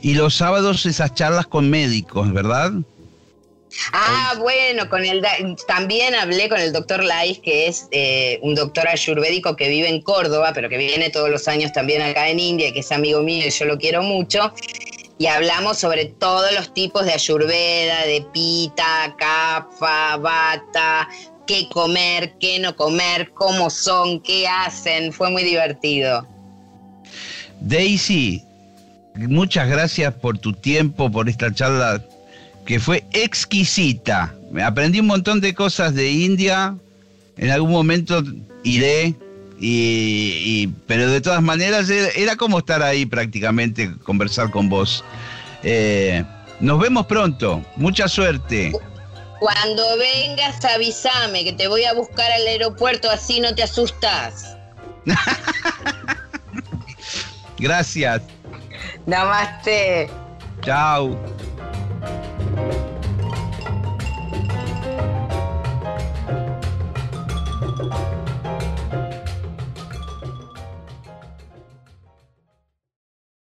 Y 0.00 0.14
los 0.14 0.34
sábados 0.34 0.86
esas 0.86 1.14
charlas 1.14 1.46
con 1.46 1.70
médicos, 1.70 2.32
¿verdad? 2.32 2.72
Ah, 3.92 4.34
bueno, 4.38 4.88
con 4.88 5.04
el 5.04 5.24
también 5.66 6.14
hablé 6.14 6.48
con 6.48 6.58
el 6.58 6.72
doctor 6.72 7.04
Lais, 7.04 7.38
que 7.38 7.66
es 7.66 7.88
eh, 7.90 8.38
un 8.42 8.54
doctor 8.54 8.88
ayurvédico 8.88 9.56
que 9.56 9.68
vive 9.68 9.88
en 9.88 10.00
Córdoba, 10.02 10.52
pero 10.54 10.68
que 10.68 10.78
viene 10.78 11.10
todos 11.10 11.30
los 11.30 11.48
años 11.48 11.72
también 11.72 12.02
acá 12.02 12.28
en 12.28 12.40
India, 12.40 12.72
que 12.72 12.80
es 12.80 12.90
amigo 12.92 13.22
mío 13.22 13.46
y 13.46 13.50
yo 13.50 13.66
lo 13.66 13.78
quiero 13.78 14.02
mucho. 14.02 14.52
Y 15.18 15.26
hablamos 15.26 15.78
sobre 15.78 16.06
todos 16.06 16.52
los 16.52 16.72
tipos 16.72 17.04
de 17.04 17.12
ayurveda, 17.12 18.06
de 18.06 18.24
pita, 18.32 19.14
kapha, 19.18 20.16
bata, 20.16 21.08
qué 21.48 21.66
comer, 21.70 22.34
qué 22.38 22.60
no 22.60 22.76
comer, 22.76 23.32
cómo 23.34 23.70
son, 23.70 24.20
qué 24.20 24.46
hacen. 24.46 25.12
Fue 25.12 25.30
muy 25.30 25.42
divertido. 25.42 26.24
Daisy, 27.60 28.44
muchas 29.16 29.68
gracias 29.68 30.14
por 30.14 30.38
tu 30.38 30.52
tiempo, 30.52 31.10
por 31.10 31.28
esta 31.28 31.52
charla 31.52 32.04
que 32.64 32.78
fue 32.78 33.02
exquisita. 33.12 34.32
Aprendí 34.62 35.00
un 35.00 35.06
montón 35.06 35.40
de 35.40 35.54
cosas 35.54 35.94
de 35.94 36.10
India. 36.10 36.76
En 37.38 37.50
algún 37.50 37.72
momento 37.72 38.22
iré, 38.62 39.14
y, 39.58 40.68
pero 40.86 41.10
de 41.10 41.20
todas 41.20 41.42
maneras 41.42 41.88
era, 41.88 42.36
como 42.36 42.58
estar 42.58 42.82
ahí 42.82 43.06
prácticamente, 43.06 43.92
conversar 44.04 44.50
con 44.50 44.68
vos. 44.68 45.02
Eh, 45.62 46.22
nos 46.60 46.78
vemos 46.78 47.06
pronto. 47.06 47.64
Mucha 47.76 48.06
suerte. 48.06 48.72
Cuando 49.38 49.84
vengas, 49.98 50.64
avísame 50.64 51.44
que 51.44 51.52
te 51.52 51.68
voy 51.68 51.84
a 51.84 51.94
buscar 51.94 52.30
al 52.32 52.46
aeropuerto, 52.46 53.10
así 53.10 53.40
no 53.40 53.54
te 53.54 53.62
asustas. 53.62 54.56
Gracias. 57.58 58.22
Namaste. 59.06 60.10
Chao. 60.62 61.16